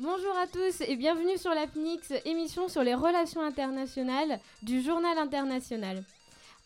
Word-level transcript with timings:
Bonjour 0.00 0.36
à 0.36 0.46
tous 0.46 0.80
et 0.82 0.94
bienvenue 0.94 1.36
sur 1.38 1.50
l'APNIX, 1.50 2.12
émission 2.24 2.68
sur 2.68 2.84
les 2.84 2.94
relations 2.94 3.40
internationales 3.40 4.38
du 4.62 4.80
Journal 4.80 5.18
International. 5.18 6.04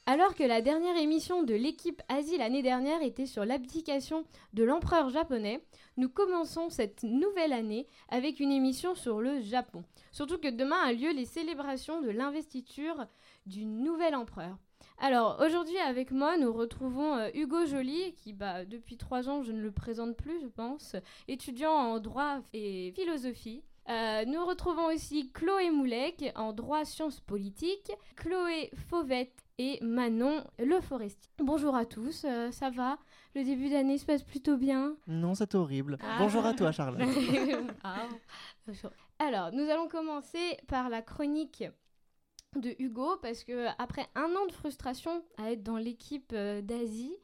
Alors 0.04 0.34
que 0.34 0.42
la 0.42 0.60
dernière 0.60 0.98
émission 0.98 1.42
de 1.42 1.54
l'équipe 1.54 2.02
Asie 2.10 2.36
l'année 2.36 2.60
dernière 2.60 3.00
était 3.00 3.24
sur 3.24 3.46
l'abdication 3.46 4.26
de 4.52 4.64
l'empereur 4.64 5.08
japonais, 5.08 5.64
nous 5.96 6.10
commençons 6.10 6.68
cette 6.68 7.04
nouvelle 7.04 7.54
année 7.54 7.86
avec 8.10 8.38
une 8.38 8.52
émission 8.52 8.94
sur 8.94 9.22
le 9.22 9.40
Japon. 9.40 9.82
Surtout 10.10 10.36
que 10.36 10.50
demain 10.50 10.82
a 10.84 10.92
lieu 10.92 11.14
les 11.14 11.24
célébrations 11.24 12.02
de 12.02 12.10
l'investiture 12.10 13.06
du 13.46 13.64
nouvel 13.64 14.14
empereur. 14.14 14.58
Alors 14.98 15.40
aujourd'hui 15.44 15.78
avec 15.78 16.12
moi 16.12 16.36
nous 16.36 16.52
retrouvons 16.52 17.16
euh, 17.16 17.28
Hugo 17.34 17.66
Joly 17.66 18.14
qui 18.14 18.32
bah, 18.32 18.64
depuis 18.64 18.96
trois 18.96 19.28
ans 19.28 19.42
je 19.42 19.52
ne 19.52 19.60
le 19.60 19.72
présente 19.72 20.16
plus 20.16 20.40
je 20.40 20.46
pense, 20.46 20.96
étudiant 21.28 21.72
en 21.72 21.98
droit 21.98 22.38
et 22.52 22.92
philosophie. 22.94 23.64
Euh, 23.88 24.24
nous 24.26 24.44
retrouvons 24.44 24.86
aussi 24.86 25.32
Chloé 25.32 25.70
Moulec 25.70 26.32
en 26.36 26.52
droit 26.52 26.84
sciences 26.84 27.18
politiques, 27.20 27.90
Chloé 28.14 28.70
Fauvette 28.88 29.42
et 29.58 29.78
Manon 29.82 30.44
Le 30.58 30.80
Forestier. 30.80 31.30
Bonjour 31.38 31.74
à 31.74 31.84
tous, 31.84 32.24
euh, 32.24 32.52
ça 32.52 32.70
va? 32.70 32.98
Le 33.34 33.42
début 33.42 33.70
d'année 33.70 33.98
se 33.98 34.06
passe 34.06 34.22
plutôt 34.22 34.56
bien? 34.56 34.94
Non, 35.08 35.34
c'est 35.34 35.54
horrible. 35.54 35.98
Ah. 36.00 36.16
Bonjour 36.18 36.46
à 36.46 36.54
toi, 36.54 36.70
Charles. 36.70 36.98
Ah. 37.82 38.06
Alors, 39.18 39.50
nous 39.52 39.68
allons 39.68 39.88
commencer 39.88 40.56
par 40.68 40.88
la 40.88 41.02
chronique 41.02 41.64
de 42.56 42.74
Hugo 42.78 43.16
parce 43.22 43.44
que 43.44 43.66
après 43.78 44.06
un 44.14 44.34
an 44.36 44.46
de 44.46 44.52
frustration 44.52 45.24
à 45.38 45.52
être 45.52 45.62
dans 45.62 45.76
l'équipe 45.76 46.32
euh, 46.32 46.60
d'Asie, 46.60 47.16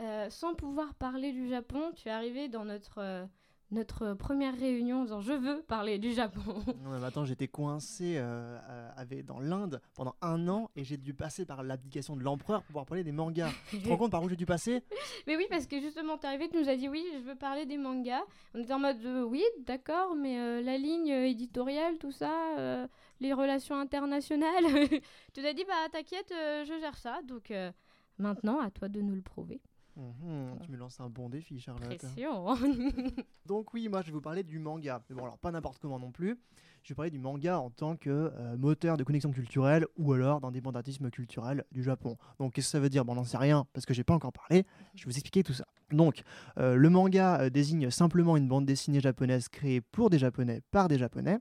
euh, 0.00 0.28
sans 0.30 0.54
pouvoir 0.54 0.94
parler 0.94 1.32
du 1.32 1.48
Japon, 1.48 1.92
tu 1.94 2.08
es 2.08 2.10
arrivé 2.10 2.48
dans 2.48 2.64
notre 2.64 2.98
euh, 2.98 3.24
notre 3.70 4.14
première 4.14 4.56
réunion 4.56 5.00
en 5.00 5.04
disant 5.04 5.20
je 5.20 5.32
veux 5.32 5.62
parler 5.62 5.98
du 5.98 6.12
Japon. 6.12 6.40
non, 6.82 6.90
mais 6.90 7.04
attends, 7.04 7.24
j'étais 7.24 7.48
coincé 7.48 8.14
euh, 8.16 8.58
euh, 8.68 9.22
dans 9.24 9.40
l'Inde 9.40 9.80
pendant 9.94 10.14
un 10.22 10.48
an 10.48 10.70
et 10.76 10.84
j'ai 10.84 10.96
dû 10.96 11.14
passer 11.14 11.44
par 11.44 11.62
l'abdication 11.62 12.16
de 12.16 12.22
l'empereur 12.22 12.60
pour 12.60 12.66
pouvoir 12.68 12.86
parler 12.86 13.04
des 13.04 13.12
mangas. 13.12 13.50
tu 13.70 13.80
te 13.80 13.88
rends 13.88 13.96
compte 13.96 14.10
par 14.12 14.22
où 14.22 14.28
j'ai 14.28 14.36
dû 14.36 14.46
passer? 14.46 14.82
Mais 15.26 15.36
oui, 15.36 15.46
parce 15.50 15.66
que 15.66 15.80
justement, 15.80 16.16
t'es 16.18 16.28
arrivé, 16.28 16.48
tu 16.48 16.58
nous 16.58 16.68
as 16.68 16.76
dit 16.76 16.88
oui, 16.88 17.04
je 17.14 17.18
veux 17.18 17.34
parler 17.34 17.66
des 17.66 17.78
mangas. 17.78 18.22
On 18.54 18.60
était 18.60 18.72
en 18.72 18.78
mode 18.78 19.04
euh, 19.04 19.22
oui, 19.22 19.42
d'accord, 19.66 20.14
mais 20.14 20.38
euh, 20.38 20.62
la 20.62 20.78
ligne 20.78 21.10
euh, 21.12 21.26
éditoriale, 21.26 21.98
tout 21.98 22.12
ça, 22.12 22.32
euh, 22.58 22.86
les 23.20 23.32
relations 23.32 23.76
internationales. 23.78 24.64
tu 25.34 25.40
nous 25.40 25.46
as 25.46 25.52
dit 25.52 25.64
bah 25.66 25.74
t'inquiète, 25.90 26.32
euh, 26.32 26.64
je 26.64 26.78
gère 26.78 26.96
ça. 26.96 27.20
Donc 27.26 27.50
euh, 27.50 27.72
maintenant, 28.18 28.60
à 28.60 28.70
toi 28.70 28.88
de 28.88 29.00
nous 29.00 29.14
le 29.14 29.22
prouver. 29.22 29.60
Mhm, 29.96 30.58
Tu 30.62 30.70
me 30.70 30.76
lances 30.76 31.00
un 31.00 31.08
bon 31.08 31.28
défi, 31.28 31.58
Charlotte. 31.58 31.96
Pression. 31.98 32.46
Donc 33.46 33.72
oui, 33.72 33.88
moi 33.88 34.02
je 34.02 34.06
vais 34.08 34.12
vous 34.12 34.20
parler 34.20 34.42
du 34.42 34.58
manga. 34.58 35.02
Mais 35.08 35.16
bon, 35.16 35.22
alors 35.22 35.38
pas 35.38 35.50
n'importe 35.50 35.78
comment 35.78 35.98
non 35.98 36.10
plus. 36.12 36.38
Je 36.82 36.90
vais 36.90 36.94
parler 36.94 37.10
du 37.10 37.18
manga 37.18 37.58
en 37.58 37.70
tant 37.70 37.96
que 37.96 38.10
euh, 38.10 38.56
moteur 38.56 38.96
de 38.96 39.02
connexion 39.04 39.30
culturelle 39.32 39.86
ou 39.96 40.12
alors 40.12 40.40
d'indépendantisme 40.40 41.10
culturel 41.10 41.64
du 41.72 41.82
Japon. 41.82 42.16
Donc 42.38 42.52
qu'est-ce 42.52 42.68
que 42.68 42.72
ça 42.72 42.80
veut 42.80 42.90
dire? 42.90 43.04
Bon, 43.04 43.12
on 43.12 43.16
n'en 43.16 43.24
sait 43.24 43.38
rien 43.38 43.66
parce 43.72 43.86
que 43.86 43.94
j'ai 43.94 44.04
pas 44.04 44.14
encore 44.14 44.32
parlé. 44.32 44.64
Je 44.94 45.04
vais 45.04 45.10
vous 45.10 45.16
expliquer 45.16 45.42
tout 45.42 45.54
ça. 45.54 45.64
Donc, 45.90 46.22
euh, 46.58 46.74
le 46.76 46.90
manga 46.90 47.40
euh, 47.40 47.50
désigne 47.50 47.90
simplement 47.90 48.36
une 48.36 48.48
bande 48.48 48.66
dessinée 48.66 49.00
japonaise 49.00 49.48
créée 49.48 49.80
pour 49.80 50.10
des 50.10 50.18
Japonais 50.18 50.60
par 50.70 50.88
des 50.88 50.98
Japonais. 50.98 51.38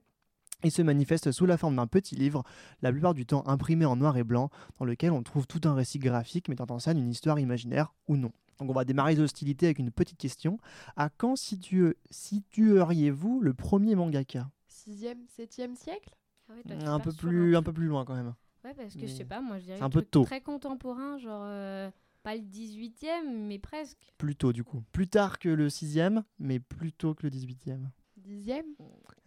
Il 0.64 0.72
se 0.72 0.82
manifeste 0.82 1.32
sous 1.32 1.46
la 1.46 1.58
forme 1.58 1.76
d'un 1.76 1.86
petit 1.88 2.16
livre, 2.16 2.44
la 2.82 2.92
plupart 2.92 3.14
du 3.14 3.26
temps 3.26 3.44
imprimé 3.48 3.86
en 3.86 3.96
noir 3.96 4.18
et 4.18 4.24
blanc, 4.24 4.50
dans 4.80 4.86
lequel 4.86 5.12
on 5.12 5.22
trouve 5.22 5.46
tout 5.46 5.62
un 5.66 5.76
récit 5.76 6.00
graphique 6.00 6.48
mettant 6.50 6.66
en 6.70 6.80
scène 6.80 6.98
une 6.98 7.10
histoire 7.12 7.40
imaginaire 7.40 7.94
ou 8.08 8.16
non. 8.18 8.32
Donc 8.60 8.70
on 8.70 8.74
va 8.74 8.86
démarrer 8.86 9.16
les 9.16 9.22
hostilités 9.22 9.66
avec 9.68 9.80
une 9.80 9.92
petite 9.92 10.18
question. 10.18 10.58
À 10.96 11.10
quand 11.10 11.36
situ- 11.36 11.96
situeriez-vous 12.10 13.42
le 13.42 13.54
premier 13.54 13.96
mangaka? 13.96 14.50
6e, 14.70 15.18
7e 15.38 15.76
siècle? 15.76 16.16
Un 16.86 17.00
peu, 17.00 17.12
plus, 17.12 17.56
un 17.56 17.64
peu 17.64 17.74
plus 17.74 17.88
loin 17.88 18.06
quand 18.06 18.16
même. 18.16 18.34
Ouais, 18.64 18.74
parce 18.76 18.94
que 18.94 19.02
je 19.02 19.08
sais 19.14 19.26
pas, 19.26 19.42
moi 19.42 19.58
je 19.60 19.66
dirais 19.66 19.78
c'est 19.78 19.84
un 19.84 19.90
peu 19.90 20.02
tôt. 20.04 20.24
très 20.26 20.42
contemporain, 20.42 21.18
genre 21.18 21.44
euh, 21.46 21.90
pas 22.24 22.36
le 22.36 22.42
18e, 22.42 23.28
mais 23.48 23.60
presque. 23.60 24.14
Plus 24.18 24.36
tôt 24.36 24.54
du 24.54 24.64
coup. 24.64 24.84
Plus 24.92 25.08
tard 25.08 25.38
que 25.40 25.50
le 25.50 25.68
6e, 25.70 26.24
mais 26.40 26.60
plus 26.60 26.92
tôt 26.94 27.14
que 27.14 27.24
le 27.24 27.30
18e. 27.32 27.88
10e 28.28 28.64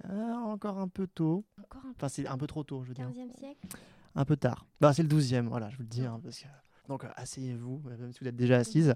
Ah, 0.04 0.40
encore 0.46 0.78
un 0.78 0.88
peu 0.88 1.06
tôt. 1.06 1.44
Encore 1.62 1.82
un 1.86 1.90
Enfin, 1.96 2.08
c'est 2.08 2.26
un 2.26 2.36
peu 2.38 2.46
trop 2.46 2.62
tôt, 2.64 2.82
je 2.82 2.88
veux 2.88 2.94
dire. 2.94 3.08
15e 3.08 3.36
siècle. 3.38 3.66
Un 4.14 4.24
peu 4.24 4.36
tard. 4.36 4.66
Bah, 4.80 4.92
c'est 4.92 5.02
le 5.02 5.08
12e, 5.08 5.46
voilà, 5.46 5.70
je 5.70 5.76
vous 5.76 5.82
le 5.82 5.88
dis. 5.88 6.04
hein, 6.04 6.20
parce 6.22 6.38
que... 6.40 6.46
Donc, 6.88 7.04
euh, 7.04 7.08
asseyez-vous, 7.16 7.82
euh, 7.86 7.96
même 7.98 8.12
si 8.12 8.20
vous 8.20 8.28
êtes 8.28 8.36
déjà 8.36 8.56
assise. 8.56 8.94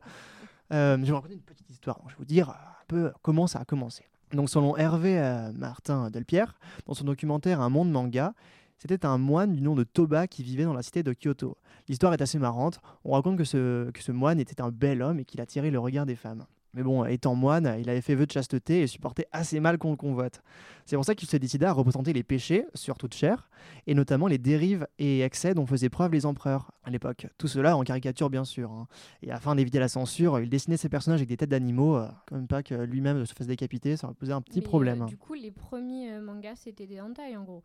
Euh, 0.72 0.96
je 0.96 1.02
vais 1.02 1.08
vous 1.08 1.14
raconter 1.14 1.34
une 1.34 1.40
petite 1.42 1.68
histoire. 1.68 1.98
Donc, 1.98 2.06
je 2.08 2.14
vais 2.14 2.18
vous 2.18 2.24
dire 2.24 2.48
un 2.50 2.84
peu 2.88 3.12
comment 3.22 3.46
ça 3.46 3.60
a 3.60 3.64
commencé. 3.64 4.04
Donc, 4.32 4.48
selon 4.48 4.76
Hervé 4.76 5.18
euh, 5.20 5.52
Martin 5.52 6.10
Delpierre, 6.10 6.58
dans 6.86 6.94
son 6.94 7.04
documentaire 7.04 7.60
Un 7.60 7.69
monde 7.69 7.90
manga, 7.90 8.34
c'était 8.78 9.04
un 9.04 9.19
moine 9.19 9.52
du 9.52 9.60
nom 9.60 9.74
de 9.74 9.84
Toba 9.84 10.26
qui 10.26 10.42
vivait 10.42 10.64
dans 10.64 10.72
la 10.72 10.82
cité 10.82 11.02
de 11.02 11.12
Kyoto. 11.12 11.56
L'histoire 11.88 12.14
est 12.14 12.22
assez 12.22 12.38
marrante. 12.38 12.80
On 13.04 13.12
raconte 13.12 13.36
que 13.36 13.44
ce, 13.44 13.90
que 13.90 14.02
ce 14.02 14.10
moine 14.10 14.40
était 14.40 14.60
un 14.62 14.70
bel 14.70 15.02
homme 15.02 15.20
et 15.20 15.24
qu'il 15.26 15.40
attirait 15.42 15.70
le 15.70 15.78
regard 15.78 16.06
des 16.06 16.16
femmes. 16.16 16.46
Mais 16.74 16.82
bon, 16.82 17.04
étant 17.04 17.34
moine, 17.34 17.76
il 17.80 17.90
avait 17.90 18.00
fait 18.00 18.14
vœu 18.14 18.24
de 18.26 18.32
chasteté 18.32 18.80
et 18.80 18.86
supportait 18.86 19.26
assez 19.30 19.60
mal 19.60 19.76
qu'on 19.76 19.90
le 19.90 19.96
convoite. 19.96 20.42
C'est 20.86 20.96
pour 20.96 21.04
ça 21.04 21.14
qu'il 21.14 21.28
se 21.28 21.36
décida 21.36 21.68
à 21.68 21.72
représenter 21.72 22.12
les 22.14 22.22
péchés 22.22 22.64
sur 22.74 22.96
toute 22.96 23.14
chair, 23.14 23.48
et 23.86 23.94
notamment 23.94 24.26
les 24.26 24.38
dérives 24.38 24.86
et 24.98 25.20
excès 25.20 25.54
dont 25.54 25.66
faisaient 25.66 25.90
preuve 25.90 26.12
les 26.12 26.24
empereurs 26.26 26.72
à 26.84 26.90
l'époque. 26.90 27.26
Tout 27.38 27.46
cela 27.46 27.76
en 27.76 27.82
caricature, 27.84 28.30
bien 28.30 28.44
sûr. 28.44 28.70
hein. 28.72 28.88
Et 29.22 29.30
afin 29.30 29.54
d'éviter 29.54 29.78
la 29.78 29.88
censure, 29.88 30.40
il 30.40 30.48
dessinait 30.48 30.76
ses 30.78 30.88
personnages 30.88 31.20
avec 31.20 31.28
des 31.28 31.36
têtes 31.36 31.50
d'animaux, 31.50 31.96
euh, 31.96 32.08
quand 32.26 32.36
même 32.36 32.48
pas 32.48 32.62
que 32.62 32.74
lui-même 32.74 33.24
se 33.26 33.34
fasse 33.34 33.46
décapiter, 33.46 33.96
ça 33.96 34.06
aurait 34.08 34.14
posé 34.16 34.32
un 34.32 34.40
petit 34.40 34.58
Mais, 34.60 34.64
euh, 34.64 34.68
problème. 34.68 35.06
du 35.06 35.16
coup, 35.18 35.34
les 35.34 35.50
premiers 35.52 36.12
euh, 36.14 36.20
mangas, 36.22 36.56
c'était 36.56 36.86
des 36.86 37.00
hentai 37.00 37.36
en 37.36 37.44
gros. 37.44 37.62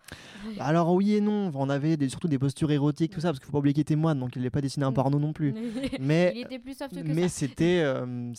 Bah 0.58 0.66
Alors 0.66 0.94
oui 0.94 1.14
et 1.16 1.22
non, 1.22 1.50
on 1.56 1.70
avait 1.70 1.96
des- 1.98 2.10
surtout 2.10 2.28
des 2.28 2.38
postures 2.40 2.72
érotiques, 2.72 3.14
tout 3.14 3.22
ça, 3.22 3.30
parce 3.30 3.40
qu'il 3.40 3.46
faut 3.48 3.54
pas 3.54 3.60
oublier 3.60 3.74
qu'il 3.74 3.82
était 3.82 3.96
moine, 3.96 4.20
donc 4.20 4.36
il 4.36 4.40
n'allait 4.40 4.50
pas 4.52 4.62
dessiner 4.62 4.86
un 4.86 4.92
porno 4.94 5.18
non 5.18 5.32
plus. 5.34 5.56
Il 5.58 5.98
Mais, 6.02 6.34
était 6.38 6.60
plus 6.60 6.78
soft 6.78 6.94
que 6.94 7.02
mais 7.14 7.30
c'était 7.30 7.80
euh, 7.82 8.34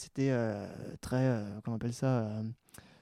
très, 1.00 1.16
euh, 1.24 1.44
comment 1.64 1.74
on 1.74 1.76
appelle 1.76 1.92
ça, 1.92 2.20
euh, 2.22 2.42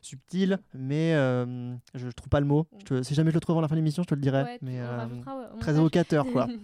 subtil, 0.02 0.58
mais 0.74 1.14
euh, 1.14 1.74
je, 1.94 2.06
je 2.06 2.10
trouve 2.10 2.28
pas 2.28 2.40
le 2.40 2.46
mot. 2.46 2.66
Je 2.78 2.84
te- 2.84 3.02
si 3.02 3.14
jamais 3.14 3.30
je 3.30 3.34
le 3.36 3.40
trouve 3.40 3.54
avant 3.54 3.60
la 3.62 3.68
fin 3.68 3.74
de 3.74 3.80
l'émission, 3.80 4.02
je 4.02 4.08
te 4.08 4.14
le 4.14 4.20
dirai. 4.20 4.42
Ouais, 4.42 4.58
mais 4.62 4.78
euh, 4.80 5.06
très 5.60 5.76
évocateur, 5.76 6.26
quoi. 6.32 6.46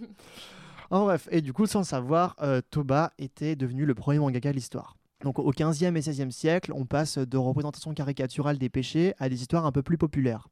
En 0.91 1.05
bref, 1.05 1.27
et 1.31 1.41
du 1.41 1.53
coup, 1.53 1.65
sans 1.65 1.79
le 1.79 1.85
savoir, 1.85 2.35
euh, 2.43 2.61
Toba 2.69 3.13
était 3.17 3.55
devenu 3.55 3.85
le 3.85 3.95
premier 3.95 4.19
mangaka 4.19 4.49
de 4.51 4.55
l'histoire. 4.55 4.95
Donc 5.23 5.39
au 5.39 5.51
15e 5.51 5.95
et 5.95 6.01
16e 6.01 6.29
siècle, 6.29 6.71
on 6.75 6.85
passe 6.85 7.17
de 7.17 7.37
représentations 7.37 7.93
caricaturales 7.95 8.59
des 8.59 8.69
péchés 8.69 9.13
à 9.17 9.27
des 9.29 9.41
histoires 9.41 9.65
un 9.65 9.71
peu 9.71 9.81
plus 9.81 9.97
populaires. 9.97 10.49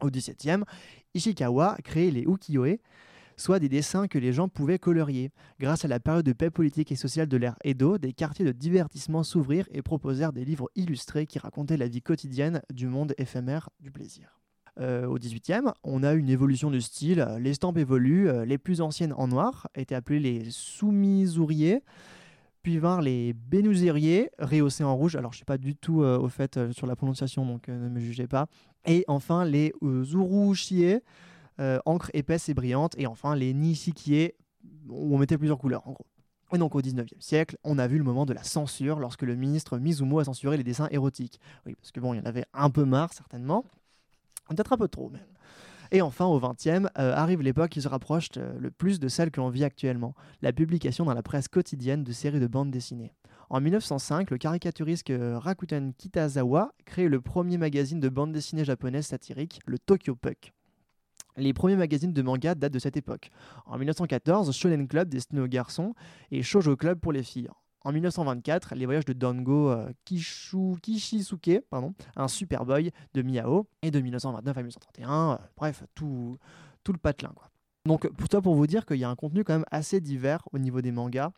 Au 0.00 0.08
17e, 0.08 0.62
Ishikawa 1.14 1.72
a 1.74 1.82
créé 1.82 2.10
les 2.10 2.22
ukiyo-e, 2.22 2.78
soit 3.42 3.58
des 3.58 3.68
dessins 3.68 4.06
que 4.06 4.18
les 4.18 4.32
gens 4.32 4.48
pouvaient 4.48 4.78
colorier. 4.78 5.32
Grâce 5.58 5.84
à 5.84 5.88
la 5.88 5.98
période 5.98 6.24
de 6.24 6.32
paix 6.32 6.48
politique 6.48 6.92
et 6.92 6.96
sociale 6.96 7.26
de 7.26 7.36
l'ère 7.36 7.56
Edo, 7.64 7.98
des 7.98 8.12
quartiers 8.12 8.44
de 8.44 8.52
divertissement 8.52 9.24
s'ouvrirent 9.24 9.68
et 9.72 9.82
proposèrent 9.82 10.32
des 10.32 10.44
livres 10.44 10.70
illustrés 10.76 11.26
qui 11.26 11.40
racontaient 11.40 11.76
la 11.76 11.88
vie 11.88 12.02
quotidienne 12.02 12.62
du 12.72 12.86
monde 12.86 13.14
éphémère 13.18 13.68
du 13.80 13.90
plaisir. 13.90 14.40
Euh, 14.78 15.06
au 15.06 15.18
18e, 15.18 15.72
on 15.82 16.04
a 16.04 16.12
une 16.12 16.28
évolution 16.28 16.70
de 16.70 16.78
style. 16.78 17.26
L'estampe 17.40 17.78
évolue. 17.78 18.28
euh, 18.28 18.44
Les 18.44 18.58
plus 18.58 18.80
anciennes 18.80 19.12
en 19.16 19.26
noir 19.26 19.68
étaient 19.74 19.96
appelées 19.96 20.20
les 20.20 20.46
soumizuriers, 20.50 21.82
puis 22.62 22.78
vinrent 22.78 23.02
les 23.02 23.32
bénuzériers, 23.32 24.30
rehaussés 24.38 24.84
en 24.84 24.94
rouge. 24.96 25.16
Alors, 25.16 25.32
je 25.32 25.36
ne 25.36 25.38
suis 25.38 25.44
pas 25.44 25.58
du 25.58 25.74
tout 25.74 26.02
euh, 26.02 26.16
au 26.16 26.28
fait 26.28 26.70
sur 26.70 26.86
la 26.86 26.94
prononciation, 26.94 27.44
donc 27.44 27.66
ne 27.66 27.88
me 27.88 27.98
jugez 27.98 28.28
pas. 28.28 28.46
Et 28.86 29.04
enfin, 29.08 29.44
les 29.44 29.72
euh, 29.82 30.04
encre 31.58 32.10
épaisse 32.14 32.48
et 32.48 32.54
brillante. 32.54 32.94
Et 32.98 33.06
enfin, 33.06 33.34
les 33.34 33.54
nishikie, 33.54 34.32
où 34.88 35.14
on 35.14 35.18
mettait 35.18 35.38
plusieurs 35.38 35.58
couleurs, 35.58 35.86
en 35.86 35.92
gros. 35.92 36.06
Et 36.52 36.58
donc, 36.58 36.74
au 36.74 36.82
19e 36.82 37.06
siècle, 37.18 37.56
on 37.64 37.78
a 37.78 37.86
vu 37.86 37.96
le 37.96 38.04
moment 38.04 38.26
de 38.26 38.34
la 38.34 38.42
censure 38.42 38.98
lorsque 38.98 39.22
le 39.22 39.34
ministre 39.36 39.78
Mizumo 39.78 40.18
a 40.18 40.24
censuré 40.24 40.58
les 40.58 40.64
dessins 40.64 40.88
érotiques. 40.90 41.40
Oui, 41.64 41.74
parce 41.74 41.92
que 41.92 42.00
bon, 42.00 42.12
il 42.12 42.18
y 42.18 42.20
en 42.20 42.26
avait 42.26 42.44
un 42.52 42.68
peu 42.68 42.84
marre, 42.84 43.12
certainement. 43.14 43.64
Peut-être 44.48 44.74
un 44.74 44.76
peu 44.76 44.88
trop, 44.88 45.08
même. 45.08 45.22
Et 45.92 46.02
enfin, 46.02 46.26
au 46.26 46.40
XXe, 46.40 46.88
euh, 46.98 47.14
arrive 47.14 47.42
l'époque 47.42 47.70
qui 47.70 47.82
se 47.82 47.88
rapproche 47.88 48.28
euh, 48.36 48.54
le 48.58 48.70
plus 48.70 48.98
de 48.98 49.08
celle 49.08 49.30
que 49.30 49.40
l'on 49.40 49.48
vit 49.48 49.64
actuellement, 49.64 50.14
la 50.42 50.52
publication 50.52 51.04
dans 51.04 51.14
la 51.14 51.22
presse 51.22 51.48
quotidienne 51.48 52.04
de 52.04 52.12
séries 52.12 52.40
de 52.40 52.46
bandes 52.46 52.70
dessinées. 52.70 53.14
En 53.50 53.60
1905, 53.60 54.30
le 54.30 54.38
caricaturiste 54.38 55.10
euh, 55.10 55.38
Rakuten 55.38 55.92
Kitazawa 55.92 56.72
crée 56.86 57.08
le 57.08 57.20
premier 57.20 57.58
magazine 57.58 58.00
de 58.00 58.08
bande 58.08 58.32
dessinée 58.32 58.64
japonaise 58.64 59.06
satirique, 59.06 59.60
le 59.66 59.78
Tokyo 59.78 60.14
Puck. 60.14 60.52
Les 61.36 61.52
premiers 61.52 61.76
magazines 61.76 62.12
de 62.12 62.22
manga 62.22 62.54
datent 62.54 62.72
de 62.72 62.78
cette 62.78 62.96
époque. 62.96 63.30
En 63.66 63.78
1914, 63.78 64.54
Shonen 64.54 64.86
Club 64.86 65.08
destiné 65.08 65.40
aux 65.40 65.48
garçons 65.48 65.94
et 66.30 66.42
Shoujo 66.42 66.76
Club 66.76 67.00
pour 67.00 67.12
les 67.12 67.22
filles. 67.22 67.48
En 67.84 67.92
1924, 67.92 68.74
les 68.74 68.86
voyages 68.86 69.04
de 69.04 69.12
Dango 69.12 69.70
euh, 69.70 69.90
Kishisuke, 70.04 71.62
pardon, 71.68 71.94
un 72.14 72.28
Superboy 72.28 72.92
de 73.14 73.22
Miao, 73.22 73.66
et 73.82 73.90
de 73.90 73.98
1929 74.00 74.56
à 74.56 74.60
1931, 74.60 75.32
euh, 75.32 75.36
bref, 75.56 75.82
tout, 75.94 76.38
tout 76.84 76.92
le 76.92 76.98
patelin. 76.98 77.32
Donc, 77.84 78.08
pour 78.12 78.28
ça, 78.30 78.40
pour 78.40 78.54
vous 78.54 78.66
dire 78.66 78.86
qu'il 78.86 78.98
y 78.98 79.04
a 79.04 79.10
un 79.10 79.16
contenu 79.16 79.42
quand 79.42 79.54
même 79.54 79.64
assez 79.70 80.00
divers 80.00 80.46
au 80.52 80.58
niveau 80.58 80.80
des 80.80 80.92
mangas. 80.92 81.32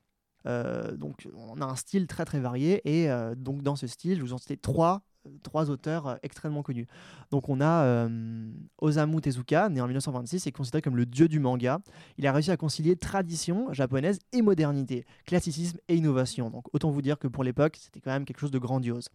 Euh, 0.46 0.94
donc, 0.96 1.26
on 1.34 1.60
a 1.60 1.64
un 1.64 1.76
style 1.76 2.06
très 2.06 2.24
très 2.24 2.40
varié, 2.40 2.82
et 2.84 3.10
euh, 3.10 3.34
donc 3.34 3.62
dans 3.62 3.76
ce 3.76 3.86
style, 3.86 4.18
je 4.18 4.22
vous 4.22 4.34
en 4.34 4.38
cite 4.38 4.60
trois 4.60 5.02
trois 5.42 5.70
auteurs 5.70 6.06
euh, 6.06 6.16
extrêmement 6.22 6.62
connus. 6.62 6.86
Donc 7.30 7.48
on 7.48 7.60
a 7.60 7.84
euh, 7.84 8.48
Osamu 8.78 9.20
Tezuka, 9.20 9.68
né 9.68 9.80
en 9.80 9.86
1926, 9.86 10.46
et 10.46 10.52
considéré 10.52 10.82
comme 10.82 10.96
le 10.96 11.06
dieu 11.06 11.28
du 11.28 11.40
manga. 11.40 11.80
Il 12.18 12.26
a 12.26 12.32
réussi 12.32 12.50
à 12.50 12.56
concilier 12.56 12.96
tradition 12.96 13.72
japonaise 13.72 14.18
et 14.32 14.42
modernité, 14.42 15.06
classicisme 15.26 15.78
et 15.88 15.96
innovation. 15.96 16.50
Donc 16.50 16.64
autant 16.72 16.90
vous 16.90 17.02
dire 17.02 17.18
que 17.18 17.28
pour 17.28 17.44
l'époque, 17.44 17.76
c'était 17.80 18.00
quand 18.00 18.12
même 18.12 18.24
quelque 18.24 18.40
chose 18.40 18.50
de 18.50 18.58
grandiose. 18.58 19.08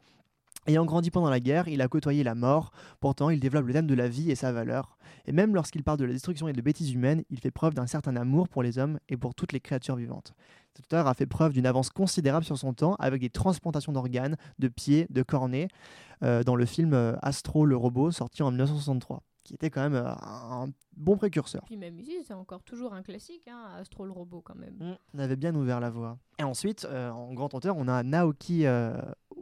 Ayant 0.67 0.85
grandi 0.85 1.09
pendant 1.09 1.29
la 1.29 1.39
guerre, 1.39 1.67
il 1.67 1.81
a 1.81 1.87
côtoyé 1.87 2.23
la 2.23 2.35
mort, 2.35 2.71
pourtant 2.99 3.29
il 3.29 3.39
développe 3.39 3.65
le 3.65 3.73
thème 3.73 3.87
de 3.87 3.95
la 3.95 4.07
vie 4.07 4.29
et 4.29 4.35
sa 4.35 4.51
valeur. 4.51 4.97
Et 5.25 5.31
même 5.31 5.55
lorsqu'il 5.55 5.83
parle 5.83 5.97
de 5.97 6.05
la 6.05 6.13
destruction 6.13 6.47
et 6.47 6.53
de 6.53 6.61
bêtises 6.61 6.93
humaines, 6.93 7.23
il 7.29 7.39
fait 7.39 7.51
preuve 7.51 7.73
d'un 7.73 7.87
certain 7.87 8.15
amour 8.15 8.49
pour 8.49 8.61
les 8.61 8.77
hommes 8.77 8.99
et 9.09 9.17
pour 9.17 9.33
toutes 9.33 9.53
les 9.53 9.59
créatures 9.59 9.95
vivantes. 9.95 10.33
Cet 10.75 10.85
auteur 10.85 11.07
a 11.07 11.13
fait 11.13 11.25
preuve 11.25 11.53
d'une 11.53 11.65
avance 11.65 11.89
considérable 11.89 12.45
sur 12.45 12.57
son 12.57 12.73
temps 12.73 12.95
avec 12.99 13.21
des 13.21 13.29
transplantations 13.29 13.91
d'organes, 13.91 14.37
de 14.59 14.67
pieds, 14.67 15.07
de 15.09 15.23
cornets, 15.23 15.67
euh, 16.23 16.43
dans 16.43 16.55
le 16.55 16.65
film 16.65 16.93
euh, 16.93 17.15
Astro 17.21 17.65
le 17.65 17.75
robot 17.75 18.11
sorti 18.11 18.43
en 18.43 18.51
1963, 18.51 19.21
qui 19.49 19.55
était 19.55 19.71
quand 19.71 19.81
même 19.81 19.95
euh, 19.95 20.11
un 20.11 20.67
bon 20.95 21.17
précurseur. 21.17 21.63
Puis 21.65 21.75
même 21.75 21.97
ici, 21.97 22.17
c'est 22.23 22.35
encore 22.35 22.61
toujours 22.61 22.93
un 22.93 23.01
classique, 23.01 23.47
hein, 23.47 23.71
Astro 23.79 24.05
le 24.05 24.11
robot 24.11 24.41
quand 24.41 24.55
même. 24.55 24.95
On 25.15 25.19
avait 25.19 25.35
bien 25.35 25.55
ouvert 25.55 25.79
la 25.79 25.89
voie. 25.89 26.19
Et 26.37 26.43
ensuite, 26.43 26.85
euh, 26.85 27.09
en 27.09 27.33
grand 27.33 27.51
auteur, 27.55 27.75
on 27.75 27.87
a 27.87 28.03
Naoki 28.03 28.67
euh, 28.67 28.93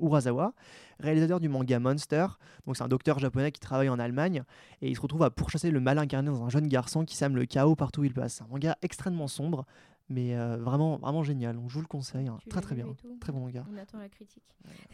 Urasawa, 0.01 0.53
réalisateur 1.01 1.41
du 1.41 1.49
manga 1.49 1.77
Monster. 1.79 2.25
Donc 2.65 2.77
c'est 2.77 2.83
un 2.83 2.87
docteur 2.87 3.19
japonais 3.19 3.51
qui 3.51 3.59
travaille 3.59 3.89
en 3.89 3.99
Allemagne 3.99 4.43
et 4.81 4.89
il 4.89 4.95
se 4.95 5.01
retrouve 5.01 5.23
à 5.23 5.29
pourchasser 5.29 5.71
le 5.71 5.81
mal 5.81 5.97
incarné 5.97 6.29
dans 6.29 6.43
un 6.43 6.49
jeune 6.49 6.67
garçon 6.67 7.03
qui 7.03 7.17
sème 7.17 7.35
le 7.35 7.45
chaos 7.45 7.75
partout 7.75 8.01
où 8.01 8.05
il 8.05 8.13
passe. 8.13 8.41
Un 8.41 8.47
manga 8.47 8.77
extrêmement 8.81 9.27
sombre, 9.27 9.65
mais 10.07 10.37
euh, 10.37 10.55
vraiment, 10.55 10.95
vraiment 10.97 11.23
génial. 11.23 11.57
Donc 11.57 11.69
je 11.69 11.73
vous 11.73 11.81
le 11.81 11.87
conseille, 11.87 12.29
hein. 12.29 12.39
Très 12.49 12.61
très 12.61 12.75
bien. 12.75 12.87
Très 13.19 13.33
bon 13.33 13.39
manga. 13.41 13.65
On 13.69 13.77
attend 13.77 13.97
la 13.97 14.07
critique. 14.07 14.43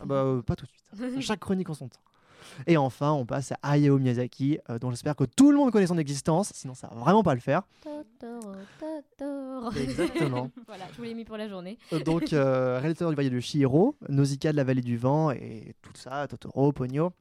Ah 0.01 0.06
bah, 0.06 0.24
euh, 0.24 0.42
pas 0.42 0.56
tout 0.56 0.66
de 0.66 0.71
suite. 0.71 1.21
Chaque 1.21 1.39
chronique 1.39 1.69
en 1.69 1.75
son 1.75 1.88
temps. 1.88 2.00
Et 2.68 2.78
enfin, 2.78 3.12
on 3.12 3.25
passe 3.25 3.51
à 3.51 3.57
Hayao 3.63 3.98
Miyazaki, 4.00 4.60
euh, 4.69 4.80
dont 4.80 4.90
j'espère 4.90 5.16
que 5.16 5.24
tout 5.24 5.51
le 5.51 5.57
monde 5.57 5.72
connaît 5.72 5.88
son 5.88 5.98
existence, 5.98 6.51
sinon 6.54 6.74
ça 6.74 6.88
va 6.88 6.95
vraiment 6.95 7.24
pas 7.24 7.34
le 7.34 7.40
faire. 7.40 7.63
Totoro, 7.84 8.54
Totoro. 8.80 9.72
Exactement. 9.72 10.51
voilà, 10.68 10.86
je 10.92 10.98
vous 10.98 11.04
l'ai 11.04 11.13
mis 11.13 11.25
pour 11.25 11.38
la 11.38 11.48
journée. 11.48 11.78
Euh, 11.94 12.00
Donc, 12.00 12.34
euh, 12.34 12.80
réalisateur 12.80 13.10
du 13.10 13.16
voyage 13.16 13.34
de 13.34 13.40
Chihiro, 13.40 13.95
Nausicaa 14.10 14.51
de 14.51 14.57
la 14.57 14.63
vallée 14.63 14.81
du 14.81 14.98
vent 14.98 15.31
et 15.31 15.75
tout 15.81 15.92
ça, 15.95 16.28
Totoro, 16.28 16.72
Ponyo. 16.72 17.12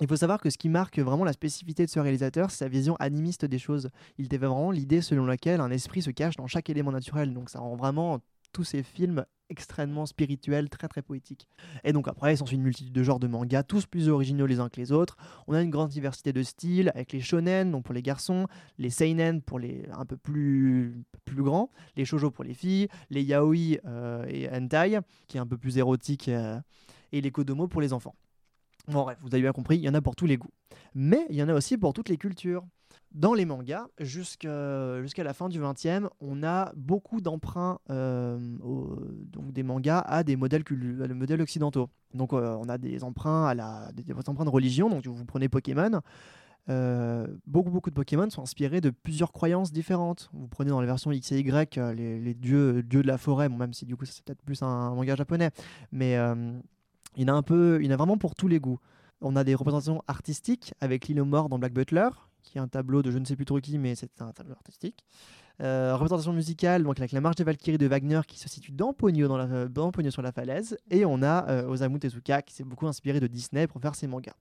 Il 0.00 0.08
faut 0.08 0.16
savoir 0.16 0.40
que 0.40 0.50
ce 0.50 0.58
qui 0.58 0.68
marque 0.68 0.98
vraiment 0.98 1.24
la 1.24 1.32
spécificité 1.32 1.86
de 1.86 1.90
ce 1.90 1.98
réalisateur, 1.98 2.50
c'est 2.50 2.58
sa 2.58 2.68
vision 2.68 2.96
animiste 2.96 3.46
des 3.46 3.58
choses. 3.58 3.88
Il 4.18 4.26
avait 4.26 4.46
vraiment 4.46 4.70
l'idée 4.70 5.00
selon 5.00 5.24
laquelle 5.24 5.60
un 5.60 5.70
esprit 5.70 6.02
se 6.02 6.10
cache 6.10 6.36
dans 6.36 6.46
chaque 6.46 6.68
élément 6.68 6.92
naturel. 6.92 7.32
Donc 7.32 7.48
ça 7.48 7.60
rend 7.60 7.76
vraiment 7.76 8.20
tous 8.56 8.64
ces 8.64 8.82
films 8.82 9.26
extrêmement 9.50 10.06
spirituels, 10.06 10.70
très 10.70 10.88
très 10.88 11.02
poétiques. 11.02 11.46
Et 11.84 11.92
donc 11.92 12.08
après, 12.08 12.32
il 12.32 12.38
s'ensuit 12.38 12.56
une 12.56 12.62
multitude 12.62 12.94
de 12.94 13.02
genres 13.02 13.18
de 13.18 13.26
mangas, 13.26 13.64
tous 13.64 13.84
plus 13.84 14.08
originaux 14.08 14.46
les 14.46 14.60
uns 14.60 14.70
que 14.70 14.80
les 14.80 14.92
autres. 14.92 15.18
On 15.46 15.52
a 15.52 15.60
une 15.60 15.68
grande 15.68 15.90
diversité 15.90 16.32
de 16.32 16.42
styles, 16.42 16.90
avec 16.94 17.12
les 17.12 17.20
shonen, 17.20 17.70
donc 17.70 17.84
pour 17.84 17.92
les 17.92 18.00
garçons, 18.00 18.46
les 18.78 18.88
seinen 18.88 19.42
pour 19.42 19.58
les 19.58 19.86
un 19.92 20.06
peu 20.06 20.16
plus, 20.16 21.04
plus 21.26 21.42
grands, 21.42 21.70
les 21.96 22.06
shoujo 22.06 22.30
pour 22.30 22.44
les 22.44 22.54
filles, 22.54 22.88
les 23.10 23.22
yaoi 23.22 23.78
euh, 23.84 24.24
et 24.26 24.48
hentai, 24.48 25.00
qui 25.26 25.36
est 25.36 25.40
un 25.40 25.46
peu 25.46 25.58
plus 25.58 25.76
érotique, 25.76 26.30
euh, 26.30 26.58
et 27.12 27.20
les 27.20 27.30
kodomo 27.30 27.68
pour 27.68 27.82
les 27.82 27.92
enfants. 27.92 28.14
Bon, 28.88 29.02
bref, 29.02 29.18
vous 29.20 29.34
avez 29.34 29.42
bien 29.42 29.52
compris, 29.52 29.76
il 29.76 29.82
y 29.82 29.88
en 29.90 29.94
a 29.94 30.00
pour 30.00 30.16
tous 30.16 30.26
les 30.26 30.38
goûts. 30.38 30.54
Mais 30.94 31.26
il 31.28 31.36
y 31.36 31.42
en 31.42 31.50
a 31.50 31.54
aussi 31.54 31.76
pour 31.76 31.92
toutes 31.92 32.08
les 32.08 32.16
cultures. 32.16 32.64
Dans 33.16 33.32
les 33.32 33.46
mangas, 33.46 33.86
jusqu'à 33.98 35.24
la 35.24 35.32
fin 35.32 35.48
du 35.48 35.58
20e, 35.58 36.10
on 36.20 36.42
a 36.42 36.70
beaucoup 36.76 37.22
d'emprunts 37.22 37.78
euh, 37.88 38.38
des 39.54 39.62
mangas 39.62 40.00
à 40.00 40.22
des 40.22 40.36
modèles, 40.36 40.60
occidentaux. 41.40 41.88
Donc 42.12 42.34
euh, 42.34 42.54
on 42.60 42.68
a 42.68 42.76
des 42.76 43.02
emprunts 43.04 43.46
à 43.46 43.54
la, 43.54 43.90
des, 43.94 44.04
emprunts 44.12 44.44
de 44.44 44.50
religion. 44.50 44.90
Donc 44.90 45.06
vous 45.06 45.24
prenez 45.24 45.48
Pokémon, 45.48 46.02
euh, 46.68 47.26
beaucoup 47.46 47.70
beaucoup 47.70 47.88
de 47.88 47.94
Pokémon 47.94 48.28
sont 48.28 48.42
inspirés 48.42 48.82
de 48.82 48.90
plusieurs 48.90 49.32
croyances 49.32 49.72
différentes. 49.72 50.28
Vous 50.34 50.46
prenez 50.46 50.68
dans 50.68 50.82
les 50.82 50.86
versions 50.86 51.10
X 51.10 51.32
et 51.32 51.38
Y 51.38 51.78
les, 51.94 52.34
dieux, 52.34 52.82
dieux 52.82 53.00
de 53.00 53.08
la 53.08 53.16
forêt, 53.16 53.48
même 53.48 53.72
si 53.72 53.86
du 53.86 53.96
coup 53.96 54.04
c'est 54.04 54.22
peut-être 54.26 54.42
plus 54.42 54.60
un, 54.60 54.94
manga 54.94 55.16
japonais, 55.16 55.52
mais 55.90 56.18
il 57.16 57.22
y 57.22 57.24
en 57.24 57.34
a 57.34 57.36
un 57.38 57.42
peu, 57.42 57.80
il 57.82 57.90
a 57.92 57.96
vraiment 57.96 58.18
pour 58.18 58.34
tous 58.34 58.48
les 58.48 58.60
goûts. 58.60 58.78
On 59.22 59.36
a 59.36 59.44
des 59.44 59.54
représentations 59.54 60.02
artistiques 60.06 60.74
avec 60.82 61.08
l'île 61.08 61.22
aux 61.22 61.24
morts 61.24 61.48
dans 61.48 61.58
Black 61.58 61.72
Butler, 61.72 62.10
qui 62.46 62.58
est 62.58 62.60
un 62.60 62.68
tableau 62.68 63.02
de 63.02 63.10
je 63.10 63.18
ne 63.18 63.24
sais 63.24 63.36
plus 63.36 63.44
trop 63.44 63.60
qui, 63.60 63.78
mais 63.78 63.94
c'est 63.94 64.22
un 64.22 64.32
tableau 64.32 64.54
artistique. 64.54 65.04
Euh, 65.62 65.94
représentation 65.94 66.32
musicale, 66.32 66.82
donc 66.82 66.98
avec 66.98 67.12
la 67.12 67.20
marche 67.20 67.36
des 67.36 67.44
Valkyries 67.44 67.78
de 67.78 67.86
Wagner 67.86 68.20
qui 68.26 68.38
se 68.38 68.48
situe 68.48 68.72
dans 68.72 68.92
Pogno, 68.92 69.26
dans 69.26 69.92
sur 70.10 70.22
la 70.22 70.32
falaise. 70.32 70.78
Et 70.90 71.04
on 71.04 71.22
a 71.22 71.48
euh, 71.48 71.68
Osamu 71.68 71.98
Tezuka 71.98 72.42
qui 72.42 72.54
s'est 72.54 72.64
beaucoup 72.64 72.86
inspiré 72.86 73.20
de 73.20 73.26
Disney 73.26 73.66
pour 73.66 73.80
faire 73.80 73.94
ses 73.94 74.06
mangas. 74.06 74.36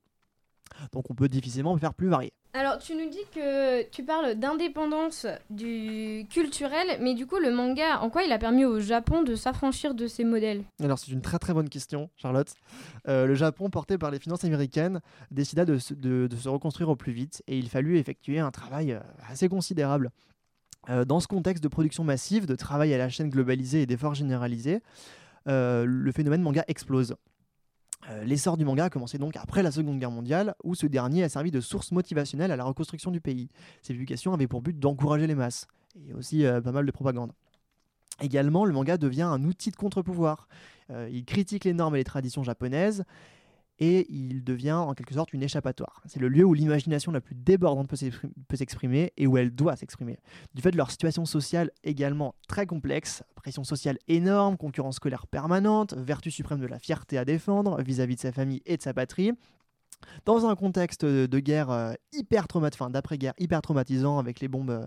Donc 0.92 1.10
on 1.10 1.16
peut 1.16 1.30
difficilement 1.30 1.78
faire 1.78 1.94
plus 1.94 2.10
varié. 2.10 2.34
Alors, 2.57 2.78
tu 2.78 2.96
nous 2.96 3.10
dis 3.10 3.19
que 3.34 3.84
tu 3.90 4.02
parles 4.06 4.36
d'indépendance 4.36 5.28
du 5.50 6.25
culturel, 6.30 6.88
mais 7.02 7.13
du 7.13 7.28
coup, 7.28 7.36
le 7.38 7.54
manga, 7.54 8.00
en 8.00 8.10
quoi 8.10 8.24
il 8.24 8.31
a 8.31 8.38
permis 8.38 8.63
au 8.63 8.80
Japon 8.80 9.24
de 9.24 9.36
s'affranchir 9.36 9.94
de 9.94 10.07
ces 10.07 10.24
modèles? 10.24 10.63
Alors 10.81 10.98
c'est 10.98 11.12
une 11.12 11.19
très 11.22 11.38
très 11.38 11.54
bonne 11.54 11.68
question, 11.68 12.10
Charlotte. 12.16 12.54
Euh, 13.10 13.25
le 13.25 13.36
Japon, 13.36 13.69
porté 13.69 13.98
par 13.98 14.10
les 14.10 14.19
finances 14.19 14.46
américaines, 14.46 15.02
décida 15.31 15.66
de, 15.66 15.78
se- 15.80 16.48
reconstruire 16.48 16.88
au 16.88 16.96
plus 16.96 17.12
vite 17.12 17.44
et 17.48 17.57
il 17.60 17.68
fallut 17.68 17.98
effectuer 17.98 18.40
un 18.40 18.52
travail 18.52 18.94
euh, 18.94 19.00
assez 19.30 19.50
considérable. 19.50 20.12
Euh, 20.90 21.04
dans 21.04 21.19
ce 21.19 21.28
contexte 21.28 21.62
de 21.62 21.68
production 21.68 22.06
massive, 22.06 22.46
de 22.46 22.56
travail 22.56 22.94
à 22.94 22.98
la 22.98 23.10
chaîne 23.10 23.30
globalisée 23.30 23.81
et 23.81 23.86
d'efforts 23.86 24.13
généralisés, 24.16 24.81
le 25.46 26.12
phénomène 26.13 26.42
manga 26.42 26.63
explose. 26.69 27.16
Euh, 28.09 28.24
L'essor 28.24 28.57
du 28.57 28.65
manga 28.65 28.86
a 28.86 28.89
commencé 28.89 29.18
donc 29.18 29.36
après 29.36 29.63
la 29.63 29.71
Seconde 29.71 30.00
Guerre 30.00 30.12
mondiale, 30.12 30.56
où 30.63 30.75
ce 30.75 30.86
dernier 30.86 31.24
a 31.24 31.30
servi 31.30 31.51
de 31.51 31.62
source 31.62 31.92
motivationnelle 31.92 32.51
à 32.51 32.56
la 32.56 32.63
reconstruction 32.63 33.12
du 33.12 33.21
pays. 33.21 33.50
Ces 33.81 33.94
publications 33.94 34.33
avaient 34.33 34.47
pour 34.47 34.62
but 34.62 34.77
d'encourager 34.77 35.27
les 35.27 35.36
masses, 35.36 35.68
et 36.07 36.13
aussi 36.13 36.45
euh, 36.45 36.62
pas 36.62 36.71
mal 36.71 36.86
de 36.86 36.92
propagande. 36.92 37.31
Également, 38.21 38.63
le 38.65 38.74
manga 38.74 38.97
devient 38.97 39.24
un 39.24 39.44
outil 39.44 39.71
de 39.71 39.75
contre-pouvoir. 39.75 40.47
Euh, 40.89 41.09
il 41.12 41.25
critique 41.25 41.65
les 41.65 41.74
normes 41.74 41.95
et 41.95 42.00
les 42.00 42.06
traditions 42.06 42.44
japonaises, 42.44 43.03
et 43.80 44.12
il 44.13 44.44
devient 44.44 44.72
en 44.72 44.94
quelque 44.94 45.13
sorte 45.13 45.33
une 45.33 45.44
échappatoire. 45.44 46.01
C'est 46.06 46.19
le 46.19 46.30
lieu 46.30 46.44
où 46.45 46.54
l'imagination 46.54 47.12
la 47.12 47.22
plus 47.22 47.36
débordante 47.36 47.89
peut 47.89 47.95
s'exprim- 47.95 48.31
peut 48.48 48.56
s'exprimer 48.56 49.12
et 49.18 49.27
où 49.27 49.38
elle 49.38 49.51
doit 49.51 49.75
s'exprimer. 49.75 50.18
Du 50.54 50.62
fait 50.62 50.72
de 50.72 50.77
leur 50.77 50.92
situation 50.92 51.25
sociale 51.25 51.72
également 51.83 52.36
très 52.48 52.66
complexe, 52.66 53.24
pression 53.36 53.63
sociale 53.63 53.98
énorme, 54.07 54.57
concurrence 54.57 54.95
scolaire 54.95 55.27
permanente, 55.27 55.94
vertu 55.94 56.32
suprême 56.32 56.60
de 56.60 56.67
la 56.67 56.79
fierté 56.79 57.17
à 57.17 57.25
défendre 57.25 57.82
vis-à-vis 57.82 58.15
de 58.15 58.22
sa 58.22 58.32
famille 58.32 58.62
et 58.65 58.77
de 58.77 58.82
sa 58.82 58.94
patrie, 58.94 59.34
dans 60.25 60.46
un 60.46 60.55
contexte 60.55 61.05
de 61.05 61.39
guerre 61.39 61.70
euh, 61.70 61.94
hyper 62.13 62.48
d'après-guerre 62.89 63.34
hyper 63.39 63.62
traumatisant 63.62 64.20
avec 64.20 64.39
les 64.39 64.48
bombes, 64.48 64.70
euh, 64.70 64.86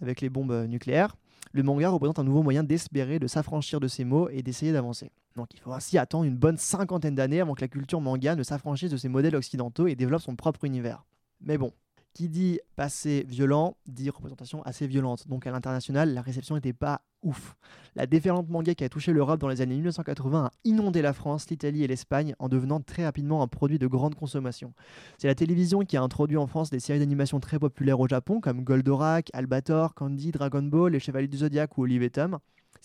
avec 0.00 0.20
les 0.20 0.28
bombes 0.28 0.52
euh, 0.52 0.66
nucléaires, 0.66 1.16
le 1.52 1.62
manga 1.62 1.88
représente 1.88 2.18
un 2.18 2.24
nouveau 2.24 2.42
moyen 2.42 2.64
d'espérer, 2.64 3.18
de 3.18 3.26
s'affranchir 3.26 3.80
de 3.80 3.88
ces 3.88 4.04
mots 4.04 4.28
et 4.28 4.42
d'essayer 4.42 4.72
d'avancer. 4.72 5.12
Donc 5.36 5.48
il 5.52 5.60
faut 5.60 5.72
ainsi 5.72 5.98
attendre 5.98 6.24
une 6.24 6.36
bonne 6.36 6.56
cinquantaine 6.56 7.14
d'années 7.14 7.40
avant 7.40 7.54
que 7.54 7.60
la 7.60 7.68
culture 7.68 8.00
manga 8.00 8.36
ne 8.36 8.42
s'affranchisse 8.42 8.90
de 8.90 8.96
ces 8.96 9.08
modèles 9.08 9.36
occidentaux 9.36 9.86
et 9.86 9.96
développe 9.96 10.22
son 10.22 10.36
propre 10.36 10.64
univers. 10.64 11.04
Mais 11.40 11.58
bon, 11.58 11.72
qui 12.14 12.28
dit 12.28 12.60
passé 12.76 13.26
violent 13.28 13.76
dit 13.86 14.08
représentation 14.08 14.62
assez 14.62 14.86
violente. 14.86 15.26
Donc 15.28 15.46
à 15.46 15.50
l'international, 15.50 16.14
la 16.14 16.22
réception 16.22 16.54
n'était 16.54 16.72
pas 16.72 17.02
ouf. 17.22 17.56
La 17.96 18.06
déferlante 18.06 18.48
manga 18.48 18.74
qui 18.74 18.84
a 18.84 18.88
touché 18.88 19.12
l'Europe 19.12 19.40
dans 19.40 19.48
les 19.48 19.60
années 19.60 19.74
1980 19.74 20.44
a 20.44 20.50
inondé 20.62 21.02
la 21.02 21.12
France, 21.12 21.50
l'Italie 21.50 21.82
et 21.82 21.86
l'Espagne 21.88 22.36
en 22.38 22.48
devenant 22.48 22.80
très 22.80 23.04
rapidement 23.04 23.42
un 23.42 23.48
produit 23.48 23.80
de 23.80 23.88
grande 23.88 24.14
consommation. 24.14 24.72
C'est 25.18 25.26
la 25.26 25.34
télévision 25.34 25.80
qui 25.80 25.96
a 25.96 26.02
introduit 26.02 26.36
en 26.36 26.46
France 26.46 26.70
des 26.70 26.78
séries 26.80 27.00
d'animation 27.00 27.40
très 27.40 27.58
populaires 27.58 27.98
au 27.98 28.06
Japon 28.06 28.40
comme 28.40 28.62
Goldorak, 28.62 29.30
Albator, 29.32 29.94
Candy, 29.94 30.30
Dragon 30.30 30.62
Ball, 30.62 30.92
Les 30.92 31.00
Chevaliers 31.00 31.28
du 31.28 31.38
Zodiaque 31.38 31.76
ou 31.76 31.82
Olive. 31.82 32.08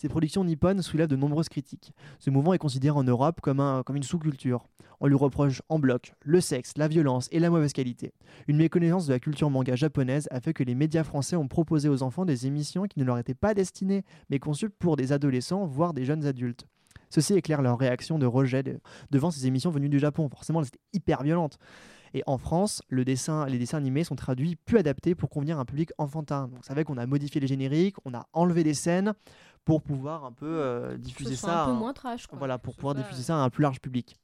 Ces 0.00 0.08
productions 0.08 0.44
nippones 0.44 0.80
soulèvent 0.80 1.08
de 1.10 1.16
nombreuses 1.16 1.50
critiques. 1.50 1.92
Ce 2.20 2.30
mouvement 2.30 2.54
est 2.54 2.58
considéré 2.58 2.96
en 2.96 3.04
Europe 3.04 3.42
comme, 3.42 3.60
un- 3.60 3.82
comme 3.82 3.96
une 3.96 4.02
sous-culture. 4.02 4.64
On 5.00 5.06
lui 5.06 5.14
reproche 5.14 5.60
en 5.68 5.78
bloc 5.78 6.14
le 6.24 6.40
sexe, 6.40 6.72
la 6.78 6.88
violence 6.88 7.28
et 7.32 7.38
la 7.38 7.50
mauvaise 7.50 7.74
qualité. 7.74 8.14
Une 8.48 8.56
méconnaissance 8.56 9.06
de 9.06 9.12
la 9.12 9.18
culture 9.20 9.50
manga 9.50 9.76
japonaise 9.76 10.26
a 10.30 10.40
fait 10.40 10.54
que 10.54 10.64
les 10.64 10.74
médias 10.74 11.04
français 11.04 11.36
ont 11.36 11.48
proposé 11.48 11.90
aux 11.90 12.02
enfants 12.02 12.24
des 12.24 12.46
émissions 12.46 12.84
qui 12.84 12.98
ne 12.98 13.04
leur 13.04 13.18
étaient 13.18 13.34
pas 13.34 13.52
destinées, 13.52 14.02
mais 14.30 14.38
conçues 14.38 14.70
pour 14.70 14.96
des 14.96 15.12
adolescents, 15.12 15.66
voire 15.66 15.92
des 15.92 16.06
jeunes 16.06 16.24
adultes. 16.24 16.64
Ceci 17.10 17.34
éclaire 17.34 17.60
leur 17.60 17.78
réaction 17.78 18.18
de 18.18 18.24
rejet 18.24 18.62
de- 18.62 18.80
devant 19.10 19.30
ces 19.30 19.46
émissions 19.46 19.70
venues 19.70 19.90
du 19.90 19.98
Japon. 19.98 20.30
Forcément, 20.30 20.60
elles 20.62 20.68
étaient 20.68 20.78
hyper 20.94 21.22
violentes. 21.22 21.58
Et 22.12 22.24
en 22.26 22.38
France, 22.38 22.82
les 22.90 23.04
dessins 23.04 23.46
animés 23.74 24.02
sont 24.02 24.16
traduits 24.16 24.56
plus 24.56 24.78
adaptés 24.78 25.14
pour 25.14 25.28
convenir 25.30 25.58
à 25.58 25.60
un 25.60 25.64
public 25.64 25.90
enfantin. 25.98 26.48
Donc, 26.48 26.64
ça 26.64 26.74
fait 26.74 26.82
qu'on 26.84 26.96
a 26.96 27.06
modifié 27.06 27.40
les 27.40 27.46
génériques, 27.46 27.94
on 28.04 28.14
a 28.14 28.26
enlevé 28.32 28.64
des 28.64 28.74
scènes 28.74 29.12
pour 29.64 29.82
pouvoir 29.82 30.24
un 30.24 30.32
peu 30.32 30.46
euh, 30.46 30.92
Que 30.92 30.96
diffuser 30.98 31.36
ça. 31.36 31.62
un 31.62 31.64
peu 31.66 31.70
à 31.70 31.74
un- 31.74 31.78
moins 31.78 31.92
trash. 31.92 32.26
Quoi. 32.26 32.38
voilà, 32.38 32.58
pour 32.58 32.74
pouvoir 32.76 32.94
diffuser 32.94 33.22
ça 33.22 33.34
à 33.36 33.38
un 33.38 33.50
plus 33.50 33.62
large 33.62 33.80
public. 33.80 34.18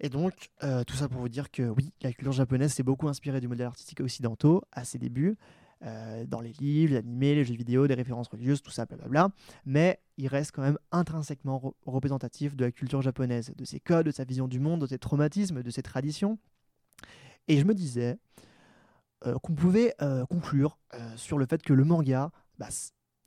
Et 0.00 0.08
donc, 0.08 0.50
euh, 0.64 0.82
tout 0.84 0.94
ça 0.96 1.08
pour 1.08 1.20
vous 1.20 1.28
dire 1.28 1.50
que 1.50 1.62
oui, 1.62 1.92
la 2.02 2.12
culture 2.12 2.32
japonaise 2.32 2.72
s'est 2.72 2.82
beaucoup 2.82 3.08
inspirée 3.08 3.40
du 3.40 3.48
modèle 3.48 3.66
artistique 3.66 4.00
occidentaux 4.00 4.62
à 4.72 4.84
ses 4.84 4.98
débuts. 4.98 5.36
euh, 5.82 6.26
dans 6.26 6.42
les 6.42 6.52
livres, 6.52 6.92
les 6.92 6.98
animés, 6.98 7.34
les 7.34 7.42
jeux 7.42 7.54
vidéo, 7.54 7.86
des 7.86 7.94
références 7.94 8.28
religieuses, 8.28 8.60
tout 8.60 8.70
ça, 8.70 8.84
blablabla. 8.84 9.30
Mais 9.64 9.98
il 10.18 10.28
reste 10.28 10.52
quand 10.52 10.60
même 10.60 10.76
intrinsèquement 10.92 11.58
re- 11.58 11.72
représentatif 11.86 12.54
de 12.54 12.66
la 12.66 12.70
culture 12.70 13.00
japonaise, 13.00 13.54
de 13.56 13.64
ses 13.64 13.80
codes, 13.80 14.04
de 14.04 14.10
sa 14.10 14.24
vision 14.24 14.46
du 14.46 14.60
monde, 14.60 14.82
de 14.82 14.86
ses 14.86 14.98
traumatismes, 14.98 15.62
de 15.62 15.70
ses 15.70 15.80
traditions. 15.82 16.38
Et 17.48 17.58
je 17.58 17.64
me 17.64 17.72
disais 17.72 18.18
euh, 19.26 19.38
qu'on 19.38 19.54
pouvait 19.54 19.94
euh, 20.02 20.26
conclure 20.26 20.76
euh, 20.92 21.16
sur 21.16 21.38
le 21.38 21.46
fait 21.46 21.62
que 21.62 21.72
le 21.72 21.84
manga, 21.84 22.30
bah, 22.58 22.68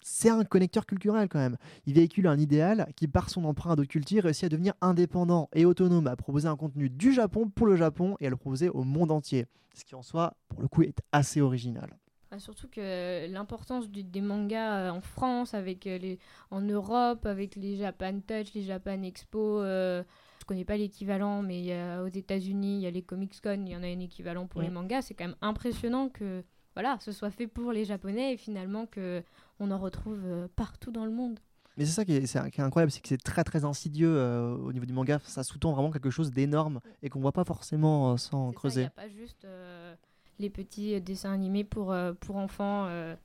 c'est 0.04 0.30
un 0.30 0.44
connecteur 0.44 0.86
culturel 0.86 1.28
quand 1.30 1.40
même. 1.40 1.58
Il 1.86 1.94
véhicule 1.94 2.28
un 2.28 2.38
idéal 2.38 2.88
qui, 2.96 3.08
par 3.08 3.30
son 3.30 3.46
emprunt 3.46 3.72
à 3.72 3.76
d'autres 3.76 3.90
cultures, 3.90 4.24
réussit 4.24 4.44
à 4.46 4.50
devenir 4.50 4.74
indépendant 4.82 5.50
et 5.54 5.66
autonome, 5.66 6.08
à 6.08 6.16
proposer 6.16 6.48
un 6.48 6.56
contenu 6.56 6.90
du 6.90 7.14
Japon 7.14 7.50
pour 7.50 7.68
le 7.68 7.76
Japon 7.76 8.16
et 8.20 8.28
à 8.28 8.30
le 8.30 8.36
proposer 8.36 8.70
au 8.70 8.84
monde 8.84 9.12
entier. 9.12 9.46
Ce 9.74 9.84
qui 9.84 9.96
en 9.96 10.04
soi, 10.04 10.36
pour 10.50 10.62
le 10.62 10.68
coup, 10.68 10.84
est 10.84 11.00
assez 11.12 11.42
original. 11.42 11.90
Ah, 12.30 12.40
surtout 12.40 12.68
que 12.68 13.28
l'importance 13.32 13.90
des 13.92 14.22
mangas 14.22 14.88
euh, 14.88 14.90
en 14.90 15.02
France, 15.02 15.54
avec 15.54 15.86
euh, 15.86 16.00
les, 16.00 16.18
en 16.50 16.62
Europe, 16.62 17.26
avec 17.28 17.56
les 17.56 17.76
Japan 17.78 18.20
Touch, 18.28 18.54
les 18.56 18.64
Japan 18.64 19.02
Expo. 19.04 19.60
euh, 19.62 20.04
je 20.40 20.46
connais 20.46 20.66
pas 20.66 20.76
l'équivalent, 20.78 21.42
mais 21.44 21.60
il 21.60 21.66
y 21.66 21.74
a- 21.74 22.04
aux 22.04 22.08
États-Unis, 22.08 22.78
il 22.78 22.82
y 22.82 22.88
a 22.88 22.92
les 22.92 23.04
Comics 23.04 23.40
Con, 23.42 23.64
il 23.66 23.72
y 23.72 23.76
en 23.78 23.84
a 23.84 23.86
un 23.88 24.00
équivalent 24.00 24.48
pour 24.48 24.62
les 24.62 24.70
Mm. 24.70 24.74
mangas. 24.74 25.02
C'est 25.04 25.14
quand 25.14 25.26
même 25.26 25.36
impressionnant 25.42 26.10
que 26.10 26.44
voilà, 26.76 26.98
ce 27.00 27.12
soit 27.12 27.30
fait 27.32 27.48
pour 27.48 27.72
les 27.72 27.86
Japonais 27.86 28.34
et 28.34 28.38
finalement 28.38 28.86
que 28.86 29.24
on 29.60 29.72
en 29.72 29.78
retrouve 29.78 30.20
euh, 30.26 30.48
partout 30.56 30.92
dans 30.92 31.06
le 31.06 31.12
monde. 31.12 31.40
Mais 31.78 31.86
c'est 31.86 31.92
ça 31.94 32.06
qui 32.06 32.14
est, 32.14 32.26
c'est- 32.28 32.52
qui 32.52 32.62
est 32.62 32.64
incroyable, 32.64 32.92
c'est 32.92 33.02
que 33.02 33.08
c'est 33.08 33.18
très 33.24 33.44
très 33.44 33.66
insidieux 33.66 34.16
euh, 34.16 34.56
au 34.58 34.72
niveau 34.74 34.86
du 34.86 34.94
manga. 34.94 35.20
Ça 35.24 35.44
sous-tend 35.44 35.72
vraiment 35.74 35.90
quelque 35.92 36.10
chose 36.12 36.32
d'énorme 36.32 36.80
et 37.02 37.10
qu'on 37.10 37.20
voit 37.20 37.32
pas 37.32 37.44
forcément 37.46 38.12
euh, 38.14 38.18
sans 38.18 38.30
ça, 38.30 38.46
Il 38.46 38.50
n'y 38.50 38.54
creuser. 38.56 38.84
a 38.86 38.90
pas 38.92 39.10
juste 39.10 39.46
euh, 39.46 39.96
les 40.40 40.50
petits 40.52 41.00
dessins 41.02 41.32
animés 41.34 41.64
pour, 41.64 41.96
pour 42.20 42.36
enfants, 42.38 42.86
un 42.86 43.16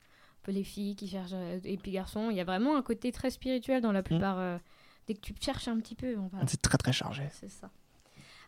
peu 0.43 0.52
les 0.52 0.64
filles 0.64 0.95
qui 0.97 1.09
cherchent, 1.09 1.33
et 1.64 1.76
puis 1.76 1.90
garçons. 1.90 2.28
Il 2.31 2.37
y 2.37 2.40
a 2.40 2.45
vraiment 2.45 2.76
un 2.76 2.83
côté 2.83 3.12
très 3.12 3.31
spirituel 3.31 3.83
dans 3.83 3.93
la 3.93 4.02
plupart. 4.02 4.38
euh, 4.38 4.57
dès 5.07 5.14
que 5.14 5.21
tu 5.21 5.35
cherches 5.40 5.69
un 5.69 5.78
petit 5.78 5.95
peu, 5.95 6.17
on 6.19 6.26
va. 6.28 6.38
C'est 6.47 6.61
très 6.62 6.78
très 6.78 6.93
chargé. 6.93 7.25
C'est 7.33 7.49
ça. 7.50 7.71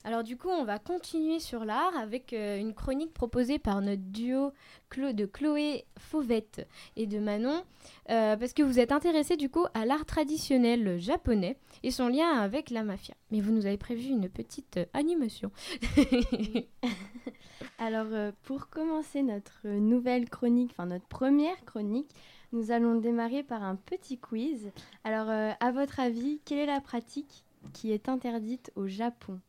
Alors 0.03 0.23
du 0.23 0.39
coup, 0.39 0.49
on 0.49 0.65
va 0.65 0.79
continuer 0.79 1.41
sur 1.41 1.67
l'art 1.67 1.95
avec 1.95 2.33
euh, 2.33 2.59
une 2.59 2.73
chronique 2.73 3.13
proposée 3.13 3.59
par 3.59 3.83
notre 3.83 4.01
duo 4.01 4.53
de 4.97 5.27
Chloé 5.27 5.85
Fauvette 5.99 6.67
et 6.97 7.07
de 7.07 7.19
Manon, 7.19 7.63
euh, 8.09 8.35
parce 8.37 8.55
que 8.55 8.63
vous 8.63 8.79
êtes 8.79 8.93
intéressés 8.93 9.37
du 9.37 9.51
coup 9.51 9.67
à 9.75 9.85
l'art 9.85 10.07
traditionnel 10.07 10.99
japonais 10.99 11.59
et 11.83 11.91
son 11.91 12.09
lien 12.09 12.31
avec 12.31 12.71
la 12.71 12.83
mafia. 12.83 13.15
Mais 13.31 13.43
vous 13.43 13.53
nous 13.53 13.67
avez 13.67 13.77
prévu 13.77 14.09
une 14.09 14.31
petite 14.31 14.79
euh, 14.79 14.87
animation. 14.95 15.53
Alors, 17.79 18.33
pour 18.43 18.69
commencer 18.69 19.23
notre 19.23 19.67
nouvelle 19.67 20.29
chronique, 20.29 20.71
enfin 20.73 20.87
notre 20.87 21.07
première 21.07 21.65
chronique, 21.65 22.11
nous 22.53 22.73
allons 22.73 22.95
démarrer 22.97 23.43
par 23.43 23.63
un 23.63 23.77
petit 23.77 24.19
quiz. 24.19 24.71
Alors, 25.05 25.31
à 25.31 25.73
votre 25.73 25.99
avis, 25.99 26.41
quelle 26.45 26.59
est 26.59 26.67
la 26.67 26.83
pratique 26.83 27.45
qui 27.73 27.91
est 27.93 28.11
interdite 28.11 28.71
au 28.77 28.87
Japon? 28.87 29.41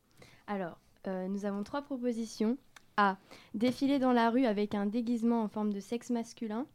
Alors, 0.51 0.77
euh, 1.08 1.29
nous 1.29 1.46
avons 1.46 1.63
trois 1.63 1.81
propositions. 1.81 2.58
A. 2.98 3.15
Défiler 3.53 4.00
dans 4.00 4.12
la 4.12 4.29
rue 4.29 4.46
avec 4.46 4.75
un 4.75 4.86
déguisement 4.86 5.43
en 5.43 5.48
forme 5.48 5.72
de 5.72 5.79
sexe 5.79 6.10
masculin. 6.10 6.65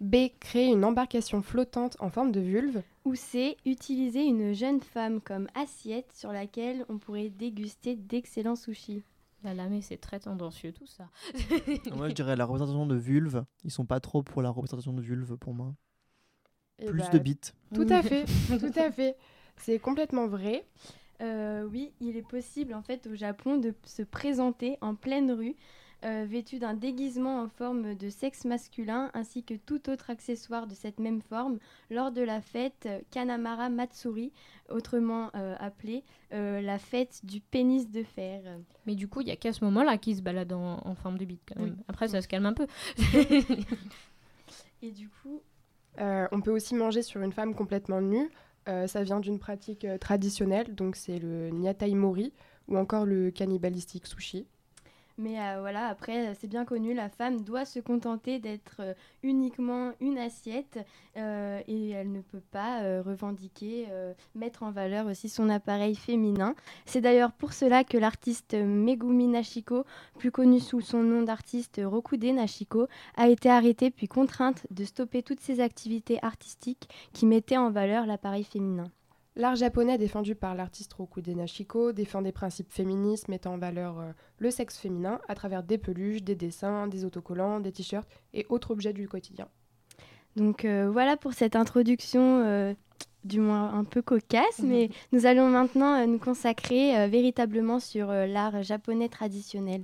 B. 0.00 0.28
Créer 0.40 0.72
une 0.72 0.86
embarcation 0.86 1.42
flottante 1.42 1.98
en 2.00 2.08
forme 2.08 2.32
de 2.32 2.40
vulve. 2.40 2.82
Ou 3.04 3.14
C. 3.14 3.58
Utiliser 3.66 4.24
une 4.24 4.54
jeune 4.54 4.80
femme 4.80 5.20
comme 5.20 5.48
assiette 5.54 6.10
sur 6.14 6.32
laquelle 6.32 6.86
on 6.88 6.96
pourrait 6.96 7.28
déguster 7.28 7.94
d'excellents 7.94 8.56
sushis. 8.56 9.02
Là, 9.44 9.52
là, 9.52 9.68
mais 9.68 9.82
c'est 9.82 9.98
très 9.98 10.18
tendancieux 10.18 10.72
tout 10.72 10.86
ça. 10.86 11.10
Moi 11.94 12.08
je 12.08 12.14
dirais 12.14 12.36
la 12.36 12.46
représentation 12.46 12.86
de 12.86 12.96
vulve. 12.96 13.44
Ils 13.64 13.70
sont 13.70 13.84
pas 13.84 14.00
trop 14.00 14.22
pour 14.22 14.40
la 14.40 14.48
représentation 14.48 14.94
de 14.94 15.02
vulve 15.02 15.36
pour 15.36 15.52
moi. 15.52 15.74
Eh 16.78 16.86
Plus 16.86 17.00
bah, 17.00 17.10
de 17.10 17.18
bites. 17.18 17.54
Tout 17.74 17.86
à 17.90 18.02
fait, 18.02 18.24
tout 18.48 18.72
à 18.78 18.90
fait. 18.90 19.14
C'est 19.58 19.78
complètement 19.78 20.26
vrai. 20.26 20.64
Euh, 21.22 21.64
oui, 21.70 21.92
il 22.00 22.16
est 22.16 22.26
possible 22.26 22.74
en 22.74 22.82
fait 22.82 23.06
au 23.06 23.14
Japon 23.14 23.56
de 23.56 23.74
se 23.84 24.02
présenter 24.02 24.76
en 24.82 24.94
pleine 24.94 25.32
rue 25.32 25.56
euh, 26.04 26.26
vêtu 26.28 26.58
d'un 26.58 26.74
déguisement 26.74 27.40
en 27.40 27.48
forme 27.48 27.94
de 27.94 28.10
sexe 28.10 28.44
masculin 28.44 29.10
ainsi 29.14 29.42
que 29.42 29.54
tout 29.54 29.88
autre 29.88 30.10
accessoire 30.10 30.66
de 30.66 30.74
cette 30.74 31.00
même 31.00 31.22
forme 31.22 31.58
lors 31.90 32.12
de 32.12 32.20
la 32.20 32.42
fête 32.42 32.86
Kanamara 33.10 33.70
Matsuri, 33.70 34.30
autrement 34.68 35.30
euh, 35.34 35.56
appelée 35.58 36.04
euh, 36.34 36.60
la 36.60 36.78
fête 36.78 37.24
du 37.24 37.40
pénis 37.40 37.90
de 37.90 38.02
fer. 38.02 38.42
Mais 38.86 38.94
du 38.94 39.08
coup, 39.08 39.22
il 39.22 39.28
y 39.28 39.30
a 39.30 39.36
qu'à 39.36 39.54
ce 39.54 39.64
moment-là 39.64 39.96
qu'ils 39.96 40.16
se 40.16 40.22
baladent 40.22 40.52
en, 40.52 40.86
en 40.86 40.94
forme 40.94 41.16
de 41.16 41.24
bite 41.24 41.42
quand 41.48 41.58
même. 41.58 41.70
Oui. 41.70 41.84
Après, 41.88 42.08
ça 42.08 42.20
se 42.20 42.28
calme 42.28 42.44
un 42.46 42.52
peu. 42.52 42.66
Et 44.82 44.90
du 44.90 45.08
coup, 45.08 45.42
Euh, 45.98 46.28
on 46.30 46.42
peut 46.42 46.50
aussi 46.50 46.74
manger 46.74 47.00
sur 47.00 47.22
une 47.22 47.32
femme 47.32 47.54
complètement 47.54 48.02
nue. 48.02 48.30
Euh, 48.68 48.86
ça 48.86 49.02
vient 49.02 49.20
d'une 49.20 49.38
pratique 49.38 49.84
euh, 49.84 49.98
traditionnelle, 49.98 50.74
donc 50.74 50.96
c'est 50.96 51.18
le 51.18 51.50
nyatai 51.50 51.94
mori 51.94 52.32
ou 52.68 52.76
encore 52.76 53.06
le 53.06 53.30
cannibalistique 53.30 54.06
sushi. 54.06 54.46
Mais 55.18 55.40
euh, 55.40 55.60
voilà, 55.60 55.86
après, 55.86 56.28
euh, 56.28 56.34
c'est 56.38 56.46
bien 56.46 56.66
connu, 56.66 56.92
la 56.92 57.08
femme 57.08 57.40
doit 57.40 57.64
se 57.64 57.80
contenter 57.80 58.38
d'être 58.38 58.76
euh, 58.80 58.92
uniquement 59.22 59.92
une 60.00 60.18
assiette 60.18 60.78
et 61.16 61.90
elle 61.90 62.12
ne 62.12 62.20
peut 62.20 62.42
pas 62.50 63.00
revendiquer, 63.00 63.86
mettre 64.34 64.64
en 64.64 64.70
valeur 64.70 65.06
aussi 65.06 65.30
son 65.30 65.48
appareil 65.48 65.94
féminin. 65.94 66.54
C'est 66.84 67.00
d'ailleurs 67.00 67.32
pour 67.32 67.54
cela 67.54 67.84
que 67.84 67.96
l'artiste 67.96 68.52
Megumi 68.52 69.26
Nashiko, 69.26 69.86
plus 70.18 70.30
connu 70.30 70.60
sous 70.60 70.82
son 70.82 71.02
nom 71.02 71.22
d'artiste 71.22 71.80
Rokude 71.82 72.34
Nashiko, 72.34 72.86
a 73.16 73.28
été 73.28 73.48
arrêtée 73.48 73.90
puis 73.90 74.08
contrainte 74.08 74.66
de 74.70 74.84
stopper 74.84 75.22
toutes 75.22 75.40
ses 75.40 75.60
activités 75.60 76.18
artistiques 76.20 76.90
qui 77.14 77.24
mettaient 77.24 77.56
en 77.56 77.70
valeur 77.70 78.04
l'appareil 78.04 78.44
féminin. 78.44 78.90
L'art 79.38 79.54
japonais 79.54 79.98
défendu 79.98 80.34
par 80.34 80.54
l'artiste 80.54 80.94
Rokude 80.94 81.28
Nashiko 81.28 81.92
défend 81.92 82.22
des 82.22 82.32
principes 82.32 82.72
féministes 82.72 83.28
mettant 83.28 83.52
en 83.52 83.58
valeur 83.58 83.98
euh, 83.98 84.12
le 84.38 84.50
sexe 84.50 84.78
féminin 84.78 85.20
à 85.28 85.34
travers 85.34 85.62
des 85.62 85.76
peluches, 85.76 86.22
des 86.22 86.34
dessins, 86.34 86.86
des 86.86 87.04
autocollants, 87.04 87.60
des 87.60 87.70
t-shirts 87.70 88.08
et 88.32 88.46
autres 88.48 88.70
objets 88.70 88.94
du 88.94 89.06
quotidien. 89.06 89.46
Donc 90.36 90.64
euh, 90.64 90.88
voilà 90.90 91.18
pour 91.18 91.34
cette 91.34 91.54
introduction, 91.54 92.44
euh, 92.46 92.72
du 93.24 93.38
moins 93.40 93.74
un 93.74 93.84
peu 93.84 94.00
cocasse, 94.00 94.60
mais 94.62 94.88
nous 95.12 95.26
allons 95.26 95.50
maintenant 95.50 96.06
nous 96.06 96.18
consacrer 96.18 97.06
véritablement 97.06 97.78
sur 97.78 98.06
l'art 98.06 98.62
japonais 98.62 99.10
traditionnel. 99.10 99.82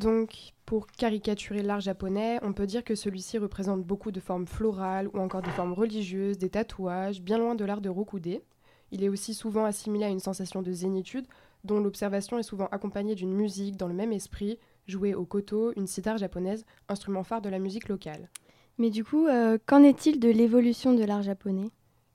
Donc, 0.00 0.52
pour 0.66 0.88
caricaturer 0.88 1.62
l'art 1.62 1.80
japonais, 1.80 2.38
on 2.42 2.52
peut 2.52 2.66
dire 2.66 2.84
que 2.84 2.94
celui-ci 2.94 3.38
représente 3.38 3.82
beaucoup 3.82 4.10
de 4.10 4.20
formes 4.20 4.46
florales 4.46 5.08
ou 5.14 5.18
encore 5.18 5.40
des 5.40 5.50
formes 5.50 5.72
religieuses, 5.72 6.36
des 6.36 6.50
tatouages, 6.50 7.22
bien 7.22 7.38
loin 7.38 7.54
de 7.54 7.64
l'art 7.64 7.80
de 7.80 7.88
Rokude. 7.88 8.42
Il 8.92 9.02
est 9.02 9.08
aussi 9.08 9.34
souvent 9.34 9.64
assimilé 9.64 10.04
à 10.04 10.10
une 10.10 10.20
sensation 10.20 10.62
de 10.62 10.72
zénitude, 10.72 11.26
dont 11.64 11.80
l'observation 11.80 12.38
est 12.38 12.44
souvent 12.44 12.68
accompagnée 12.70 13.14
d'une 13.14 13.34
musique 13.34 13.76
dans 13.76 13.88
le 13.88 13.94
même 13.94 14.12
esprit, 14.12 14.58
jouée 14.86 15.14
au 15.14 15.24
koto, 15.24 15.72
une 15.76 15.86
sitar 15.86 16.16
japonaise, 16.18 16.64
instrument 16.88 17.24
phare 17.24 17.42
de 17.42 17.48
la 17.48 17.58
musique 17.58 17.88
locale. 17.88 18.28
Mais 18.78 18.90
du 18.90 19.04
coup, 19.04 19.26
euh, 19.26 19.58
qu'en 19.66 19.82
est-il 19.82 20.20
de 20.20 20.28
l'évolution 20.28 20.94
de 20.94 21.02
l'art 21.02 21.22
japonais? 21.22 21.70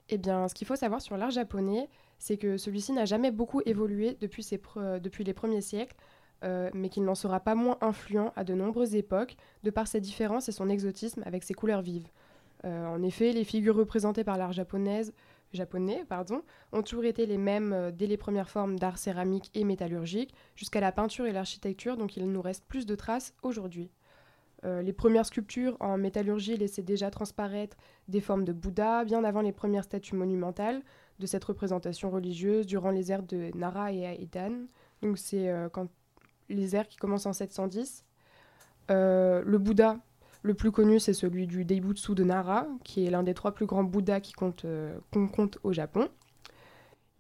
Eh 0.10 0.18
bien, 0.18 0.48
ce 0.48 0.54
qu'il 0.54 0.68
faut 0.68 0.76
savoir 0.76 1.02
sur 1.02 1.18
l'art 1.18 1.32
japonais, 1.32 1.90
c'est 2.20 2.38
que 2.38 2.58
celui-ci 2.58 2.94
n'a 2.94 3.06
jamais 3.06 3.32
beaucoup 3.32 3.62
évolué 3.66 4.18
depuis, 4.22 4.44
ses 4.44 4.58
pre- 4.58 5.00
depuis 5.00 5.24
les 5.24 5.34
premiers 5.34 5.62
siècles, 5.62 5.96
euh, 6.44 6.70
mais 6.74 6.90
qu'il 6.90 7.04
n'en 7.04 7.16
sera 7.16 7.40
pas 7.40 7.56
moins 7.56 7.78
influent 7.82 8.32
à 8.36 8.44
de 8.44 8.54
nombreuses 8.54 8.96
époques, 8.96 9.36
de 9.64 9.70
par 9.72 9.88
ses 9.88 10.00
différences 10.00 10.48
et 10.50 10.52
son 10.52 10.70
exotisme 10.70 11.24
avec 11.26 11.44
ses 11.44 11.54
couleurs 11.54 11.82
vives. 11.82 12.08
Euh, 12.64 12.86
en 12.86 13.02
effet, 13.02 13.32
les 13.32 13.44
figures 13.44 13.76
représentées 13.76 14.24
par 14.24 14.38
l'art 14.38 14.54
japonaise, 14.54 15.14
japonais 15.54 16.06
pardon, 16.08 16.42
ont 16.72 16.82
toujours 16.82 17.06
été 17.06 17.26
les 17.26 17.38
mêmes 17.38 17.74
euh, 17.74 17.92
dès 17.92 18.08
les 18.08 18.18
premières 18.18 18.50
formes 18.50 18.78
d'art 18.78 18.98
céramique 18.98 19.52
et 19.54 19.64
métallurgique, 19.64 20.34
jusqu'à 20.56 20.80
la 20.80 20.92
peinture 20.92 21.26
et 21.26 21.32
l'architecture, 21.32 21.98
donc 21.98 22.18
il 22.18 22.30
nous 22.32 22.42
reste 22.42 22.66
plus 22.66 22.86
de 22.86 22.96
traces 22.96 23.34
aujourd'hui. 23.44 23.92
Euh, 24.64 24.82
les 24.82 24.94
premières 24.94 25.26
sculptures 25.26 25.76
en 25.80 25.98
métallurgie 25.98 26.56
laissaient 26.56 26.84
déjà 26.84 27.10
transparaître 27.10 27.78
des 28.08 28.22
formes 28.22 28.44
de 28.44 28.54
Bouddha 28.54 29.04
bien 29.06 29.24
avant 29.24 29.42
les 29.42 29.52
premières 29.52 29.84
statues 29.84 30.16
monumentales 30.16 30.84
de 31.20 31.26
cette 31.26 31.44
représentation 31.44 32.12
religieuse 32.12 32.68
durant 32.68 32.92
les 32.92 33.12
ères 33.12 33.24
de 33.24 33.50
Nara 33.56 33.92
et 33.92 34.04
Aidan. 34.04 34.68
Donc 35.02 35.18
c'est 35.18 35.50
euh, 35.50 35.68
quand 35.70 35.88
les 36.50 36.76
ères 36.76 36.88
qui 36.88 36.98
commencent 36.98 37.26
en 37.26 37.34
710. 37.34 38.06
Euh, 38.92 39.42
le 39.46 39.58
Bouddha 39.58 39.98
le 40.44 40.54
plus 40.54 40.72
connu 40.72 41.00
c'est 41.00 41.14
celui 41.14 41.48
du 41.48 41.66
Deibutsu 41.66 42.16
de 42.16 42.24
Nara, 42.24 42.68
qui 42.84 43.06
est 43.06 43.10
l'un 43.10 43.24
des 43.24 43.34
trois 43.34 43.54
plus 43.54 43.66
grands 43.66 43.84
Bouddhas 43.84 44.22
euh, 44.66 44.98
qu'on 45.12 45.28
compte 45.28 45.60
au 45.64 45.74
Japon. 45.74 46.10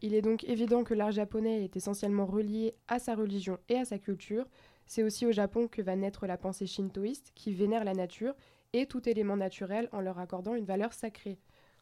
Il 0.01 0.15
est 0.15 0.23
donc 0.23 0.43
évident 0.45 0.83
que 0.83 0.95
l'art 0.95 1.11
japonais 1.11 1.63
est 1.63 1.75
essentiellement 1.75 2.25
relié 2.25 2.73
à 2.87 2.97
sa 2.97 3.13
religion 3.13 3.59
et 3.69 3.77
à 3.77 3.85
sa 3.85 3.99
culture. 3.99 4.47
C'est 4.87 5.03
aussi 5.03 5.27
au 5.27 5.31
Japon 5.31 5.67
que 5.67 5.81
va 5.81 5.95
naître 5.95 6.25
la 6.25 6.37
pensée 6.37 6.65
shintoïste 6.65 7.31
qui 7.35 7.53
vénère 7.53 7.83
la 7.83 7.93
nature 7.93 8.33
et 8.73 8.87
tout 8.87 9.07
élément 9.07 9.37
naturel 9.37 9.89
en 9.91 10.01
leur 10.01 10.17
accordant 10.17 10.55
une 10.55 10.65
valeur 10.65 10.93
sacrée. 10.93 11.37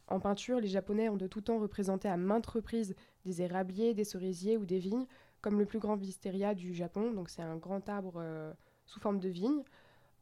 En 0.08 0.20
peinture, 0.20 0.60
les 0.60 0.68
Japonais 0.68 1.08
ont 1.08 1.18
de 1.18 1.28
tout 1.28 1.42
temps 1.42 1.60
représenté 1.60 2.10
à 2.10 2.18
maintes 2.18 2.48
reprises 2.48 2.96
des 3.26 3.42
érabliers, 3.42 3.94
des 3.94 4.04
cerisiers 4.04 4.58
ou 4.58 4.66
des 4.66 4.80
vignes, 4.80 5.06
comme 5.42 5.60
le 5.60 5.66
plus 5.66 5.80
grand 5.80 5.96
wisteria 5.96 6.56
du 6.56 6.74
Japon, 6.74 7.14
donc 7.14 7.30
c'est 7.30 7.44
un 7.44 7.58
grand 7.58 7.88
arbre 7.88 8.16
euh, 8.18 8.52
sous 8.86 9.00
forme 9.00 9.20
de 9.20 9.30
vigne. 9.30 9.64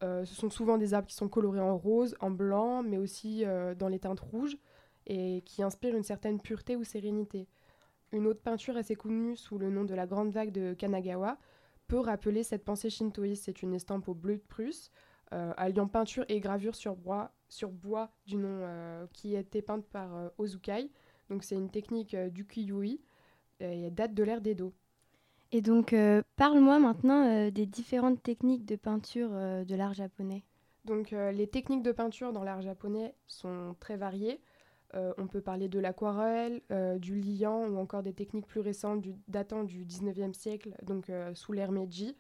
Ce 0.02 0.26
sont 0.26 0.50
souvent 0.50 0.78
des 0.78 0.94
arbres 0.94 1.08
qui 1.08 1.16
sont 1.16 1.30
colorés 1.30 1.60
en 1.60 1.78
rose, 1.78 2.16
en 2.20 2.30
blanc, 2.30 2.84
mais 2.84 2.98
aussi 2.98 3.44
dans 3.78 3.88
les 3.88 4.00
teintes 4.00 4.20
rouges 4.20 4.58
et 5.08 5.42
qui 5.46 5.64
inspirent 5.64 5.96
une 5.96 6.04
certaine 6.04 6.40
pureté 6.40 6.76
ou 6.76 6.84
sérénité. 6.84 7.48
Une 8.12 8.28
autre 8.28 8.42
peinture 8.42 8.78
assez 8.78 8.96
connue 8.96 9.36
sous 9.36 9.58
le 9.58 9.70
nom 9.70 9.84
de 9.84 9.96
la 9.96 10.06
Grande 10.06 10.32
Vague 10.32 10.52
de 10.52 10.74
Kanagawa 10.74 11.38
peut 11.88 12.00
rappeler 12.00 12.44
cette 12.44 12.64
pensée 12.64 12.90
shintoïste. 12.90 13.46
C'est 13.46 13.62
une 13.62 13.74
estampe 13.74 14.08
au 14.08 14.14
bleu 14.14 14.36
de 14.36 14.44
Prusse, 14.44 14.92
euh, 15.34 15.54
alliant 15.58 15.88
peinture 15.88 16.26
et 16.30 16.40
gravure 16.40 16.76
sur 16.76 16.96
bois, 16.96 17.32
sur 17.50 17.72
bois 17.72 18.12
du 18.26 18.36
nom 18.36 18.60
euh, 18.62 19.08
qui 19.14 19.36
a 19.36 19.40
été 19.40 19.62
peinte 19.62 19.86
par 19.88 20.16
euh, 20.16 20.30
Ozukai. 20.38 20.92
Donc 21.30 21.44
c'est 21.44 21.56
une 21.56 21.70
technique 21.70 22.16
du 22.16 22.46
kiyui 22.46 23.02
et 23.60 23.90
date 23.92 24.14
de 24.14 24.24
l'ère 24.24 24.40
d'Edo. 24.40 24.74
Et 25.52 25.62
donc 25.62 25.96
parle-moi 26.36 26.80
maintenant 26.80 27.50
des 27.50 27.66
différentes 27.66 28.22
techniques 28.22 28.66
de 28.66 28.76
peinture 28.76 29.30
de 29.30 29.76
l'art 29.76 29.94
japonais. 29.94 30.44
Donc 30.86 31.12
les 31.12 31.48
techniques 31.48 31.84
de 31.84 31.92
peinture 31.92 32.34
dans 32.34 32.44
l'art 32.44 32.62
japonais 32.62 33.16
sont 33.28 33.76
très 33.80 33.96
variées. 33.96 34.42
Euh, 34.96 35.14
on 35.18 35.28
peut 35.28 35.42
parler 35.42 35.68
de 35.68 35.80
l'aquarelle, 35.80 36.62
euh, 36.72 36.98
du 36.98 37.20
liant 37.20 37.68
ou 37.68 37.78
encore 37.78 38.04
des 38.04 38.14
techniques 38.14 38.48
plus 38.48 38.62
récentes 38.62 39.04
datant 39.28 39.64
du 39.64 39.86
19e 39.86 40.34
siècle, 40.34 40.76
donc 40.84 41.10
euh, 41.10 41.34
sous 41.36 41.52
l'ère 41.52 41.72
Meiji. 41.72 42.16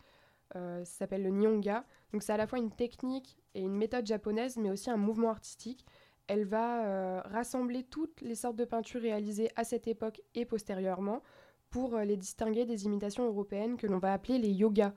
ça 0.54 0.84
s'appelle 0.86 1.24
le 1.24 1.30
Nyonga. 1.30 1.86
Donc 2.12 2.24
c'est 2.24 2.34
à 2.34 2.38
la 2.38 2.48
fois 2.48 2.60
une 2.60 2.72
technique 2.72 3.38
et 3.54 3.62
une 3.62 3.76
méthode 3.76 4.06
japonaise, 4.06 4.58
mais 4.58 4.70
aussi 4.70 4.90
un 4.90 4.98
mouvement 4.98 5.30
artistique. 5.30 5.86
Elle 6.28 6.44
va 6.44 7.22
rassembler 7.22 7.84
toutes 7.84 8.20
les 8.22 8.36
sortes 8.36 8.58
de 8.58 8.66
peintures 8.66 9.02
réalisées 9.02 9.50
à 9.56 9.64
cette 9.64 9.88
époque 9.88 10.22
et 10.36 10.46
postérieurement 10.46 11.22
pour 11.70 11.98
les 11.98 12.18
distinguer 12.18 12.66
des 12.66 12.86
imitations 12.86 13.26
européennes 13.26 13.78
que 13.78 13.88
l'on 13.88 14.00
va 14.00 14.14
appeler 14.14 14.38
les 14.38 14.50
yogas. 14.52 14.94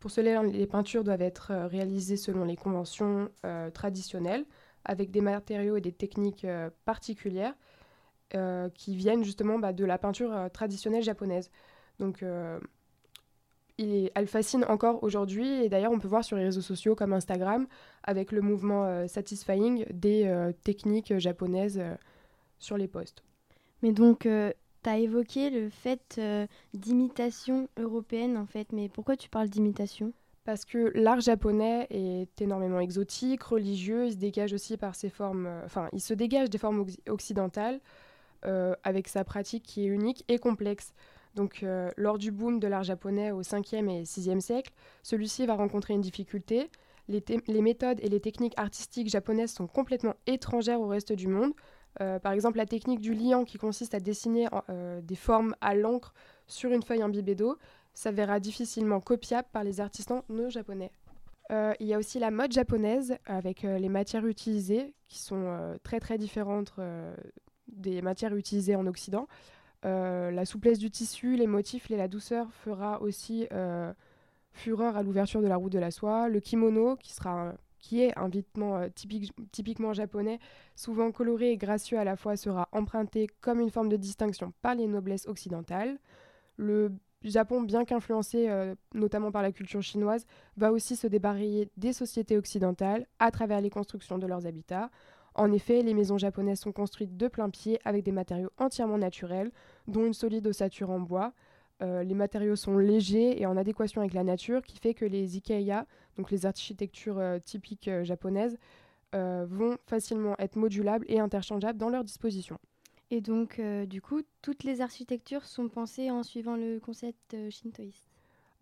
Pour 0.00 0.10
cela, 0.10 0.42
les 0.42 0.66
peintures 0.66 1.04
doivent 1.04 1.22
être 1.22 1.52
réalisées 1.66 2.16
selon 2.16 2.44
les 2.44 2.56
conventions 2.56 3.30
traditionnelles 3.72 4.44
avec 4.84 5.10
des 5.10 5.20
matériaux 5.20 5.76
et 5.76 5.80
des 5.80 5.92
techniques 5.92 6.44
euh, 6.44 6.70
particulières 6.84 7.54
euh, 8.34 8.68
qui 8.70 8.96
viennent 8.96 9.24
justement 9.24 9.58
bah, 9.58 9.72
de 9.72 9.84
la 9.84 9.98
peinture 9.98 10.32
euh, 10.32 10.48
traditionnelle 10.48 11.02
japonaise. 11.02 11.50
Donc 11.98 12.24
il 13.78 14.10
elle 14.14 14.26
fascine 14.26 14.64
encore 14.64 15.04
aujourd'hui 15.04 15.62
et 15.62 15.68
d'ailleurs 15.68 15.92
on 15.92 15.98
peut 15.98 16.08
voir 16.08 16.24
sur 16.24 16.36
les 16.36 16.44
réseaux 16.44 16.62
sociaux 16.62 16.96
comme 16.96 17.12
Instagram 17.12 17.66
avec 18.02 18.32
le 18.32 18.40
mouvement 18.40 19.06
Satisfying 19.06 19.84
des 19.92 20.52
techniques 20.64 21.16
japonaises 21.18 21.80
sur 22.58 22.76
les 22.76 22.88
posts. 22.88 23.22
Mais 23.82 23.92
donc 23.92 24.26
tu 24.82 24.90
as 24.90 24.98
évoqué 24.98 25.50
le 25.50 25.68
fait 25.70 26.20
d'imitation 26.74 27.68
européenne 27.76 28.36
en 28.36 28.46
fait, 28.46 28.72
mais 28.72 28.88
pourquoi 28.88 29.16
tu 29.16 29.28
parles 29.28 29.48
d'imitation? 29.48 30.12
Parce 30.44 30.64
que 30.64 30.90
l'art 30.96 31.20
japonais 31.20 31.86
est 31.90 32.40
énormément 32.42 32.80
exotique, 32.80 33.44
religieux, 33.44 34.06
il 34.06 34.12
se 34.12 34.16
dégage 34.16 34.52
aussi 34.52 34.76
par 34.76 34.96
ses 34.96 35.08
formes, 35.08 35.46
euh, 35.46 35.64
enfin, 35.64 35.88
il 35.92 36.00
se 36.00 36.14
dégage 36.14 36.50
des 36.50 36.58
formes 36.58 36.84
occidentales 37.08 37.80
euh, 38.44 38.74
avec 38.82 39.06
sa 39.06 39.22
pratique 39.22 39.62
qui 39.62 39.84
est 39.84 39.88
unique 39.88 40.24
et 40.26 40.38
complexe. 40.38 40.94
Donc, 41.36 41.62
euh, 41.62 41.90
lors 41.96 42.18
du 42.18 42.32
boom 42.32 42.58
de 42.58 42.66
l'art 42.66 42.82
japonais 42.82 43.30
au 43.30 43.42
5e 43.42 43.88
et 43.88 44.02
6e 44.02 44.40
siècle, 44.40 44.72
celui-ci 45.04 45.46
va 45.46 45.54
rencontrer 45.54 45.94
une 45.94 46.00
difficulté. 46.00 46.68
Les, 47.08 47.24
les, 47.46 47.62
méthodes 47.62 48.00
et 48.02 48.08
les 48.08 48.20
techniques 48.20 48.54
artistiques 48.56 49.08
japonaises 49.08 49.52
sont 49.52 49.68
complètement 49.68 50.14
étrangères 50.26 50.80
au 50.80 50.88
reste 50.88 51.12
du 51.12 51.28
monde. 51.28 51.52
Par 51.98 52.32
exemple, 52.32 52.56
la 52.56 52.66
technique 52.66 53.00
du 53.00 53.14
liant 53.14 53.44
qui 53.44 53.58
consiste 53.58 53.94
à 53.94 54.00
dessiner 54.00 54.48
des 55.02 55.16
formes 55.16 55.54
à 55.60 55.74
l'encre 55.74 56.14
sur 56.46 56.72
une 56.72 56.82
feuille 56.82 57.02
imbibée 57.02 57.34
d'eau 57.34 57.56
s'avérera 57.94 58.40
difficilement 58.40 59.00
copiable 59.00 59.48
par 59.52 59.64
les 59.64 59.80
artisans 59.80 60.22
non 60.28 60.48
japonais. 60.48 60.90
Euh, 61.50 61.74
il 61.80 61.86
y 61.86 61.94
a 61.94 61.98
aussi 61.98 62.18
la 62.18 62.30
mode 62.30 62.52
japonaise 62.52 63.16
avec 63.26 63.64
euh, 63.64 63.78
les 63.78 63.88
matières 63.88 64.26
utilisées 64.26 64.94
qui 65.08 65.18
sont 65.18 65.44
euh, 65.44 65.76
très 65.82 66.00
très 66.00 66.16
différentes 66.16 66.74
des 67.68 68.02
matières 68.02 68.34
utilisées 68.34 68.76
en 68.76 68.86
Occident. 68.86 69.26
la 69.82 70.44
souplesse 70.44 70.78
du 70.78 70.90
tissu, 70.90 71.36
les 71.36 71.46
motifs 71.46 71.90
et 71.90 71.96
la 71.96 72.08
douceur 72.08 72.52
fera 72.52 73.00
aussi 73.00 73.48
fureur 74.52 74.96
à 74.96 75.02
l'ouverture 75.02 75.40
de 75.40 75.46
la 75.46 75.56
route 75.56 75.72
de 75.72 75.78
la 75.78 75.90
soie. 75.90 76.28
Le 76.28 76.40
kimono 76.40 76.96
qui, 76.96 77.12
sera 77.12 77.54
qui 77.82 78.00
est 78.00 78.18
un 78.18 78.30
vêtement 78.30 78.88
typique, 78.88 79.32
typiquement 79.50 79.92
japonais, 79.92 80.38
souvent 80.74 81.12
coloré 81.12 81.50
et 81.50 81.56
gracieux 81.58 81.98
à 81.98 82.04
la 82.04 82.16
fois, 82.16 82.36
sera 82.36 82.68
emprunté 82.72 83.26
comme 83.42 83.60
une 83.60 83.70
forme 83.70 83.90
de 83.90 83.96
distinction 83.96 84.54
par 84.62 84.74
les 84.74 84.86
noblesses 84.86 85.26
occidentales. 85.26 85.98
Le 86.56 86.92
Japon, 87.24 87.62
bien 87.62 87.84
qu'influencé 87.84 88.48
euh, 88.48 88.74
notamment 88.94 89.30
par 89.30 89.42
la 89.42 89.52
culture 89.52 89.82
chinoise, 89.82 90.26
va 90.56 90.72
aussi 90.72 90.96
se 90.96 91.06
débarrayer 91.06 91.68
des 91.76 91.92
sociétés 91.92 92.36
occidentales 92.36 93.06
à 93.18 93.30
travers 93.30 93.60
les 93.60 93.70
constructions 93.70 94.18
de 94.18 94.26
leurs 94.26 94.46
habitats. 94.46 94.90
En 95.34 95.52
effet, 95.52 95.82
les 95.82 95.94
maisons 95.94 96.18
japonaises 96.18 96.60
sont 96.60 96.72
construites 96.72 97.16
de 97.16 97.28
plein 97.28 97.48
pied 97.48 97.78
avec 97.84 98.04
des 98.04 98.12
matériaux 98.12 98.50
entièrement 98.58 98.98
naturels, 98.98 99.50
dont 99.86 100.04
une 100.04 100.14
solide 100.14 100.46
ossature 100.46 100.90
en 100.90 101.00
bois. 101.00 101.32
Euh, 101.82 102.02
les 102.04 102.14
matériaux 102.14 102.56
sont 102.56 102.78
légers 102.78 103.40
et 103.40 103.46
en 103.46 103.56
adéquation 103.56 104.00
avec 104.00 104.14
la 104.14 104.24
nature, 104.24 104.62
qui 104.62 104.78
fait 104.78 104.94
que 104.94 105.04
les 105.04 105.36
ikeya, 105.36 105.86
donc 106.16 106.30
les 106.30 106.46
architectures 106.46 107.18
euh, 107.18 107.38
typiques 107.38 107.90
japonaises, 108.02 108.58
vont 109.14 109.76
facilement 109.86 110.34
être 110.38 110.56
modulables 110.56 111.04
et 111.06 111.20
interchangeables 111.20 111.78
dans 111.78 111.90
leur 111.90 112.02
disposition. 112.02 112.58
Et 113.12 113.20
donc, 113.20 113.58
euh, 113.58 113.84
du 113.84 114.00
coup, 114.00 114.22
toutes 114.40 114.64
les 114.64 114.80
architectures 114.80 115.44
sont 115.44 115.68
pensées 115.68 116.10
en 116.10 116.22
suivant 116.22 116.56
le 116.56 116.80
concept 116.80 117.34
euh, 117.34 117.50
shintoïste? 117.50 118.08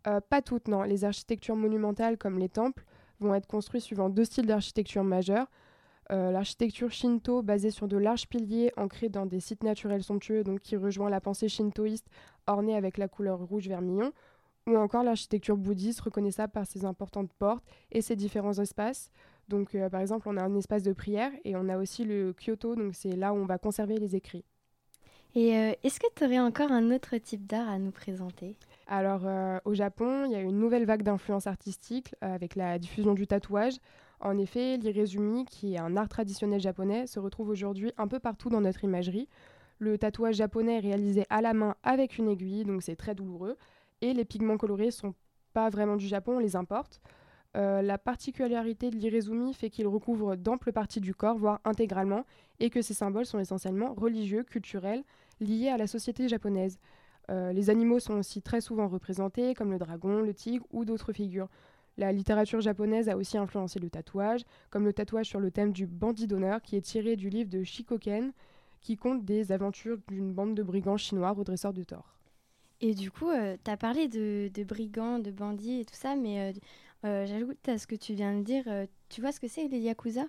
Euh, 0.09 0.21
Pas 0.21 0.43
toutes, 0.43 0.67
non. 0.67 0.83
Les 0.83 1.05
architectures 1.05 1.55
monumentales, 1.55 2.19
comme 2.19 2.37
les 2.37 2.49
temples, 2.49 2.85
vont 3.21 3.33
être 3.33 3.47
construites 3.47 3.85
suivant 3.85 4.09
deux 4.09 4.25
styles 4.25 4.47
d'architecture 4.47 5.05
majeurs. 5.05 5.47
L'architecture 6.11 6.91
shinto, 6.91 7.41
basée 7.41 7.71
sur 7.71 7.87
de 7.87 7.97
larges 7.97 8.27
piliers 8.27 8.73
ancrés 8.77 9.09
dans 9.09 9.27
des 9.27 9.39
sites 9.39 9.63
naturels 9.63 10.03
somptueux, 10.03 10.43
donc 10.43 10.59
qui 10.61 10.77
rejoint 10.77 11.09
la 11.09 11.21
pensée 11.21 11.49
shintoïste, 11.49 12.09
ornée 12.49 12.75
avec 12.75 12.99
la 12.99 13.07
couleur 13.07 13.39
rouge 13.39 13.69
vermillon, 13.69 14.13
ou 14.67 14.77
encore 14.77 15.03
l'architecture 15.03 15.57
bouddhiste, 15.57 16.01
reconnaissable 16.01 16.53
par 16.53 16.67
ses 16.67 16.85
importantes 16.85 17.33
portes 17.33 17.65
et 17.93 18.03
ses 18.03 18.17
différents 18.17 18.59
espaces. 18.59 19.11
Donc, 19.49 19.75
euh, 19.75 19.89
par 19.89 20.01
exemple, 20.01 20.29
on 20.29 20.37
a 20.37 20.43
un 20.43 20.55
espace 20.55 20.83
de 20.83 20.93
prière 20.93 21.33
et 21.45 21.57
on 21.57 21.69
a 21.69 21.77
aussi 21.77 22.05
le 22.05 22.33
Kyoto, 22.33 22.77
donc 22.77 22.95
c'est 22.95 23.17
là 23.17 23.33
où 23.33 23.37
on 23.37 23.47
va 23.47 23.59
conserver 23.59 23.97
les 23.97 24.15
écrits. 24.17 24.45
Et 25.35 25.57
euh, 25.57 25.73
est-ce 25.83 26.01
que 26.01 26.07
tu 26.15 26.25
aurais 26.25 26.41
encore 26.41 26.73
un 26.73 26.91
autre 26.91 27.17
type 27.19 27.47
d'art 27.47 27.69
à 27.69 27.79
nous 27.79 27.93
présenter? 27.93 28.57
Alors, 28.87 29.23
euh, 29.25 29.59
au 29.65 29.75
Japon, 29.75 30.25
il 30.27 30.33
y 30.33 30.35
a 30.37 30.41
une 30.41 30.59
nouvelle 30.59 30.85
vague 30.85 31.03
d'influence 31.03 31.47
artistique 31.47 32.15
avec 32.21 32.57
la 32.57 32.79
diffusion 32.79 33.15
du 33.15 33.27
tatouage. 33.27 33.75
En 34.21 34.37
effet, 34.37 34.77
l'irezumi, 34.77 35.47
qui 35.47 35.75
est 35.75 35.79
un 35.79 35.97
art 35.97 36.09
traditionnel 36.09 36.61
japonais, 36.61 37.07
se 37.07 37.19
retrouve 37.19 37.49
aujourd'hui 37.49 37.93
un 37.97 38.07
peu 38.07 38.19
partout 38.19 38.51
dans 38.51 38.61
notre 38.61 38.85
imagerie. 38.85 39.29
Le 39.79 39.97
tatouage 39.97 40.37
japonais 40.37 40.77
est 40.77 40.81
réalisé 40.81 41.25
à 41.31 41.41
la 41.41 41.55
main 41.55 41.75
avec 41.83 42.19
une 42.19 42.29
aiguille, 42.29 42.65
donc 42.65 42.83
c'est 42.83 42.97
très 42.97 43.15
douloureux. 43.15 43.57
Et 44.03 44.13
les 44.13 44.27
pigments 44.27 44.59
colorés 44.59 44.91
sont 44.91 45.15
pas 45.55 45.71
vraiment 45.71 45.97
du 45.97 46.07
Japon, 46.07 46.37
on 46.37 46.39
les 46.39 46.55
importe. 46.55 47.01
Euh, 47.57 47.81
la 47.81 47.99
particularité 47.99 48.91
de 48.91 48.97
l'irezumi 48.97 49.55
fait 49.55 49.71
qu'il 49.71 49.87
recouvre 49.89 50.37
d'amples 50.37 50.73
parties 50.73 51.01
du 51.01 51.15
corps, 51.15 51.39
voire 51.39 51.61
intégralement, 51.65 52.25
et 52.61 52.69
que 52.69 52.83
ces 52.83 52.95
symboles 52.95 53.27
sont 53.27 53.39
essentiellement 53.39 53.95
religieux, 53.95 54.45
culturels, 54.45 55.03
liés 55.41 55.69
à 55.69 55.79
la 55.79 55.87
société 55.87 56.29
japonaise. 56.29 56.79
Euh, 57.31 57.53
les 57.53 57.71
animaux 57.71 58.01
sont 58.01 58.19
aussi 58.19 58.43
très 58.43 58.61
souvent 58.61 58.87
représentés, 58.87 59.55
comme 59.55 59.71
le 59.71 59.79
dragon, 59.79 60.21
le 60.21 60.35
tigre 60.35 60.67
ou 60.73 60.85
d'autres 60.85 61.13
figures. 61.13 61.49
La 61.97 62.13
littérature 62.13 62.61
japonaise 62.61 63.09
a 63.09 63.17
aussi 63.17 63.37
influencé 63.37 63.79
le 63.79 63.91
tatouage, 63.91 64.43
comme 64.71 64.85
le 64.85 64.93
tatouage 64.93 65.27
sur 65.27 65.41
le 65.41 65.51
thème 65.51 65.73
du 65.73 65.87
bandit 65.87 66.27
d'honneur, 66.27 66.63
qui 66.63 66.77
est 66.77 66.81
tiré 66.81 67.17
du 67.17 67.29
livre 67.29 67.51
de 67.51 67.63
Shikoken, 67.63 68.33
qui 68.81 68.97
compte 68.97 69.25
des 69.25 69.53
aventures 69.53 69.99
d'une 70.09 70.33
bande 70.33 70.55
de 70.55 70.63
brigands 70.63 70.97
chinois 70.97 71.33
redresseurs 71.33 71.73
de 71.73 71.83
tort. 71.83 72.17
Et 72.81 72.95
du 72.95 73.11
coup, 73.11 73.29
euh, 73.29 73.57
tu 73.63 73.71
as 73.71 73.77
parlé 73.77 74.09
de, 74.09 74.51
brigands, 74.65 75.19
de 75.19 75.31
bandits 75.31 75.81
et 75.81 75.85
tout 75.85 75.95
ça, 75.95 76.17
mais 76.17 76.55
euh, 77.05 77.27
j'ajoute 77.27 77.69
à 77.69 77.79
ce 77.79 77.87
que 77.87 77.95
tu 77.95 78.15
viens 78.15 78.35
de 78.39 78.43
dire, 78.43 78.65
euh, 78.67 78.87
tu 79.09 79.21
vois 79.21 79.33
ce 79.33 79.41
que 79.41 79.49
c'est 79.49 79.69
les 79.69 79.81
Yakuza? 79.81 80.25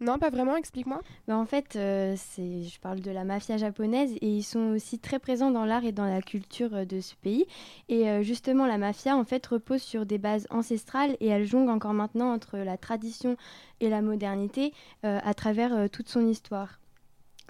Non, 0.00 0.18
pas 0.18 0.30
vraiment, 0.30 0.56
explique-moi. 0.56 1.00
Bah 1.26 1.36
en 1.36 1.46
fait, 1.46 1.76
euh, 1.76 2.16
je 2.36 2.78
parle 2.80 3.00
de 3.00 3.10
la 3.10 3.24
mafia 3.24 3.56
japonaise 3.56 4.12
et 4.20 4.28
ils 4.28 4.42
sont 4.42 4.74
aussi 4.74 4.98
très 4.98 5.18
présents 5.18 5.50
dans 5.50 5.64
l'art 5.64 5.84
et 5.84 5.92
dans 5.92 6.04
la 6.04 6.20
culture 6.20 6.86
de 6.86 7.00
ce 7.00 7.14
pays. 7.14 7.46
Et 7.88 8.22
justement, 8.22 8.66
la 8.66 8.78
mafia, 8.78 9.16
en 9.16 9.24
fait, 9.24 9.46
repose 9.46 9.82
sur 9.82 10.04
des 10.04 10.18
bases 10.18 10.46
ancestrales 10.50 11.16
et 11.20 11.28
elle 11.28 11.46
jongle 11.46 11.70
encore 11.70 11.94
maintenant 11.94 12.32
entre 12.32 12.58
la 12.58 12.76
tradition 12.76 13.36
et 13.80 13.88
la 13.88 14.02
modernité 14.02 14.72
à 15.02 15.34
travers 15.34 15.88
toute 15.90 16.08
son 16.08 16.26
histoire. 16.26 16.78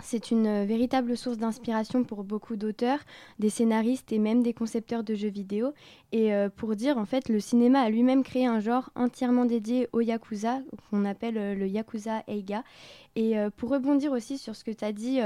C'est 0.03 0.31
une 0.31 0.47
euh, 0.47 0.65
véritable 0.65 1.17
source 1.17 1.39
d'inspiration 1.39 2.05
pour 2.05 2.23
beaucoup 2.23 2.57
d'auteurs, 2.57 3.01
des 3.39 3.49
scénaristes 3.49 4.13
et 4.13 4.19
même 4.19 4.43
des 4.43 4.53
concepteurs 4.53 5.03
de 5.03 5.15
jeux 5.15 5.31
vidéo. 5.31 5.73
Et 6.13 6.33
euh, 6.33 6.49
pour 6.49 6.77
dire, 6.77 6.99
en 6.99 7.05
fait, 7.05 7.29
le 7.29 7.41
cinéma 7.41 7.81
a 7.81 7.91
lui-même 7.91 8.23
créé 8.23 8.47
un 8.47 8.61
genre 8.61 8.91
entièrement 8.95 9.45
dédié 9.45 9.89
au 9.93 10.01
yakuza, 10.01 10.61
qu'on 10.91 11.05
appelle 11.05 11.37
euh, 11.37 11.55
le 11.55 11.67
yakuza 11.67 12.23
eiga. 12.29 12.63
Et 13.17 13.39
euh, 13.39 13.51
pour 13.51 13.71
rebondir 13.71 14.13
aussi 14.13 14.39
sur 14.39 14.55
ce 14.55 14.63
que 14.63 14.71
tu 14.71 14.85
as 14.85 14.93
dit 14.93 15.21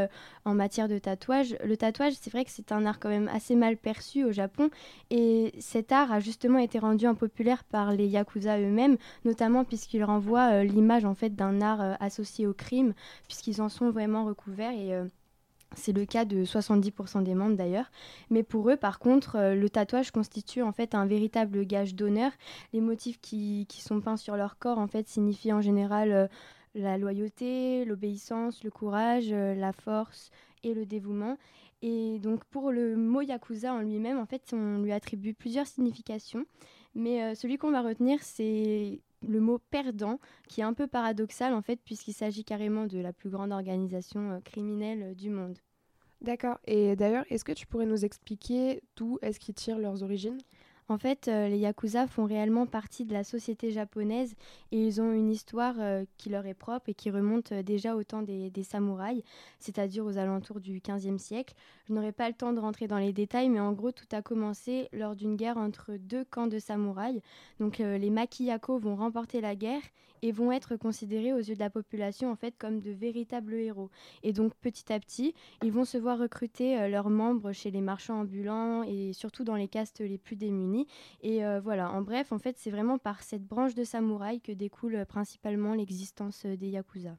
en 0.44 0.54
matière 0.54 0.88
de 0.88 0.98
tatouage, 0.98 1.56
le 1.64 1.76
tatouage, 1.76 2.14
c'est 2.20 2.30
vrai 2.30 2.44
que 2.44 2.50
c'est 2.50 2.72
un 2.72 2.86
art 2.86 3.00
quand 3.00 3.08
même 3.08 3.28
assez 3.28 3.56
mal 3.56 3.76
perçu 3.76 4.24
au 4.24 4.32
Japon. 4.32 4.70
Et 5.10 5.52
cet 5.58 5.90
art 5.92 6.12
a 6.12 6.20
justement 6.20 6.58
été 6.58 6.78
rendu 6.78 7.06
impopulaire 7.06 7.64
par 7.64 7.92
les 7.92 8.06
yakuza 8.06 8.58
eux-mêmes, 8.60 8.96
notamment 9.24 9.64
puisqu'ils 9.64 10.04
renvoient 10.04 10.52
euh, 10.52 10.64
l'image 10.64 11.04
en 11.04 11.14
fait 11.14 11.34
d'un 11.34 11.60
art 11.60 11.96
associé 12.00 12.46
au 12.46 12.54
crime, 12.54 12.94
puisqu'ils 13.26 13.60
en 13.60 13.68
sont 13.68 13.90
vraiment 13.90 14.24
recouverts. 14.24 14.72
Et 14.72 14.92
c'est 15.76 15.92
le 15.92 16.04
cas 16.04 16.24
de 16.24 16.44
70% 16.44 17.22
des 17.22 17.34
membres 17.34 17.56
d'ailleurs. 17.56 17.90
Mais 18.30 18.42
pour 18.42 18.70
eux, 18.70 18.76
par 18.76 18.98
contre, 18.98 19.54
le 19.54 19.70
tatouage 19.70 20.10
constitue 20.10 20.62
en 20.62 20.72
fait 20.72 20.94
un 20.94 21.06
véritable 21.06 21.64
gage 21.64 21.94
d'honneur. 21.94 22.32
Les 22.72 22.80
motifs 22.80 23.20
qui, 23.20 23.66
sont 23.68 24.00
peints 24.00 24.16
sur 24.16 24.36
leur 24.36 24.58
corps 24.58 24.78
en 24.78 24.86
fait 24.86 25.08
signifient 25.08 25.52
en 25.52 25.60
général 25.60 26.28
la 26.74 26.98
loyauté, 26.98 27.84
l'obéissance, 27.84 28.62
le 28.64 28.70
courage, 28.70 29.32
euh, 29.32 29.54
la 29.54 29.72
force 29.72 30.30
et 30.62 30.74
le 30.74 30.86
dévouement. 30.86 31.38
Et 31.82 32.18
donc 32.18 32.44
pour 32.44 32.70
le 32.70 32.96
mot 32.96 33.22
yakuza 33.22 33.72
en 33.72 33.80
lui-même, 33.80 34.18
en 34.18 34.26
fait, 34.26 34.52
on 34.52 34.82
lui 34.82 34.92
attribue 34.92 35.34
plusieurs 35.34 35.66
significations. 35.66 36.44
Mais 36.94 37.22
euh, 37.22 37.34
celui 37.34 37.56
qu'on 37.58 37.70
va 37.70 37.82
retenir, 37.82 38.22
c'est 38.22 39.00
le 39.26 39.40
mot 39.40 39.58
perdant, 39.70 40.18
qui 40.48 40.60
est 40.60 40.64
un 40.64 40.74
peu 40.74 40.86
paradoxal 40.86 41.54
en 41.54 41.62
fait, 41.62 41.80
puisqu'il 41.84 42.12
s'agit 42.12 42.44
carrément 42.44 42.86
de 42.86 42.98
la 42.98 43.12
plus 43.12 43.30
grande 43.30 43.52
organisation 43.52 44.32
euh, 44.32 44.40
criminelle 44.40 45.14
du 45.14 45.30
monde. 45.30 45.58
D'accord. 46.20 46.58
Et 46.66 46.96
d'ailleurs, 46.96 47.24
est-ce 47.30 47.44
que 47.44 47.52
tu 47.52 47.66
pourrais 47.66 47.86
nous 47.86 48.04
expliquer 48.04 48.82
d'où 48.96 49.18
est-ce 49.22 49.40
qu'ils 49.40 49.54
tirent 49.54 49.78
leurs 49.78 50.02
origines? 50.02 50.38
En 50.90 50.98
fait, 50.98 51.28
euh, 51.28 51.48
les 51.48 51.58
Yakuza 51.58 52.08
font 52.08 52.24
réellement 52.24 52.66
partie 52.66 53.04
de 53.04 53.12
la 53.12 53.22
société 53.22 53.70
japonaise 53.70 54.34
et 54.72 54.84
ils 54.84 55.00
ont 55.00 55.12
une 55.12 55.30
histoire 55.30 55.76
euh, 55.78 56.04
qui 56.18 56.30
leur 56.30 56.46
est 56.46 56.54
propre 56.54 56.88
et 56.88 56.94
qui 56.94 57.12
remonte 57.12 57.52
euh, 57.52 57.62
déjà 57.62 57.94
au 57.94 58.02
temps 58.02 58.22
des, 58.22 58.50
samouraïs, 58.64 59.22
c'est-à-dire 59.60 60.04
aux 60.04 60.18
alentours 60.18 60.58
du 60.58 60.80
XVe 60.80 61.18
siècle. 61.18 61.54
Je 61.88 61.92
n'aurai 61.94 62.10
pas 62.10 62.28
le 62.28 62.34
temps 62.34 62.52
de 62.52 62.58
rentrer 62.58 62.88
dans 62.88 62.98
les 62.98 63.12
détails, 63.12 63.48
mais 63.48 63.60
en 63.60 63.72
gros, 63.72 63.92
tout 63.92 64.08
a 64.10 64.20
commencé 64.20 64.88
lors 64.92 65.14
d'une 65.14 65.36
guerre 65.36 65.58
entre 65.58 65.92
deux 65.96 66.24
camps 66.24 66.48
de 66.48 66.58
samouraïs. 66.58 67.20
Donc, 67.60 67.78
les 67.78 68.10
Makiyako 68.10 68.78
vont 68.78 68.96
remporter 68.96 69.40
la 69.40 69.54
guerre 69.54 69.82
et 70.22 70.32
vont 70.32 70.52
être 70.52 70.76
considérés 70.76 71.32
aux 71.32 71.38
yeux 71.38 71.54
de 71.54 71.60
la 71.60 71.70
population 71.70 72.30
en 72.30 72.36
fait 72.36 72.56
comme 72.58 72.80
de 72.80 72.90
véritables 72.90 73.54
héros. 73.54 73.90
Et 74.22 74.32
donc 74.32 74.54
petit 74.54 74.92
à 74.92 75.00
petit, 75.00 75.34
ils 75.62 75.72
vont 75.72 75.84
se 75.84 75.98
voir 75.98 76.18
recruter 76.18 76.78
euh, 76.78 76.88
leurs 76.88 77.10
membres 77.10 77.52
chez 77.52 77.70
les 77.70 77.80
marchands 77.80 78.20
ambulants 78.20 78.82
et 78.82 79.12
surtout 79.12 79.44
dans 79.44 79.56
les 79.56 79.68
castes 79.68 80.00
les 80.00 80.18
plus 80.18 80.36
démunis. 80.36 80.86
Et 81.22 81.44
euh, 81.44 81.60
voilà, 81.60 81.90
en 81.90 82.02
bref, 82.02 82.32
en 82.32 82.38
fait, 82.38 82.56
c'est 82.58 82.70
vraiment 82.70 82.98
par 82.98 83.22
cette 83.22 83.44
branche 83.44 83.74
de 83.74 83.84
samouraï 83.84 84.40
que 84.40 84.52
découle 84.52 84.96
euh, 84.96 85.04
principalement 85.04 85.74
l'existence 85.74 86.46
des 86.46 86.68
yakuza. 86.68 87.16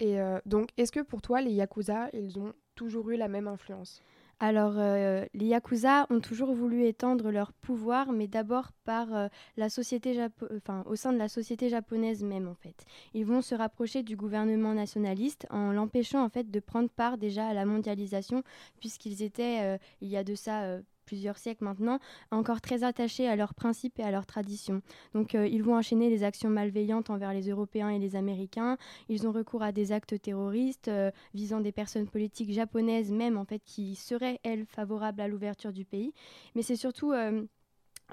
Et 0.00 0.18
donc, 0.46 0.70
est-ce 0.78 0.90
que 0.90 0.98
pour 0.98 1.22
toi, 1.22 1.40
les 1.40 1.52
yakuza, 1.52 2.08
ils 2.12 2.36
ont 2.36 2.52
toujours 2.74 3.10
eu 3.10 3.16
la 3.16 3.28
même 3.28 3.46
influence? 3.46 4.02
Alors, 4.42 4.74
euh, 4.76 5.24
les 5.34 5.46
Yakuza 5.46 6.08
ont 6.10 6.18
toujours 6.18 6.52
voulu 6.52 6.84
étendre 6.84 7.30
leur 7.30 7.52
pouvoir, 7.52 8.10
mais 8.10 8.26
d'abord 8.26 8.72
par 8.84 9.14
euh, 9.14 9.28
la 9.56 9.70
société 9.70 10.18
enfin, 10.56 10.82
au 10.86 10.96
sein 10.96 11.12
de 11.12 11.18
la 11.18 11.28
société 11.28 11.68
japonaise 11.68 12.24
même, 12.24 12.48
en 12.48 12.56
fait. 12.56 12.84
Ils 13.14 13.24
vont 13.24 13.40
se 13.40 13.54
rapprocher 13.54 14.02
du 14.02 14.16
gouvernement 14.16 14.74
nationaliste 14.74 15.46
en 15.50 15.70
l'empêchant, 15.70 16.24
en 16.24 16.28
fait, 16.28 16.50
de 16.50 16.58
prendre 16.58 16.90
part 16.90 17.18
déjà 17.18 17.46
à 17.46 17.54
la 17.54 17.64
mondialisation, 17.64 18.42
puisqu'ils 18.80 19.22
étaient, 19.22 19.60
euh, 19.62 19.78
il 20.00 20.08
y 20.08 20.16
a 20.16 20.24
de 20.24 20.34
ça 20.34 20.80
plusieurs 21.12 21.36
siècles 21.36 21.64
maintenant, 21.64 21.98
encore 22.30 22.62
très 22.62 22.84
attachés 22.84 23.28
à 23.28 23.36
leurs 23.36 23.52
principes 23.52 23.98
et 23.98 24.02
à 24.02 24.10
leurs 24.10 24.24
traditions. 24.24 24.80
Donc 25.12 25.34
euh, 25.34 25.46
ils 25.46 25.62
vont 25.62 25.76
enchaîner 25.76 26.08
les 26.08 26.24
actions 26.24 26.48
malveillantes 26.48 27.10
envers 27.10 27.34
les 27.34 27.50
Européens 27.50 27.90
et 27.90 27.98
les 27.98 28.16
Américains. 28.16 28.78
Ils 29.10 29.26
ont 29.26 29.32
recours 29.32 29.62
à 29.62 29.72
des 29.72 29.92
actes 29.92 30.18
terroristes 30.22 30.88
euh, 30.88 31.10
visant 31.34 31.60
des 31.60 31.70
personnes 31.70 32.08
politiques 32.08 32.50
japonaises 32.50 33.12
même 33.12 33.36
en 33.36 33.44
fait 33.44 33.60
qui 33.62 33.94
seraient 33.94 34.40
elles 34.42 34.64
favorables 34.64 35.20
à 35.20 35.28
l'ouverture 35.28 35.74
du 35.74 35.84
pays. 35.84 36.14
Mais 36.54 36.62
c'est 36.62 36.76
surtout 36.76 37.12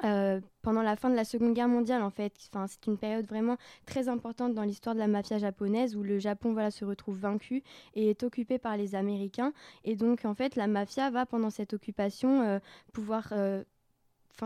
euh, 0.03 0.29
euh, 0.29 0.41
pendant 0.62 0.81
la 0.81 0.95
fin 0.95 1.09
de 1.09 1.15
la 1.15 1.23
Seconde 1.23 1.53
Guerre 1.53 1.67
mondiale, 1.67 2.03
en 2.03 2.09
fait. 2.09 2.33
C'est 2.38 2.85
une 2.88 2.97
période 2.97 3.25
vraiment 3.25 3.57
très 3.85 4.09
importante 4.09 4.53
dans 4.53 4.63
l'histoire 4.63 4.93
de 4.93 4.99
la 4.99 5.07
mafia 5.07 5.38
japonaise 5.38 5.95
où 5.95 6.03
le 6.03 6.19
Japon 6.19 6.53
voilà, 6.53 6.69
se 6.69 6.85
retrouve 6.85 7.17
vaincu 7.17 7.63
et 7.95 8.09
est 8.09 8.23
occupé 8.23 8.59
par 8.59 8.77
les 8.77 8.95
Américains. 8.95 9.53
Et 9.85 9.95
donc, 9.95 10.25
en 10.25 10.35
fait, 10.35 10.55
la 10.55 10.67
mafia 10.67 11.09
va, 11.09 11.25
pendant 11.25 11.49
cette 11.49 11.73
occupation, 11.73 12.41
euh, 12.41 12.59
pouvoir 12.93 13.29
euh, 13.31 13.63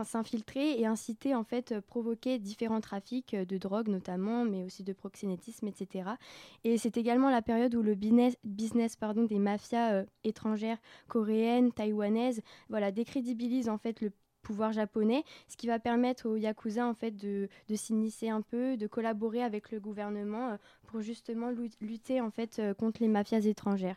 s'infiltrer 0.04 0.80
et 0.80 0.86
inciter, 0.86 1.34
en 1.34 1.44
fait, 1.44 1.80
provoquer 1.80 2.38
différents 2.38 2.80
trafics 2.80 3.34
de 3.36 3.58
drogue 3.58 3.88
notamment, 3.88 4.44
mais 4.44 4.64
aussi 4.64 4.82
de 4.82 4.92
proxénétisme, 4.92 5.68
etc. 5.68 6.10
Et 6.64 6.78
c'est 6.78 6.96
également 6.96 7.30
la 7.30 7.42
période 7.42 7.74
où 7.74 7.82
le 7.82 7.94
business, 7.94 8.36
business 8.44 8.96
pardon, 8.96 9.24
des 9.24 9.38
mafias 9.38 10.04
étrangères, 10.24 10.78
coréennes, 11.06 11.70
taïwanaises, 11.70 12.42
voilà, 12.68 12.90
décrédibilise 12.90 13.68
en 13.68 13.78
fait 13.78 14.00
le 14.00 14.10
pouvoir 14.44 14.72
japonais, 14.72 15.24
ce 15.48 15.56
qui 15.56 15.66
va 15.66 15.80
permettre 15.80 16.28
aux 16.28 16.36
yakuza 16.36 16.86
en 16.86 16.94
fait 16.94 17.10
de, 17.10 17.48
de 17.68 17.74
s'initier 17.74 18.30
un 18.30 18.42
peu, 18.42 18.76
de 18.76 18.86
collaborer 18.86 19.42
avec 19.42 19.72
le 19.72 19.80
gouvernement 19.80 20.50
euh, 20.50 20.56
pour 20.86 21.00
justement 21.00 21.50
lutter 21.80 22.20
en 22.20 22.30
fait 22.30 22.60
euh, 22.60 22.74
contre 22.74 23.02
les 23.02 23.08
mafias 23.08 23.40
étrangères. 23.40 23.96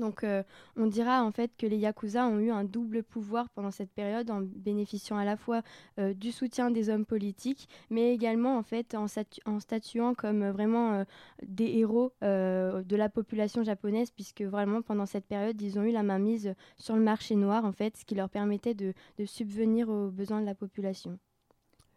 Donc 0.00 0.24
euh, 0.24 0.42
on 0.76 0.86
dira 0.86 1.22
en 1.22 1.30
fait 1.30 1.52
que 1.56 1.66
les 1.66 1.76
Yakuza 1.76 2.26
ont 2.26 2.38
eu 2.40 2.50
un 2.50 2.64
double 2.64 3.02
pouvoir 3.02 3.48
pendant 3.50 3.70
cette 3.70 3.92
période 3.92 4.30
en 4.30 4.40
bénéficiant 4.40 5.16
à 5.16 5.24
la 5.24 5.36
fois 5.36 5.62
euh, 5.98 6.14
du 6.14 6.32
soutien 6.32 6.70
des 6.70 6.88
hommes 6.88 7.06
politiques, 7.06 7.68
mais 7.90 8.12
également 8.12 8.56
en 8.56 8.62
fait 8.62 8.94
en, 8.94 9.06
en 9.46 9.60
statuant 9.60 10.14
comme 10.14 10.42
euh, 10.42 10.52
vraiment 10.52 11.04
des 11.42 11.66
héros 11.78 12.12
de 12.22 12.96
la 12.96 13.08
population 13.08 13.62
japonaise, 13.62 14.10
puisque 14.10 14.42
vraiment 14.42 14.82
pendant 14.82 15.06
cette 15.06 15.26
période 15.26 15.60
ils 15.60 15.78
ont 15.78 15.84
eu 15.84 15.92
la 15.92 16.02
mainmise 16.02 16.54
sur 16.76 16.96
le 16.96 17.02
marché 17.02 17.36
noir 17.36 17.64
en 17.64 17.72
fait, 17.72 17.96
ce 17.96 18.04
qui 18.04 18.14
leur 18.14 18.28
permettait 18.28 18.74
de, 18.74 18.94
de 19.18 19.24
subvenir 19.24 19.88
aux 19.88 20.10
besoins 20.10 20.40
de 20.40 20.46
la 20.46 20.54
population. 20.54 21.18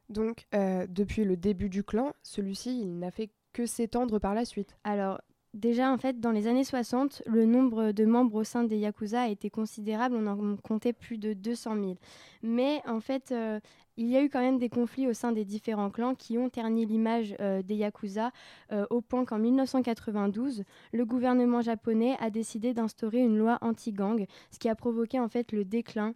Donc 0.09 0.45
depuis 0.51 1.23
le 1.23 1.37
début 1.37 1.69
du 1.69 1.83
clan, 1.83 2.13
celui-ci 2.23 2.81
il 2.81 2.99
n'a 2.99 3.11
fait 3.11 3.29
que 3.53 3.65
s'étendre 3.65 4.19
par 4.19 4.33
la 4.33 4.45
suite. 4.45 4.75
Alors 4.83 5.21
Déjà, 5.53 5.91
en 5.91 5.99
fait, 5.99 6.19
dans 6.19 6.31
les 6.31 6.47
années 6.47 6.63
60, 6.63 7.21
le 7.27 7.45
nombre 7.45 7.91
de 7.91 8.05
membres 8.05 8.37
au 8.37 8.43
sein 8.43 8.63
des 8.63 8.77
Yakuza 8.77 9.21
a 9.21 9.27
été 9.27 9.51
considérable, 9.51 10.15
on 10.15 10.25
en 10.25 10.57
comptait 10.57 10.93
plus 10.93 11.19
de 11.19 11.33
200 11.33 11.75
000. 11.75 11.95
Mais 12.41 12.81
en 12.87 12.99
fait, 12.99 13.31
euh, 13.31 13.59
il 13.95 14.09
y 14.09 14.17
a 14.17 14.23
eu 14.23 14.29
quand 14.29 14.41
même 14.41 14.57
des 14.57 14.69
conflits 14.69 15.07
au 15.07 15.13
sein 15.13 15.31
des 15.31 15.45
différents 15.45 15.91
clans 15.91 16.15
qui 16.15 16.39
ont 16.39 16.49
terni 16.49 16.87
l'image 16.87 17.35
euh, 17.39 17.61
des 17.61 17.75
Yakuza 17.75 18.31
euh, 18.71 18.87
au 18.89 19.01
point 19.01 19.25
qu'en 19.25 19.37
1992, 19.37 20.63
le 20.91 21.05
gouvernement 21.05 21.61
japonais 21.61 22.17
a 22.19 22.31
décidé 22.31 22.73
d'instaurer 22.73 23.19
une 23.19 23.37
loi 23.37 23.59
anti-gang, 23.61 24.25
ce 24.49 24.57
qui 24.57 24.69
a 24.69 24.75
provoqué 24.75 25.19
en 25.19 25.29
fait 25.29 25.51
le 25.51 25.65
déclin 25.65 26.15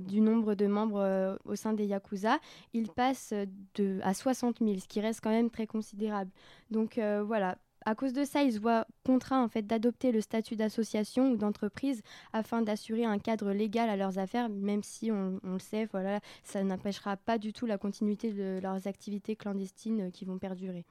du 0.00 0.20
nombre 0.20 0.54
de 0.54 0.66
membres 0.66 1.38
au 1.44 1.56
sein 1.56 1.72
des 1.72 1.86
Yakuza, 1.86 2.38
il 2.72 2.88
passe 2.88 3.34
de, 3.74 3.98
à 4.04 4.14
60 4.14 4.58
000, 4.60 4.78
ce 4.78 4.86
qui 4.86 5.00
reste 5.00 5.20
quand 5.20 5.30
même 5.30 5.50
très 5.50 5.66
considérable. 5.66 6.30
Donc 6.70 7.00
voilà, 7.24 7.56
à 7.84 7.94
cause 7.94 8.12
de 8.12 8.24
ça, 8.24 8.42
ils 8.42 8.52
se 8.52 8.58
voient 8.58 8.86
contraints 9.04 9.42
en 9.42 9.48
fait 9.48 9.62
d'adopter 9.62 10.12
le 10.12 10.20
statut 10.20 10.56
d'association 10.56 11.32
ou 11.32 11.36
d'entreprise 11.36 12.02
afin 12.32 12.62
d'assurer 12.62 13.04
un 13.04 13.18
cadre 13.18 13.52
légal 13.52 13.88
à 13.90 13.96
leurs 13.96 14.18
affaires, 14.18 14.48
même 14.48 14.82
si 14.82 15.10
on, 15.10 15.40
le 15.42 15.58
sait, 15.58 15.86
voilà, 15.86 16.20
ça 16.44 16.62
n'empêchera 16.62 17.16
pas 17.16 17.38
du 17.38 17.52
tout 17.52 17.66
la 17.66 17.78
continuité 17.78 18.32
de 18.32 18.60
leurs 18.62 18.86
activités 18.86 19.36
clandestines 19.36 20.10
qui 20.12 20.24
vont 20.24 20.38
perdurer. 20.38 20.84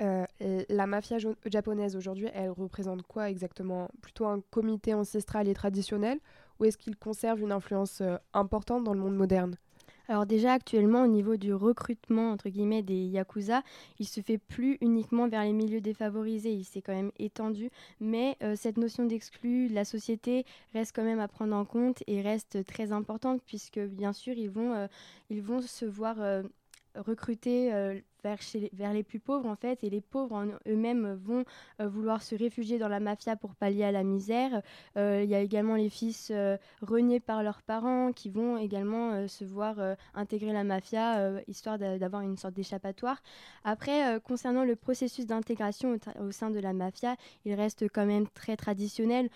Euh, 0.00 0.24
la 0.68 0.86
mafia 0.86 1.18
japonaise 1.46 1.96
aujourd'hui, 1.96 2.28
elle 2.32 2.50
représente 2.50 3.02
quoi 3.02 3.30
exactement? 3.30 3.90
Plutôt 4.00 4.26
un 4.26 4.40
comité 4.50 4.94
ancestral 4.94 5.48
et 5.48 5.54
traditionnel? 5.54 6.20
Ou 6.60 6.66
est-ce 6.66 6.78
qu'il 6.78 6.96
conserve 6.96 7.40
une 7.40 7.52
influence 7.52 8.00
euh, 8.00 8.16
importante 8.32 8.84
dans 8.84 8.94
le 8.94 9.00
monde 9.00 9.16
moderne? 9.16 9.56
Alors 10.08 10.24
déjà 10.24 10.54
actuellement 10.54 11.02
au 11.02 11.06
niveau 11.06 11.36
du 11.36 11.52
recrutement 11.52 12.32
entre 12.32 12.48
guillemets 12.48 12.82
des 12.82 13.04
yakuza, 13.04 13.62
il 13.98 14.06
se 14.06 14.20
fait 14.20 14.38
plus 14.38 14.78
uniquement 14.80 15.28
vers 15.28 15.44
les 15.44 15.52
milieux 15.52 15.82
défavorisés, 15.82 16.52
il 16.52 16.64
s'est 16.64 16.80
quand 16.80 16.94
même 16.94 17.12
étendu, 17.18 17.70
mais 18.00 18.36
euh, 18.42 18.56
cette 18.56 18.78
notion 18.78 19.04
d'exclus 19.04 19.68
de 19.68 19.74
la 19.74 19.84
société 19.84 20.46
reste 20.72 20.96
quand 20.96 21.04
même 21.04 21.20
à 21.20 21.28
prendre 21.28 21.54
en 21.54 21.66
compte 21.66 22.02
et 22.06 22.22
reste 22.22 22.64
très 22.64 22.90
importante 22.92 23.42
puisque 23.46 23.78
bien 23.78 24.14
sûr 24.14 24.32
ils 24.36 24.50
vont 24.50 24.72
euh, 24.72 24.86
ils 25.28 25.42
vont 25.42 25.60
se 25.60 25.84
voir 25.84 26.16
euh, 26.20 26.42
recruter 26.98 28.02
vers, 28.22 28.42
chez 28.42 28.70
vers 28.72 28.92
les 28.92 29.02
plus 29.02 29.20
pauvres 29.20 29.48
en 29.48 29.56
fait 29.56 29.82
et 29.84 29.90
les 29.90 30.00
pauvres 30.00 30.58
eux-mêmes 30.66 31.14
vont 31.14 31.44
euh, 31.80 31.88
vouloir 31.88 32.22
se 32.22 32.34
réfugier 32.34 32.78
dans 32.78 32.88
la 32.88 33.00
mafia 33.00 33.36
pour 33.36 33.54
pallier 33.54 33.84
à 33.84 33.92
la 33.92 34.04
misère. 34.04 34.62
Euh, 34.96 35.22
il 35.22 35.30
y 35.30 35.34
a 35.34 35.40
également 35.40 35.76
les 35.76 35.90
fils 35.90 36.30
euh, 36.30 36.56
reniés 36.82 37.20
par 37.20 37.42
leurs 37.42 37.62
parents 37.62 38.12
qui 38.12 38.30
vont 38.30 38.58
également 38.58 39.28
se 39.28 39.44
voir 39.44 39.76
intégrer 40.14 40.52
la 40.52 40.64
mafia 40.64 41.30
histoire 41.46 41.78
d'avoir 41.78 42.22
une 42.22 42.36
sorte 42.36 42.54
d'échappatoire. 42.54 43.22
Après, 43.64 44.20
concernant 44.20 44.64
le 44.64 44.76
processus 44.76 45.26
d'intégration 45.26 45.98
au, 46.20 46.30
sein 46.30 46.50
de 46.50 46.58
la 46.58 46.72
mafia, 46.72 47.16
il 47.44 47.54
reste 47.54 47.84
quand 47.92 48.06
même 48.06 48.28
très 48.28 48.56
traditionnel 48.56 49.28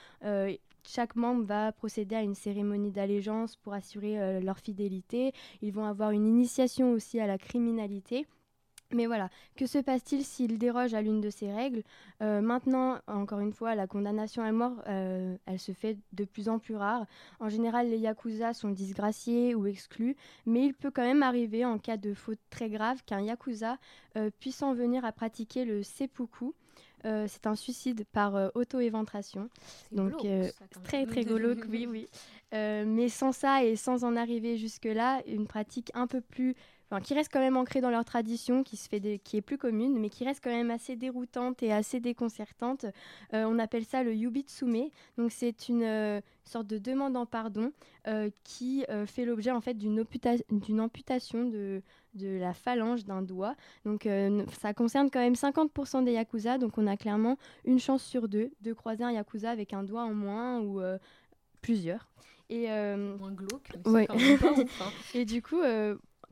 chaque 0.86 1.16
membre 1.16 1.44
va 1.44 1.72
procéder 1.72 2.16
à 2.16 2.22
une 2.22 2.34
cérémonie 2.34 2.92
d'allégeance 2.92 3.56
pour 3.56 3.74
assurer 3.74 4.40
leur 4.40 4.58
fidélité. 4.58 5.32
Ils 5.60 5.72
vont 5.72 5.84
avoir 5.84 6.10
une 6.10 6.26
initiation 6.26 6.92
aussi 6.92 7.20
à 7.20 7.26
la 7.26 7.38
criminalité. 7.38 8.26
Mais 8.92 9.06
voilà, 9.06 9.30
que 9.56 9.66
se 9.66 9.78
passe-t-il 9.78 10.24
s'il 10.24 10.58
déroge 10.58 10.92
à 10.92 11.00
l'une 11.00 11.20
de 11.20 11.30
ces 11.30 11.50
règles? 11.50 11.82
Euh, 12.22 12.40
Maintenant, 12.42 12.98
encore 13.06 13.40
une 13.40 13.52
fois, 13.52 13.74
la 13.74 13.86
condamnation 13.86 14.42
à 14.42 14.52
mort, 14.52 14.82
euh, 14.86 15.36
elle 15.46 15.58
se 15.58 15.72
fait 15.72 15.98
de 16.12 16.24
plus 16.24 16.48
en 16.48 16.58
plus 16.58 16.76
rare. 16.76 17.06
En 17.40 17.48
général, 17.48 17.88
les 17.88 17.98
yakuza 17.98 18.52
sont 18.52 18.70
disgraciés 18.70 19.54
ou 19.54 19.66
exclus, 19.66 20.16
mais 20.44 20.66
il 20.66 20.74
peut 20.74 20.90
quand 20.90 21.02
même 21.02 21.22
arriver, 21.22 21.64
en 21.64 21.78
cas 21.78 21.96
de 21.96 22.12
faute 22.12 22.40
très 22.50 22.68
grave, 22.68 23.02
qu'un 23.04 23.20
yakuza 23.22 23.78
euh, 24.16 24.30
puisse 24.40 24.62
en 24.62 24.74
venir 24.74 25.04
à 25.04 25.12
pratiquer 25.12 25.64
le 25.64 25.82
seppuku. 25.82 26.52
C'est 27.02 27.46
un 27.46 27.54
suicide 27.54 28.04
par 28.12 28.50
auto-éventration. 28.54 29.48
Donc, 29.90 30.26
très 30.84 31.06
très 31.06 31.24
glauque, 31.24 31.64
oui, 31.68 31.86
oui. 31.88 32.08
mais 32.52 33.08
sans 33.08 33.32
ça 33.32 33.64
et 33.64 33.76
sans 33.76 34.04
en 34.04 34.16
arriver 34.16 34.56
jusque-là, 34.56 35.22
une 35.26 35.46
pratique 35.46 35.90
un 35.94 36.06
peu 36.06 36.20
plus 36.20 36.54
qui 37.00 37.14
reste 37.14 37.32
quand 37.32 37.40
même 37.40 37.56
ancrée 37.56 37.80
dans 37.80 37.90
leur 37.90 38.04
tradition, 38.04 38.62
qui, 38.62 38.76
se 38.76 38.88
fait 38.88 39.18
qui 39.18 39.36
est 39.36 39.42
plus 39.42 39.58
commune, 39.58 39.98
mais 39.98 40.10
qui 40.10 40.24
reste 40.24 40.42
quand 40.42 40.50
même 40.50 40.70
assez 40.70 40.96
déroutante 40.96 41.62
et 41.62 41.72
assez 41.72 42.00
déconcertante. 42.00 42.84
Euh, 43.32 43.44
on 43.44 43.58
appelle 43.58 43.84
ça 43.84 44.02
le 44.02 44.14
yubitsume. 44.14 44.90
Donc 45.16 45.32
c'est 45.32 45.68
une 45.68 45.82
euh, 45.82 46.20
sorte 46.44 46.66
de 46.66 46.78
demande 46.78 47.16
en 47.16 47.26
pardon 47.26 47.72
euh, 48.08 48.30
qui 48.44 48.84
fait 49.06 49.24
l'objet 49.24 49.50
en 49.50 49.60
fait 49.60 49.74
d'une 49.74 50.00
amputation 50.80 51.44
de, 51.44 51.82
de 52.14 52.38
la 52.38 52.52
phalange 52.52 53.04
d'un 53.04 53.22
doigt. 53.22 53.54
Donc 53.84 54.08
ça 54.60 54.74
concerne 54.74 55.10
quand 55.10 55.20
même 55.20 55.34
50% 55.34 56.04
des 56.04 56.12
yakuza, 56.12 56.58
donc 56.58 56.78
on 56.78 56.86
a 56.86 56.96
clairement 56.96 57.38
une 57.64 57.78
chance 57.78 58.02
sur 58.02 58.28
deux 58.28 58.50
de 58.60 58.72
croiser 58.72 59.04
un 59.04 59.12
yakuza 59.12 59.50
avec 59.50 59.72
un 59.72 59.82
doigt 59.82 60.02
en 60.02 60.14
moins 60.14 60.60
ou 60.60 60.80
plusieurs. 61.60 62.08
Et 62.50 62.66
moins 62.68 63.32
glauque. 63.32 63.70
Ouais. 63.86 64.06
Hein. 64.10 64.64
et 65.14 65.24
du 65.24 65.42
coup, 65.42 65.60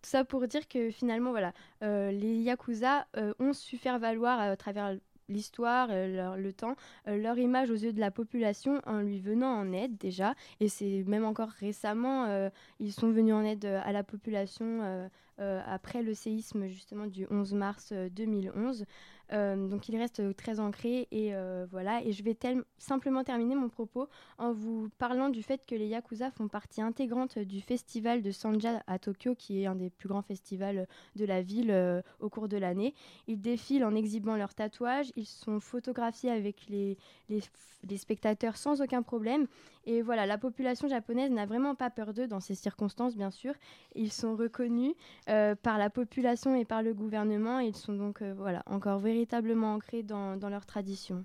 tout 0.03 0.09
ça 0.09 0.25
pour 0.25 0.47
dire 0.47 0.67
que 0.69 0.91
finalement, 0.91 1.31
voilà, 1.31 1.53
euh, 1.83 2.11
les 2.11 2.37
Yakuza 2.37 3.07
euh, 3.17 3.35
ont 3.39 3.53
su 3.53 3.77
faire 3.77 3.99
valoir 3.99 4.41
à 4.41 4.57
travers 4.57 4.97
l'histoire, 5.29 5.89
euh, 5.91 6.37
le 6.37 6.53
temps, 6.53 6.75
leur 7.07 7.39
image 7.39 7.71
aux 7.71 7.77
yeux 7.77 7.93
de 7.93 8.01
la 8.01 8.11
population 8.11 8.81
en 8.87 9.01
lui 9.01 9.21
venant 9.21 9.53
en 9.53 9.73
aide 9.73 9.97
déjà. 9.99 10.35
Et 10.59 10.69
c'est 10.69 11.05
même 11.07 11.25
encore 11.25 11.51
récemment, 11.51 12.51
ils 12.81 12.93
sont 12.93 13.11
venus 13.11 13.35
en 13.35 13.45
aide 13.45 13.65
à 13.65 13.93
la 13.93 14.03
population 14.03 15.09
après 15.39 16.03
le 16.03 16.15
séisme 16.15 16.67
justement 16.67 17.07
du 17.07 17.27
11 17.31 17.55
mars 17.55 17.93
2011. 17.93 18.85
Euh, 19.33 19.69
donc 19.69 19.89
il 19.89 19.97
reste 19.97 20.21
euh, 20.21 20.33
très 20.33 20.59
ancré 20.61 21.07
et 21.11 21.35
euh, 21.35 21.67
voilà. 21.71 22.03
Et 22.05 22.13
je 22.13 22.23
vais 22.23 22.37
simplement 22.79 23.23
terminer 23.25 23.55
mon 23.55 23.69
propos 23.69 24.09
en 24.39 24.53
vous 24.53 24.89
parlant 24.99 25.29
du 25.29 25.43
fait 25.43 25.65
que 25.67 25.75
les 25.75 25.87
Yakuza 25.87 26.31
font 26.31 26.49
partie 26.49 26.83
intégrante 26.83 27.39
du 27.39 27.61
festival 27.61 28.23
de 28.23 28.31
Sanja 28.31 28.83
à 28.87 28.99
Tokyo, 28.99 29.35
qui 29.35 29.63
est 29.63 29.67
un 29.67 29.77
des 29.77 29.91
plus 29.91 30.09
grands 30.09 30.23
festivals 30.23 30.87
de 31.17 31.25
la 31.25 31.43
ville 31.43 32.03
au 32.21 32.29
cours 32.29 32.49
de 32.49 32.57
l'année. 32.57 32.95
Ils 33.27 33.41
défilent 33.41 33.85
en 33.85 33.95
exhibant 33.95 34.37
leurs 34.37 34.55
tatouages, 34.55 35.13
ils 35.17 35.27
sont 35.27 35.61
photographiés 35.61 36.31
avec 36.31 36.67
les, 36.69 36.97
les 37.29 37.97
spectateurs 37.97 38.57
sans 38.57 38.81
aucun 38.81 39.03
problème. 39.03 39.47
Et 39.87 40.03
voilà, 40.03 40.27
la 40.27 40.39
population 40.39 40.89
japonaise 40.89 41.31
n'a 41.31 41.47
vraiment 41.47 41.75
pas 41.75 41.91
peur 41.91 42.13
d'eux 42.13 42.27
dans 42.27 42.41
ces 42.41 42.55
circonstances, 42.55 43.17
bien 43.17 43.31
sûr. 43.31 43.55
Ils 43.95 44.13
sont 44.13 44.37
reconnus 44.37 44.93
par 45.27 45.79
la 45.79 45.89
population 45.91 46.55
et 46.55 46.65
par 46.65 46.83
le 46.83 46.93
gouvernement. 46.93 47.61
Ils 47.61 47.77
sont 47.77 47.95
donc 47.95 48.23
voilà 48.23 48.63
encore 48.67 48.99
véritablement 48.99 49.75
ancrés 49.75 50.03
dans, 50.03 50.37
dans 50.37 50.51
leur 50.51 50.67
tradition. 50.67 51.25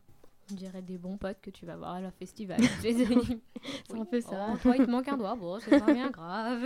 On 0.51 0.53
dirait 0.53 0.83
des 0.83 0.97
bons 0.99 1.17
potes 1.17 1.41
que 1.41 1.49
tu 1.49 1.65
vas 1.65 1.75
voir 1.75 1.95
à 1.95 2.01
leur 2.01 2.13
festival. 2.13 2.59
c'est 2.81 3.97
un 3.97 4.05
peu 4.05 4.21
ça. 4.21 4.49
Oh, 4.51 4.57
toi, 4.61 4.75
il 4.77 4.85
te 4.85 4.91
manque 4.91 5.07
un 5.07 5.17
doigt. 5.17 5.35
Bon, 5.35 5.59
c'est 5.59 5.79
pas 5.79 5.91
bien 5.91 6.11
grave. 6.11 6.61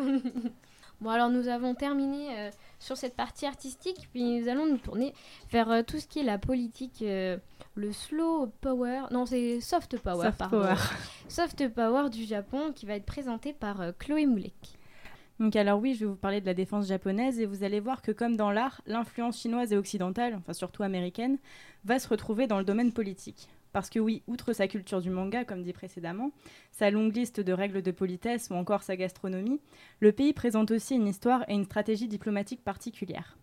bon, 1.01 1.09
alors 1.09 1.29
nous 1.29 1.47
avons 1.47 1.75
terminé 1.75 2.37
euh, 2.37 2.51
sur 2.79 2.97
cette 2.97 3.15
partie 3.15 3.45
artistique, 3.45 4.09
puis 4.11 4.41
nous 4.41 4.49
allons 4.49 4.65
nous 4.65 4.79
tourner 4.79 5.13
vers 5.49 5.71
euh, 5.71 5.81
tout 5.81 5.97
ce 5.97 6.07
qui 6.07 6.19
est 6.19 6.23
la 6.23 6.37
politique, 6.37 7.01
euh, 7.03 7.37
le 7.79 7.93
slow 7.93 8.47
power. 8.61 9.03
Non, 9.11 9.25
c'est 9.25 9.61
soft 9.61 9.97
power, 9.99 10.25
soft 10.25 10.49
Power. 10.49 10.75
soft 11.27 11.67
power 11.69 12.09
du 12.09 12.25
Japon 12.25 12.71
qui 12.75 12.85
va 12.85 12.95
être 12.95 13.05
présenté 13.05 13.53
par 13.53 13.81
Chloé 13.97 14.25
Moulek. 14.25 14.77
Donc 15.39 15.55
alors 15.55 15.79
oui, 15.79 15.93
je 15.93 16.01
vais 16.01 16.05
vous 16.05 16.15
parler 16.17 16.41
de 16.41 16.45
la 16.45 16.53
défense 16.53 16.87
japonaise 16.87 17.39
et 17.39 17.45
vous 17.45 17.63
allez 17.63 17.79
voir 17.79 18.01
que 18.01 18.11
comme 18.11 18.35
dans 18.35 18.51
l'art, 18.51 18.81
l'influence 18.85 19.39
chinoise 19.39 19.71
et 19.71 19.77
occidentale, 19.77 20.35
enfin 20.35 20.51
surtout 20.51 20.83
américaine, 20.83 21.37
va 21.85 21.97
se 21.97 22.09
retrouver 22.09 22.45
dans 22.45 22.57
le 22.57 22.65
domaine 22.65 22.91
politique. 22.91 23.47
Parce 23.71 23.89
que 23.89 23.99
oui, 23.99 24.23
outre 24.27 24.51
sa 24.51 24.67
culture 24.67 24.99
du 24.99 25.09
manga, 25.09 25.45
comme 25.45 25.63
dit 25.63 25.73
précédemment, 25.73 26.31
sa 26.71 26.89
longue 26.89 27.15
liste 27.15 27.39
de 27.39 27.53
règles 27.53 27.81
de 27.81 27.91
politesse 27.91 28.49
ou 28.49 28.55
encore 28.55 28.83
sa 28.83 28.97
gastronomie, 28.97 29.61
le 30.01 30.11
pays 30.11 30.33
présente 30.33 30.71
aussi 30.71 30.95
une 30.95 31.07
histoire 31.07 31.45
et 31.47 31.53
une 31.53 31.65
stratégie 31.65 32.07
diplomatique 32.07 32.63
particulière. 32.63 33.37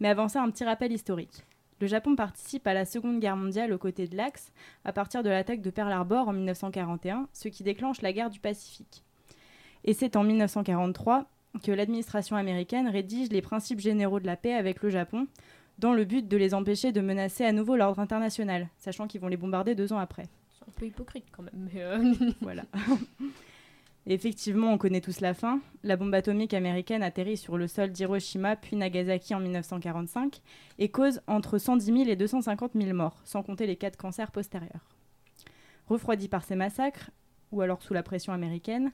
Mais 0.00 0.08
avant 0.08 0.28
ça, 0.28 0.42
un 0.42 0.50
petit 0.50 0.64
rappel 0.64 0.92
historique. 0.92 1.44
Le 1.80 1.86
Japon 1.86 2.16
participe 2.16 2.66
à 2.66 2.74
la 2.74 2.84
Seconde 2.84 3.20
Guerre 3.20 3.36
mondiale 3.36 3.72
aux 3.72 3.78
côtés 3.78 4.08
de 4.08 4.16
l'Axe 4.16 4.52
à 4.84 4.92
partir 4.92 5.22
de 5.22 5.30
l'attaque 5.30 5.60
de 5.60 5.70
Pearl 5.70 5.92
Harbor 5.92 6.28
en 6.28 6.32
1941, 6.32 7.28
ce 7.32 7.48
qui 7.48 7.62
déclenche 7.62 8.02
la 8.02 8.12
guerre 8.12 8.30
du 8.30 8.40
Pacifique. 8.40 9.04
Et 9.84 9.94
c'est 9.94 10.16
en 10.16 10.24
1943 10.24 11.26
que 11.62 11.72
l'administration 11.72 12.36
américaine 12.36 12.88
rédige 12.88 13.30
les 13.30 13.42
principes 13.42 13.80
généraux 13.80 14.20
de 14.20 14.26
la 14.26 14.36
paix 14.36 14.54
avec 14.54 14.82
le 14.82 14.90
Japon, 14.90 15.26
dans 15.78 15.92
le 15.92 16.04
but 16.04 16.26
de 16.26 16.36
les 16.36 16.54
empêcher 16.54 16.90
de 16.90 17.00
menacer 17.00 17.44
à 17.44 17.52
nouveau 17.52 17.76
l'ordre 17.76 18.00
international, 18.00 18.68
sachant 18.78 19.06
qu'ils 19.06 19.20
vont 19.20 19.28
les 19.28 19.36
bombarder 19.36 19.74
deux 19.74 19.92
ans 19.92 19.98
après. 19.98 20.24
C'est 20.50 20.68
un 20.68 20.72
peu 20.74 20.86
hypocrite 20.86 21.26
quand 21.30 21.44
même. 21.44 21.68
Euh, 21.76 22.14
voilà. 22.40 22.64
effectivement, 24.14 24.72
on 24.72 24.78
connaît 24.78 25.00
tous 25.00 25.20
la 25.20 25.34
fin. 25.34 25.60
La 25.82 25.96
bombe 25.96 26.14
atomique 26.14 26.54
américaine 26.54 27.02
atterrit 27.02 27.36
sur 27.36 27.58
le 27.58 27.68
sol 27.68 27.90
d'Hiroshima 27.90 28.56
puis 28.56 28.76
Nagasaki 28.76 29.34
en 29.34 29.40
1945 29.40 30.40
et 30.78 30.88
cause 30.88 31.20
entre 31.26 31.58
110 31.58 31.84
000 31.84 31.98
et 32.08 32.16
250 32.16 32.72
000 32.74 32.94
morts, 32.94 33.20
sans 33.24 33.42
compter 33.42 33.66
les 33.66 33.76
cas 33.76 33.90
de 33.90 33.96
cancer 33.96 34.30
postérieurs. 34.30 34.88
Refroidi 35.86 36.28
par 36.28 36.44
ces 36.44 36.56
massacres, 36.56 37.10
ou 37.52 37.60
alors 37.60 37.82
sous 37.82 37.94
la 37.94 38.02
pression 38.02 38.32
américaine, 38.32 38.92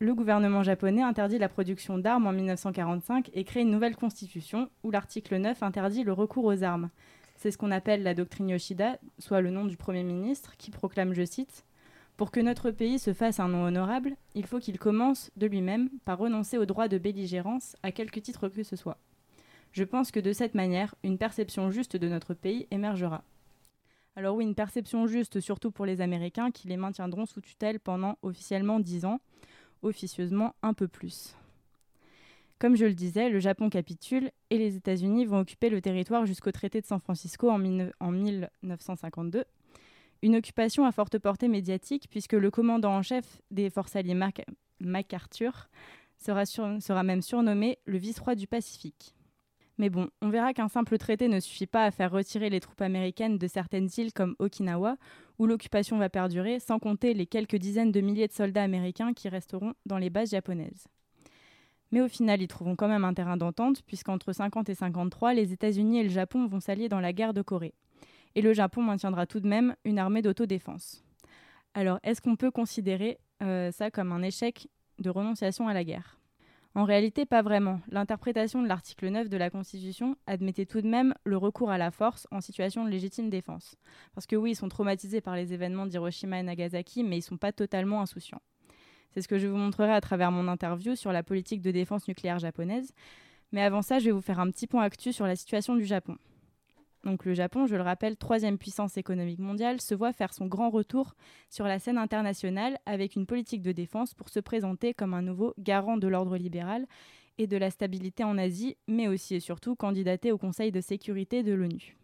le 0.00 0.14
gouvernement 0.14 0.62
japonais 0.62 1.02
interdit 1.02 1.38
la 1.38 1.48
production 1.48 1.98
d'armes 1.98 2.26
en 2.26 2.32
1945 2.32 3.30
et 3.34 3.44
crée 3.44 3.60
une 3.60 3.70
nouvelle 3.70 3.96
constitution 3.96 4.68
où 4.82 4.90
l'article 4.90 5.36
9 5.36 5.62
interdit 5.62 6.04
le 6.04 6.12
recours 6.12 6.44
aux 6.44 6.62
armes. 6.62 6.90
C'est 7.36 7.50
ce 7.50 7.58
qu'on 7.58 7.70
appelle 7.70 8.02
la 8.02 8.14
doctrine 8.14 8.48
Yoshida, 8.48 8.98
soit 9.18 9.40
le 9.40 9.50
nom 9.50 9.64
du 9.64 9.76
Premier 9.76 10.02
ministre, 10.02 10.56
qui 10.56 10.70
proclame, 10.70 11.14
je 11.14 11.24
cite, 11.24 11.64
Pour 12.16 12.30
que 12.30 12.40
notre 12.40 12.70
pays 12.70 12.98
se 12.98 13.12
fasse 13.12 13.40
un 13.40 13.48
nom 13.48 13.64
honorable, 13.64 14.16
il 14.34 14.46
faut 14.46 14.60
qu'il 14.60 14.78
commence 14.78 15.30
de 15.36 15.46
lui-même 15.46 15.90
par 16.04 16.18
renoncer 16.18 16.58
au 16.58 16.64
droit 16.64 16.86
de 16.86 16.98
belligérance 16.98 17.76
à 17.82 17.90
quelque 17.90 18.20
titre 18.20 18.48
que 18.48 18.62
ce 18.62 18.76
soit. 18.76 18.98
Je 19.72 19.82
pense 19.82 20.12
que 20.12 20.20
de 20.20 20.32
cette 20.32 20.54
manière, 20.54 20.94
une 21.02 21.18
perception 21.18 21.72
juste 21.72 21.96
de 21.96 22.08
notre 22.08 22.32
pays 22.32 22.68
émergera. 22.70 23.24
Alors 24.14 24.36
oui, 24.36 24.44
une 24.44 24.54
perception 24.54 25.08
juste 25.08 25.40
surtout 25.40 25.72
pour 25.72 25.86
les 25.86 26.00
Américains 26.00 26.52
qui 26.52 26.68
les 26.68 26.76
maintiendront 26.76 27.26
sous 27.26 27.40
tutelle 27.40 27.80
pendant 27.80 28.16
officiellement 28.22 28.78
dix 28.78 29.04
ans, 29.04 29.18
officieusement 29.82 30.54
un 30.62 30.72
peu 30.72 30.86
plus. 30.86 31.34
Comme 32.60 32.76
je 32.76 32.84
le 32.84 32.94
disais, 32.94 33.28
le 33.28 33.40
Japon 33.40 33.68
capitule 33.68 34.30
et 34.50 34.58
les 34.58 34.76
États-Unis 34.76 35.26
vont 35.26 35.40
occuper 35.40 35.68
le 35.68 35.80
territoire 35.80 36.24
jusqu'au 36.24 36.52
traité 36.52 36.80
de 36.80 36.86
San 36.86 37.00
Francisco 37.00 37.50
en, 37.50 37.58
1952. 37.58 39.44
Une 40.24 40.36
occupation 40.36 40.86
à 40.86 40.90
forte 40.90 41.18
portée 41.18 41.48
médiatique 41.48 42.06
puisque 42.08 42.32
le 42.32 42.50
commandant 42.50 42.96
en 42.96 43.02
chef 43.02 43.42
des 43.50 43.68
forces 43.68 43.94
alliées 43.94 44.18
MacArthur 44.80 45.68
sera, 46.16 46.46
sera 46.46 47.02
même 47.02 47.20
surnommé 47.20 47.78
le 47.84 47.98
vice-roi 47.98 48.34
du 48.34 48.46
Pacifique. 48.46 49.14
Mais 49.76 49.90
bon, 49.90 50.08
on 50.22 50.30
verra 50.30 50.54
qu'un 50.54 50.68
simple 50.68 50.96
traité 50.96 51.28
ne 51.28 51.40
suffit 51.40 51.66
pas 51.66 51.84
à 51.84 51.90
faire 51.90 52.10
retirer 52.10 52.48
les 52.48 52.60
troupes 52.60 52.80
américaines 52.80 53.36
de 53.36 53.46
certaines 53.46 53.90
îles 53.98 54.14
comme 54.14 54.34
Okinawa, 54.38 54.96
où 55.38 55.44
l'occupation 55.44 55.98
va 55.98 56.08
perdurer, 56.08 56.58
sans 56.58 56.78
compter 56.78 57.12
les 57.12 57.26
quelques 57.26 57.56
dizaines 57.56 57.92
de 57.92 58.00
milliers 58.00 58.28
de 58.28 58.32
soldats 58.32 58.62
américains 58.62 59.12
qui 59.12 59.28
resteront 59.28 59.74
dans 59.84 59.98
les 59.98 60.08
bases 60.08 60.30
japonaises. 60.30 60.86
Mais 61.90 62.00
au 62.00 62.08
final, 62.08 62.40
ils 62.40 62.48
trouveront 62.48 62.76
quand 62.76 62.88
même 62.88 63.04
un 63.04 63.12
terrain 63.12 63.36
d'entente, 63.36 63.82
puisqu'entre 63.82 64.32
50 64.32 64.70
et 64.70 64.74
53, 64.74 65.34
les 65.34 65.52
États-Unis 65.52 65.98
et 65.98 66.04
le 66.04 66.08
Japon 66.08 66.46
vont 66.46 66.60
s'allier 66.60 66.88
dans 66.88 67.00
la 67.00 67.12
guerre 67.12 67.34
de 67.34 67.42
Corée. 67.42 67.74
Et 68.34 68.42
le 68.42 68.52
Japon 68.52 68.82
maintiendra 68.82 69.26
tout 69.26 69.40
de 69.40 69.48
même 69.48 69.76
une 69.84 69.98
armée 69.98 70.22
d'autodéfense. 70.22 71.04
Alors, 71.74 71.98
est-ce 72.02 72.20
qu'on 72.20 72.36
peut 72.36 72.50
considérer 72.50 73.18
euh, 73.42 73.70
ça 73.70 73.90
comme 73.90 74.12
un 74.12 74.22
échec 74.22 74.68
de 74.98 75.10
renonciation 75.10 75.68
à 75.68 75.74
la 75.74 75.84
guerre? 75.84 76.18
En 76.76 76.84
réalité, 76.84 77.24
pas 77.24 77.42
vraiment. 77.42 77.80
L'interprétation 77.88 78.60
de 78.60 78.66
l'article 78.66 79.08
9 79.08 79.28
de 79.28 79.36
la 79.36 79.48
Constitution 79.48 80.16
admettait 80.26 80.66
tout 80.66 80.80
de 80.80 80.88
même 80.88 81.14
le 81.22 81.36
recours 81.36 81.70
à 81.70 81.78
la 81.78 81.92
force 81.92 82.26
en 82.32 82.40
situation 82.40 82.84
de 82.84 82.90
légitime 82.90 83.30
défense. 83.30 83.76
Parce 84.14 84.26
que 84.26 84.34
oui, 84.34 84.52
ils 84.52 84.56
sont 84.56 84.68
traumatisés 84.68 85.20
par 85.20 85.36
les 85.36 85.52
événements 85.52 85.86
d'Hiroshima 85.86 86.40
et 86.40 86.42
Nagasaki, 86.42 87.04
mais 87.04 87.16
ils 87.16 87.20
ne 87.20 87.24
sont 87.24 87.36
pas 87.36 87.52
totalement 87.52 88.00
insouciants. 88.00 88.42
C'est 89.12 89.22
ce 89.22 89.28
que 89.28 89.38
je 89.38 89.46
vous 89.46 89.56
montrerai 89.56 89.92
à 89.92 90.00
travers 90.00 90.32
mon 90.32 90.48
interview 90.48 90.96
sur 90.96 91.12
la 91.12 91.22
politique 91.22 91.62
de 91.62 91.70
défense 91.70 92.08
nucléaire 92.08 92.40
japonaise. 92.40 92.92
Mais 93.52 93.62
avant 93.62 93.82
ça, 93.82 94.00
je 94.00 94.06
vais 94.06 94.10
vous 94.10 94.20
faire 94.20 94.40
un 94.40 94.50
petit 94.50 94.66
point 94.66 94.82
actu 94.82 95.12
sur 95.12 95.28
la 95.28 95.36
situation 95.36 95.76
du 95.76 95.84
Japon. 95.84 96.16
Donc 97.04 97.26
le 97.26 97.34
Japon, 97.34 97.66
je 97.66 97.76
le 97.76 97.82
rappelle, 97.82 98.16
troisième 98.16 98.56
puissance 98.56 98.96
économique 98.96 99.38
mondiale, 99.38 99.80
se 99.80 99.94
voit 99.94 100.14
faire 100.14 100.32
son 100.32 100.46
grand 100.46 100.70
retour 100.70 101.14
sur 101.50 101.66
la 101.66 101.78
scène 101.78 101.98
internationale 101.98 102.78
avec 102.86 103.14
une 103.14 103.26
politique 103.26 103.62
de 103.62 103.72
défense 103.72 104.14
pour 104.14 104.30
se 104.30 104.40
présenter 104.40 104.94
comme 104.94 105.12
un 105.12 105.20
nouveau 105.20 105.54
garant 105.58 105.98
de 105.98 106.08
l'ordre 106.08 106.38
libéral 106.38 106.86
et 107.36 107.46
de 107.46 107.56
la 107.58 107.70
stabilité 107.70 108.24
en 108.24 108.38
Asie, 108.38 108.76
mais 108.88 109.08
aussi 109.08 109.34
et 109.34 109.40
surtout 109.40 109.74
candidater 109.74 110.32
au 110.32 110.38
Conseil 110.38 110.72
de 110.72 110.80
sécurité 110.80 111.42
de 111.42 111.52
l'ONU. 111.52 111.96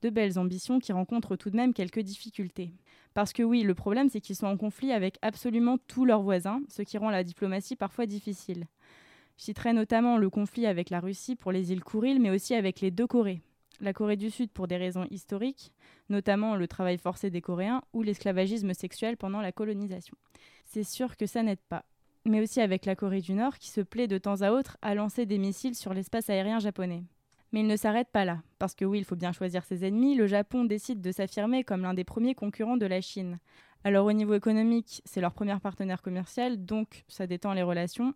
De 0.00 0.10
belles 0.10 0.38
ambitions 0.38 0.78
qui 0.78 0.92
rencontrent 0.92 1.36
tout 1.36 1.50
de 1.50 1.56
même 1.56 1.74
quelques 1.74 2.00
difficultés. 2.00 2.72
Parce 3.12 3.32
que 3.32 3.42
oui, 3.42 3.62
le 3.62 3.74
problème 3.74 4.08
c'est 4.08 4.20
qu'ils 4.20 4.36
sont 4.36 4.46
en 4.46 4.56
conflit 4.56 4.92
avec 4.92 5.18
absolument 5.20 5.76
tous 5.86 6.06
leurs 6.06 6.22
voisins, 6.22 6.62
ce 6.68 6.82
qui 6.82 6.96
rend 6.96 7.10
la 7.10 7.24
diplomatie 7.24 7.76
parfois 7.76 8.06
difficile. 8.06 8.66
Je 9.36 9.44
citerai 9.44 9.74
notamment 9.74 10.16
le 10.16 10.30
conflit 10.30 10.66
avec 10.66 10.88
la 10.88 11.00
Russie 11.00 11.36
pour 11.36 11.52
les 11.52 11.72
îles 11.72 11.84
Kouril, 11.84 12.20
mais 12.20 12.30
aussi 12.30 12.54
avec 12.54 12.80
les 12.80 12.90
deux 12.90 13.06
Corées. 13.06 13.42
La 13.80 13.92
Corée 13.92 14.16
du 14.16 14.30
Sud 14.30 14.50
pour 14.50 14.68
des 14.68 14.76
raisons 14.76 15.06
historiques, 15.10 15.72
notamment 16.08 16.56
le 16.56 16.66
travail 16.66 16.98
forcé 16.98 17.30
des 17.30 17.40
Coréens 17.40 17.82
ou 17.92 18.02
l'esclavagisme 18.02 18.72
sexuel 18.72 19.16
pendant 19.16 19.40
la 19.40 19.52
colonisation. 19.52 20.16
C'est 20.64 20.84
sûr 20.84 21.16
que 21.16 21.26
ça 21.26 21.42
n'aide 21.42 21.60
pas. 21.68 21.84
Mais 22.24 22.40
aussi 22.40 22.60
avec 22.60 22.86
la 22.86 22.96
Corée 22.96 23.20
du 23.20 23.34
Nord 23.34 23.58
qui 23.58 23.70
se 23.70 23.80
plaît 23.80 24.08
de 24.08 24.18
temps 24.18 24.40
à 24.42 24.50
autre 24.50 24.78
à 24.82 24.94
lancer 24.94 25.26
des 25.26 25.38
missiles 25.38 25.74
sur 25.74 25.94
l'espace 25.94 26.30
aérien 26.30 26.58
japonais. 26.58 27.04
Mais 27.52 27.60
il 27.60 27.66
ne 27.66 27.76
s'arrête 27.76 28.08
pas 28.10 28.24
là, 28.24 28.42
parce 28.58 28.74
que 28.74 28.84
oui, 28.84 28.98
il 28.98 29.04
faut 29.04 29.14
bien 29.14 29.32
choisir 29.32 29.64
ses 29.64 29.84
ennemis, 29.84 30.16
le 30.16 30.26
Japon 30.26 30.64
décide 30.64 31.00
de 31.00 31.12
s'affirmer 31.12 31.62
comme 31.62 31.82
l'un 31.82 31.94
des 31.94 32.04
premiers 32.04 32.34
concurrents 32.34 32.76
de 32.76 32.86
la 32.86 33.00
Chine. 33.00 33.38
Alors 33.84 34.06
au 34.06 34.12
niveau 34.12 34.34
économique, 34.34 35.00
c'est 35.04 35.20
leur 35.20 35.32
premier 35.32 35.56
partenaire 35.60 36.02
commercial, 36.02 36.64
donc 36.64 37.04
ça 37.06 37.28
détend 37.28 37.52
les 37.52 37.62
relations, 37.62 38.14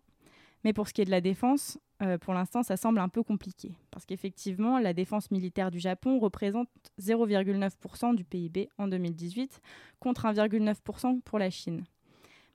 mais 0.63 0.73
pour 0.73 0.87
ce 0.87 0.93
qui 0.93 1.01
est 1.01 1.05
de 1.05 1.11
la 1.11 1.21
défense, 1.21 1.79
euh, 2.01 2.17
pour 2.17 2.33
l'instant, 2.33 2.63
ça 2.63 2.77
semble 2.77 2.99
un 2.99 3.09
peu 3.09 3.23
compliqué. 3.23 3.73
Parce 3.91 4.05
qu'effectivement, 4.05 4.79
la 4.79 4.93
défense 4.93 5.29
militaire 5.29 5.69
du 5.69 5.79
Japon 5.79 6.19
représente 6.19 6.69
0,9% 6.99 8.15
du 8.15 8.23
PIB 8.23 8.69
en 8.77 8.87
2018 8.87 9.61
contre 9.99 10.25
1,9% 10.25 11.21
pour 11.21 11.37
la 11.37 11.49
Chine. 11.49 11.83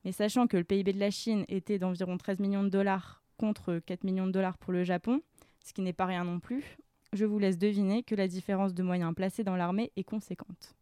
Mais 0.05 0.13
sachant 0.13 0.47
que 0.47 0.57
le 0.57 0.65
PIB 0.65 0.93
de 0.93 1.01
la 1.01 1.11
Chine 1.11 1.45
était 1.49 1.79
d'environ 1.79 2.17
13 2.17 2.41
millions 2.41 2.65
de 2.65 2.69
dollars 2.69 3.23
contre 3.39 3.79
4 3.79 4.05
millions 4.05 4.27
de 4.27 4.33
dollars 4.33 4.59
pour 4.59 4.73
le 4.73 4.85
Japon, 4.85 5.21
ce 5.65 5.73
qui 5.73 5.83
n'est 5.83 5.93
pas 5.93 6.07
rien 6.07 6.25
non 6.25 6.41
plus, 6.41 6.79
je 7.13 7.25
vous 7.25 7.39
laisse 7.39 7.59
deviner 7.59 8.03
que 8.03 8.15
la 8.15 8.29
différence 8.29 8.75
de 8.75 8.83
moyens 8.83 9.15
placés 9.15 9.45
dans 9.45 9.57
l'armée 9.57 9.93
est 9.97 10.05
conséquente. 10.05 10.75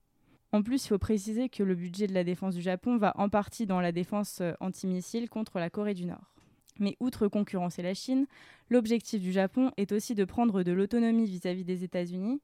En 0.52 0.62
plus, 0.62 0.84
il 0.84 0.88
faut 0.88 0.98
préciser 0.98 1.48
que 1.48 1.62
le 1.62 1.74
budget 1.74 2.06
de 2.06 2.14
la 2.14 2.22
défense 2.22 2.54
du 2.54 2.62
Japon 2.62 2.96
va 2.96 3.12
en 3.16 3.28
partie 3.28 3.66
dans 3.66 3.80
la 3.80 3.92
défense 3.92 4.40
euh, 4.40 4.52
antimissile 4.60 5.28
contre 5.28 5.58
la 5.58 5.68
Corée 5.68 5.94
du 5.94 6.06
Nord. 6.06 6.33
Mais 6.78 6.96
outre 7.00 7.28
concurrencer 7.28 7.82
la 7.82 7.94
Chine, 7.94 8.26
l'objectif 8.68 9.20
du 9.20 9.32
Japon 9.32 9.70
est 9.76 9.92
aussi 9.92 10.14
de 10.14 10.24
prendre 10.24 10.62
de 10.62 10.72
l'autonomie 10.72 11.26
vis-à-vis 11.26 11.64
des 11.64 11.84
États-Unis, 11.84 12.40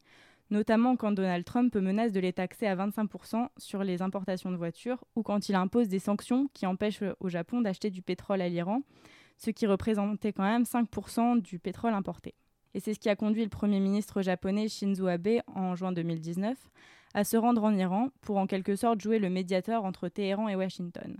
notamment 0.50 0.96
quand 0.96 1.12
Donald 1.12 1.44
Trump 1.44 1.74
menace 1.76 2.12
de 2.12 2.20
les 2.20 2.32
taxer 2.32 2.66
à 2.66 2.76
25% 2.76 3.48
sur 3.56 3.84
les 3.84 4.02
importations 4.02 4.50
de 4.50 4.56
voitures 4.56 5.04
ou 5.16 5.22
quand 5.22 5.48
il 5.48 5.54
impose 5.54 5.88
des 5.88 5.98
sanctions 5.98 6.48
qui 6.54 6.66
empêchent 6.66 7.04
au 7.20 7.28
Japon 7.28 7.60
d'acheter 7.60 7.90
du 7.90 8.02
pétrole 8.02 8.40
à 8.40 8.48
l'Iran, 8.48 8.82
ce 9.36 9.50
qui 9.50 9.66
représentait 9.66 10.32
quand 10.32 10.44
même 10.44 10.64
5% 10.64 11.40
du 11.40 11.58
pétrole 11.58 11.94
importé. 11.94 12.34
Et 12.74 12.80
c'est 12.80 12.94
ce 12.94 13.00
qui 13.00 13.08
a 13.08 13.16
conduit 13.16 13.42
le 13.42 13.48
Premier 13.48 13.80
ministre 13.80 14.22
japonais 14.22 14.68
Shinzo 14.68 15.06
Abe 15.06 15.40
en 15.46 15.74
juin 15.74 15.92
2019 15.92 16.56
à 17.14 17.24
se 17.24 17.36
rendre 17.36 17.64
en 17.64 17.74
Iran 17.74 18.10
pour 18.20 18.36
en 18.36 18.46
quelque 18.46 18.76
sorte 18.76 19.00
jouer 19.00 19.18
le 19.18 19.30
médiateur 19.30 19.84
entre 19.84 20.08
Téhéran 20.08 20.48
et 20.48 20.54
Washington. 20.54 21.16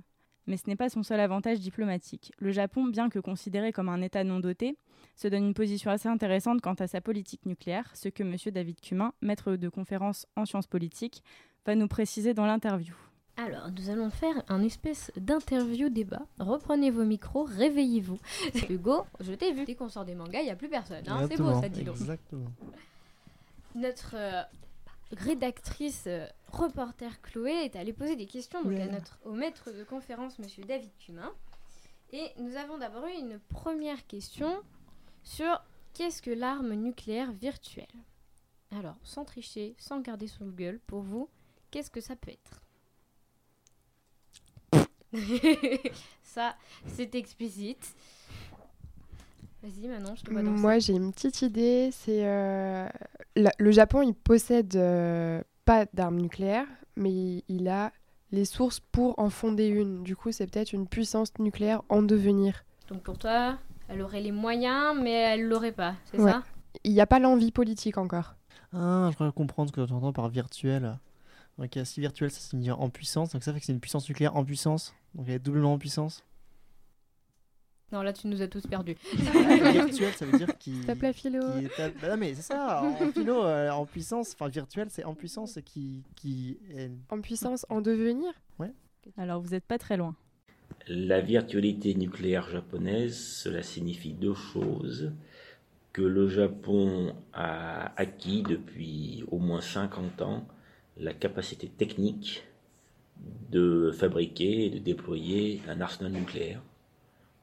Mais 0.51 0.57
ce 0.57 0.67
n'est 0.67 0.75
pas 0.75 0.89
son 0.89 1.05
seul 1.05 1.21
avantage 1.21 1.61
diplomatique. 1.61 2.33
Le 2.41 2.51
Japon, 2.51 2.85
bien 2.87 3.09
que 3.09 3.21
considéré 3.21 3.73
comme 3.73 3.89
un 3.89 4.03
État 4.03 4.25
non 4.25 4.41
doté, 4.41 4.77
se 5.15 5.29
donne 5.29 5.45
une 5.45 5.55
position 5.55 5.93
assez 5.93 6.09
intéressante 6.09 6.61
quant 6.61 6.75
à 6.75 6.89
sa 6.89 7.01
politique 7.01 7.47
nucléaire, 7.47 7.89
ce 7.95 8.09
que 8.09 8.25
M. 8.25 8.35
David 8.53 8.81
Cumin, 8.81 9.13
maître 9.21 9.55
de 9.55 9.69
conférence 9.69 10.27
en 10.35 10.47
sciences 10.47 10.67
politiques, 10.67 11.23
va 11.67 11.77
nous 11.77 11.87
préciser 11.87 12.35
dans 12.35 12.47
l'interview. 12.47 12.97
Alors, 13.37 13.71
nous 13.71 13.91
allons 13.91 14.11
faire 14.11 14.43
un 14.49 14.65
espèce 14.65 15.13
d'interview-débat. 15.17 16.27
Reprenez 16.41 16.91
vos 16.91 17.05
micros, 17.05 17.45
réveillez-vous. 17.45 18.19
Hugo, 18.71 19.05
je 19.21 19.33
t'ai 19.35 19.53
vu. 19.53 19.65
Dès 19.65 19.77
qu'on 19.77 19.89
sort 19.89 20.05
des 20.05 20.17
mangas, 20.17 20.41
il 20.41 20.47
n'y 20.47 20.51
a 20.51 20.57
plus 20.57 20.69
personne. 20.69 21.05
Hein 21.07 21.29
c'est 21.31 21.37
beau, 21.37 21.61
ça 21.61 21.69
dit 21.69 21.85
donc. 21.85 21.95
Exactement. 21.95 22.51
Notre 23.77 24.17
euh, 24.17 24.43
rédactrice 25.13 26.05
euh, 26.07 26.27
reporter 26.53 27.21
Chloé 27.23 27.65
est 27.65 27.77
allée 27.77 27.93
poser 27.93 28.17
des 28.17 28.27
questions 28.27 28.63
donc, 28.63 28.79
à 28.79 28.87
notre, 28.87 29.19
au 29.25 29.33
maître 29.33 29.71
de 29.73 29.85
conférence, 29.85 30.39
monsieur 30.39 30.65
David 30.65 30.91
Cumin. 30.99 31.33
Et 32.13 32.31
nous 32.39 32.57
avons 32.57 32.79
d'abord 32.79 33.07
eu 33.07 33.13
une 33.13 33.39
première 33.39 34.07
question 34.07 34.63
sur 35.23 35.63
qu'est-ce 35.95 36.23
que 36.23 36.31
l'arme 36.31 36.75
nucléaire 36.75 37.33
virtuelle? 37.33 37.87
Alors, 38.73 38.97
sans 39.03 39.25
tricher, 39.25 39.75
sans 39.79 40.01
garder 40.01 40.27
son 40.27 40.47
gueule, 40.47 40.81
pour 40.87 41.03
vous, 41.03 41.29
qu'est-ce 41.71 41.91
que 41.91 42.01
ça 42.01 42.17
peut 42.17 42.33
être? 42.33 42.63
Ça, 46.23 46.57
c'est 46.87 47.15
explicite. 47.17 47.95
Vas-y, 49.63 49.89
maintenant, 49.89 50.15
je 50.15 50.23
te 50.23 50.31
vois 50.31 50.43
danser. 50.43 50.61
Moi, 50.61 50.79
j'ai 50.79 50.93
une 50.95 51.13
petite 51.13 51.43
idée. 51.43 51.91
C'est 51.93 52.27
euh, 52.27 52.89
le 53.37 53.71
Japon, 53.71 54.03
il 54.03 54.15
possède 54.15 54.75
euh, 54.77 55.43
pas 55.65 55.87
d'armes 55.93 56.21
nucléaires, 56.21 56.67
mais 56.97 57.45
il 57.49 57.69
a 57.69 57.93
les 58.33 58.45
sources 58.45 58.81
pour 58.81 59.19
en 59.19 59.29
fonder 59.29 59.67
une. 59.67 60.03
Du 60.03 60.17
coup, 60.17 60.33
c'est 60.33 60.47
peut-être 60.47 60.73
une 60.73 60.87
puissance 60.87 61.33
nucléaire 61.39 61.83
en 61.89 62.03
devenir. 62.03 62.65
Donc 62.89 63.03
pour 63.03 63.19
toi, 63.19 63.59
elle 63.89 64.01
aurait 64.01 64.21
les 64.23 64.33
moyens, 64.33 64.97
mais 65.01 65.13
elle 65.13 65.43
l'aurait 65.47 65.73
pas, 65.73 65.95
c'est 66.11 66.19
Ouais. 66.21 66.31
ça? 66.33 66.43
Il 66.85 66.93
n'y 66.93 67.01
a 67.01 67.07
pas 67.07 67.19
l'envie 67.19 67.51
politique 67.51 67.99
encore. 67.99 68.37
Ah, 68.73 69.09
je 69.11 69.15
crois 69.17 69.31
comprendre 69.33 69.71
ce 69.71 69.75
que 69.75 69.85
tu 69.87 69.93
entends 69.93 70.13
par 70.13 70.29
virtuel. 70.29 70.99
Ok, 71.59 71.79
si 71.85 72.01
virtuel, 72.01 72.31
ça 72.31 72.41
signifie 72.41 72.71
en 72.71 72.89
puissance. 72.89 73.33
Donc 73.33 73.43
ça 73.43 73.53
fait 73.53 73.59
que 73.61 73.67
c'est 73.67 73.73
une 73.73 73.81
puissance 73.81 74.09
nucléaire 74.09 74.37
en 74.37 74.45
puissance. 74.45 74.95
Donc 75.15 75.27
elle 75.29 75.35
est 75.35 75.39
doublement 75.41 75.75
en 75.75 75.79
puissance. 75.79 76.25
Non, 77.93 78.03
là, 78.03 78.13
tu 78.13 78.29
nous 78.29 78.41
as 78.41 78.47
tous 78.49 78.67
perdus. 78.67 78.97
virtuel, 79.15 80.13
ça 80.15 80.25
veut 80.25 80.39
dire 80.39 80.57
qui. 80.59 80.81
Tape 80.87 81.03
la 81.03 81.13
philo. 81.13 81.41
qui 81.59 81.65
est 81.67 81.81
à- 81.81 81.91
Bah 81.91 82.09
non, 82.11 82.17
mais 82.17 82.35
c'est 82.35 82.43
ça, 82.43 82.83
en 82.83 82.95
philo, 83.13 83.45
euh, 83.45 83.71
en 83.71 83.85
puissance, 83.87 84.33
enfin 84.35 84.49
virtuel, 84.49 84.89
c'est 84.91 85.05
en 85.05 85.15
puissance 85.15 85.59
qui, 85.65 86.05
qui 86.17 86.59
est- 86.75 86.91
En 87.11 87.21
puissance, 87.21 87.67
en 87.69 87.81
devenir. 87.81 88.33
Alors, 89.17 89.41
vous 89.41 89.51
n'êtes 89.51 89.65
pas 89.65 89.79
très 89.79 89.97
loin. 89.97 90.15
La 90.87 91.21
virtualité 91.21 91.95
nucléaire 91.95 92.49
japonaise, 92.51 93.17
cela 93.19 93.63
signifie 93.63 94.13
deux 94.13 94.35
choses. 94.35 95.13
Que 95.93 96.03
le 96.03 96.29
Japon 96.29 97.15
a 97.33 97.93
acquis 98.01 98.43
depuis 98.43 99.25
au 99.33 99.39
moins 99.39 99.61
50 99.61 100.23
ans 100.23 100.47
la 100.97 101.13
capacité 101.15 101.67
technique 101.67 102.45
de 103.51 103.91
fabriquer 103.91 104.67
et 104.67 104.71
de 104.71 104.79
déployer 104.79 105.61
un 105.69 105.81
arsenal 105.81 106.13
nucléaire 106.13 106.63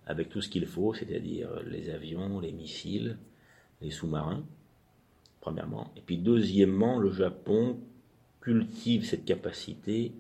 avec 0.08 0.30
tout 0.30 0.42
ce 0.42 0.50
qu'il 0.50 0.66
faut, 0.66 0.94
c'est-à-dire 0.94 1.50
les 1.66 1.90
avions, 1.90 2.40
les 2.40 2.52
missiles, 2.52 3.18
les 3.82 3.92
sous-marins, 3.92 4.44
premièrement. 5.42 5.92
Et 5.98 6.02
puis 6.02 6.18
deuxièmement, 6.18 6.98
le 6.98 7.12
Japon 7.12 7.80
cultive 8.42 9.06
cette 9.06 9.26
capacité 9.26 10.14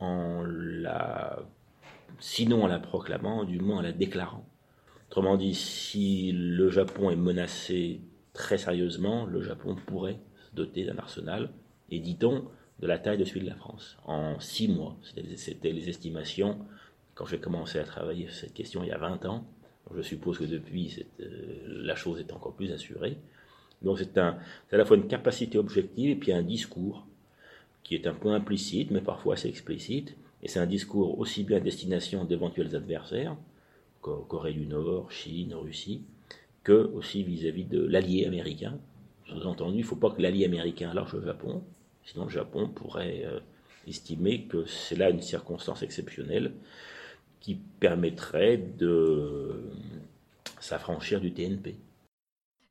en 0.00 0.42
la 0.44 1.42
sinon 2.18 2.64
en 2.64 2.66
la 2.66 2.80
proclamant, 2.80 3.44
du 3.44 3.60
moins 3.60 3.78
en 3.78 3.82
la 3.82 3.92
déclarant. 3.92 4.44
Autrement 5.08 5.36
dit, 5.36 5.54
si 5.54 6.32
le 6.32 6.68
Japon 6.68 7.10
est 7.10 7.16
menacé 7.16 8.00
très 8.32 8.58
sérieusement, 8.58 9.26
le 9.26 9.42
Japon 9.42 9.76
pourrait 9.86 10.18
se 10.50 10.54
doter 10.54 10.84
d'un 10.84 10.98
arsenal, 10.98 11.50
et 11.90 11.98
dit-on, 11.98 12.44
de 12.80 12.86
la 12.86 12.98
taille 12.98 13.18
de 13.18 13.24
celui 13.24 13.40
de 13.42 13.46
la 13.46 13.54
France, 13.54 13.96
en 14.04 14.38
six 14.40 14.68
mois. 14.68 14.96
C'était- 15.36 15.72
les 15.72 15.88
estimations 15.88 16.58
quand 17.20 17.26
j'ai 17.26 17.38
commencé 17.38 17.78
à 17.78 17.84
travailler 17.84 18.28
sur 18.28 18.34
cette 18.34 18.54
question 18.54 18.82
il 18.82 18.88
y 18.88 18.92
a 18.92 18.96
20 18.98 19.26
ans. 19.26 19.44
Je 19.94 20.00
suppose 20.00 20.38
que 20.38 20.44
depuis, 20.44 21.04
euh, 21.20 21.26
la 21.84 21.94
chose 21.94 22.18
est 22.18 22.32
encore 22.32 22.54
plus 22.54 22.72
assurée. 22.72 23.18
Donc 23.82 23.98
c'est 23.98 24.16
à 24.18 24.38
la 24.72 24.86
fois 24.86 24.96
une 24.96 25.06
capacité 25.06 25.58
objective 25.58 26.10
et 26.10 26.16
puis 26.16 26.32
un 26.32 26.42
discours 26.42 27.06
qui 27.84 27.94
est 27.94 28.06
un 28.06 28.14
peu 28.14 28.30
implicite, 28.30 28.90
mais 28.90 29.02
parfois 29.02 29.34
assez 29.34 29.48
explicite, 29.48 30.16
et 30.42 30.48
c'est 30.48 30.60
un 30.60 30.66
discours 30.66 31.18
aussi 31.18 31.44
bien 31.44 31.58
à 31.58 31.60
destination 31.60 32.24
d'éventuels 32.24 32.74
adversaires, 32.76 33.36
Co- 34.02 34.24
Corée 34.28 34.54
du 34.54 34.66
Nord, 34.66 35.12
Chine, 35.12 35.54
Russie, 35.54 36.02
que 36.64 36.90
aussi 36.94 37.22
vis-à-vis 37.24 37.64
de 37.64 37.82
l'allié 37.84 38.26
américain. 38.26 38.78
Sous-entendu, 39.26 39.76
il 39.78 39.82
ne 39.82 39.86
faut 39.86 39.96
pas 39.96 40.10
que 40.10 40.22
l'allié 40.22 40.46
américain 40.46 40.94
lâche 40.94 41.12
le 41.14 41.24
Japon, 41.24 41.62
sinon 42.04 42.24
le 42.24 42.30
Japon 42.30 42.68
pourrait 42.68 43.24
euh, 43.26 43.40
estimer 43.86 44.44
que 44.44 44.64
c'est 44.66 44.96
là 44.96 45.10
une 45.10 45.22
circonstance 45.22 45.82
exceptionnelle 45.82 46.52
qui 47.40 47.56
permettrait 47.80 48.58
de 48.58 49.70
s'affranchir 50.60 51.20
du 51.20 51.32
TNP. 51.32 51.76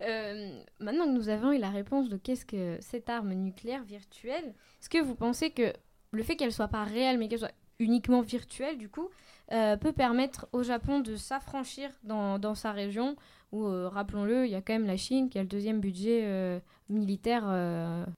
Euh, 0.02 0.62
maintenant 0.80 1.06
que 1.06 1.12
nous 1.12 1.30
avons 1.30 1.52
eu 1.52 1.58
la 1.58 1.70
réponse 1.70 2.08
de 2.08 2.16
qu'est-ce 2.16 2.46
que 2.46 2.78
cette 2.80 3.10
arme 3.10 3.34
nucléaire 3.34 3.84
virtuelle, 3.84 4.54
est-ce 4.80 4.90
que 4.90 5.02
vous 5.02 5.16
pensez 5.16 5.52
que 5.52 5.74
le 6.12 6.24
fait 6.24 6.38
qu'elle 6.38 6.54
soit 6.54 6.70
pas 6.70 6.86
réelle 6.86 7.18
mais 7.18 7.28
qu'elle 7.28 7.40
soit 7.40 7.52
uniquement 7.80 8.22
virtuelle 8.22 8.78
du 8.78 8.90
coup 8.90 9.10
euh, 9.52 9.78
peut 9.78 9.94
permettre 9.94 10.48
au 10.52 10.62
Japon 10.62 11.00
de 11.00 11.16
s'affranchir 11.16 11.90
dans, 12.04 12.38
dans 12.38 12.54
sa 12.54 12.72
région 12.72 13.16
où 13.52 13.66
euh, 13.66 13.90
rappelons-le 13.90 14.46
il 14.46 14.52
y 14.52 14.56
a 14.56 14.62
quand 14.62 14.74
même 14.74 14.86
la 14.86 14.98
Chine 14.98 15.28
qui 15.28 15.40
a 15.40 15.42
le 15.42 15.48
deuxième 15.48 15.80
budget 15.80 16.22
euh, 16.26 16.60
militaire 16.88 17.46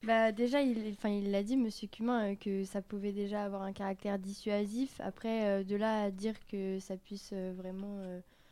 Bah 0.03 0.33
déjà, 0.33 0.61
il, 0.61 0.93
enfin, 0.97 1.09
il 1.09 1.31
l'a 1.31 1.43
dit, 1.43 1.55
Monsieur 1.55 1.87
Cumin, 1.87 2.35
que 2.35 2.65
ça 2.65 2.81
pouvait 2.81 3.13
déjà 3.13 3.43
avoir 3.43 3.61
un 3.63 3.71
caractère 3.71 4.19
dissuasif. 4.19 4.99
Après, 5.01 5.63
de 5.63 5.75
là 5.75 6.03
à 6.03 6.11
dire 6.11 6.35
que 6.47 6.79
ça 6.79 6.97
puisse 6.97 7.33
vraiment 7.33 7.97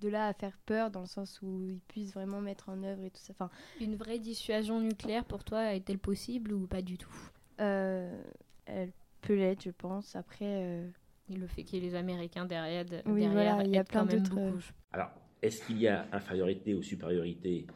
de 0.01 0.10
là 0.10 0.28
à 0.28 0.34
faire 0.34 0.57
peur 0.66 0.89
dans 0.91 1.01
le 1.01 1.05
sens 1.05 1.41
où 1.41 1.64
ils 1.64 1.80
puissent 1.88 2.14
vraiment 2.14 2.41
mettre 2.41 2.70
en 2.70 2.84
œuvre 2.84 3.03
et 3.03 3.10
tout 3.10 3.20
ça. 3.22 3.32
Enfin, 3.32 3.49
Une 3.82 3.95
vraie 3.95 4.20
dissuasion 4.20 4.80
nucléaire 4.80 5.26
pour 5.26 5.43
toi 5.43 5.74
est-elle 5.74 5.99
possible 5.99 6.53
ou 6.53 6.68
pas 6.68 6.82
du 6.82 6.97
tout? 6.97 7.16
Elle 7.57 8.91
peut 9.22 9.36
l'être, 9.36 9.64
je 9.64 9.72
pense. 9.72 10.16
Après, 10.16 10.84
Le 11.30 11.45
fait 11.47 11.63
qu'il 11.63 11.84
y 11.84 11.86
ait 11.86 11.89
les 11.89 11.95
Américains 11.95 12.45
derrière, 12.45 12.86
de- 12.86 13.01
Oui, 13.05 13.21
derrière 13.21 13.55
voilà, 13.55 13.63
il 13.65 13.71
y 13.73 13.77
a 13.77 13.84
plein 13.84 14.05
d'autres, 14.05 14.38
euh. 14.38 14.51
Alors, 14.91 15.11
est-ce 15.41 15.63
qu'il 15.65 15.77
y 15.80 15.88
a 15.88 16.07
infériorité 16.11 16.73
ou 16.73 16.82
supériorité? 16.82 17.67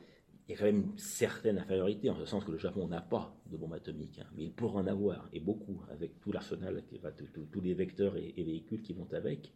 Il 0.47 0.51
y 0.51 0.55
a 0.55 0.57
quand 0.57 0.65
même 0.65 0.81
une 0.91 0.97
certaine 0.97 1.57
infériorité, 1.59 2.09
en 2.09 2.17
ce 2.17 2.25
sens 2.25 2.43
que 2.43 2.51
le 2.51 2.57
Japon 2.57 2.87
n'a 2.87 3.01
pas 3.01 3.35
de 3.45 3.55
bombe 3.55 3.73
atomique, 3.73 4.19
hein, 4.19 4.27
mais 4.35 4.45
il 4.45 4.51
pourrait 4.53 4.81
en 4.81 4.87
avoir, 4.87 5.29
et 5.33 5.39
beaucoup, 5.39 5.81
avec 5.91 6.19
tout 6.19 6.31
l'arsenal, 6.31 6.83
qui 6.89 6.97
va- 6.97 7.11
tout- 7.11 7.27
tout- 7.33 7.45
tous 7.51 7.61
les 7.61 7.73
vecteurs 7.73 8.17
et, 8.17 8.33
et 8.35 8.43
véhicules 8.43 8.81
qui 8.81 8.93
vont 8.93 9.07
avec. 9.13 9.53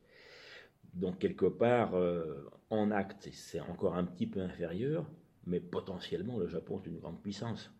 Donc, 0.94 1.20
quelque 1.20 1.46
part, 1.46 1.96
euh, 1.96 2.50
en 2.70 2.92
acte, 2.92 3.30
c'est 3.32 3.60
encore 3.60 3.96
un 3.96 4.06
petit 4.06 4.28
peu 4.28 4.42
inférieur, 4.42 5.06
mais 5.46 5.60
potentiellement, 5.60 6.38
le 6.38 6.48
Japon 6.48 6.80
est 6.84 6.88
une 6.88 7.00
grande 7.00 7.22
puissance 7.22 7.72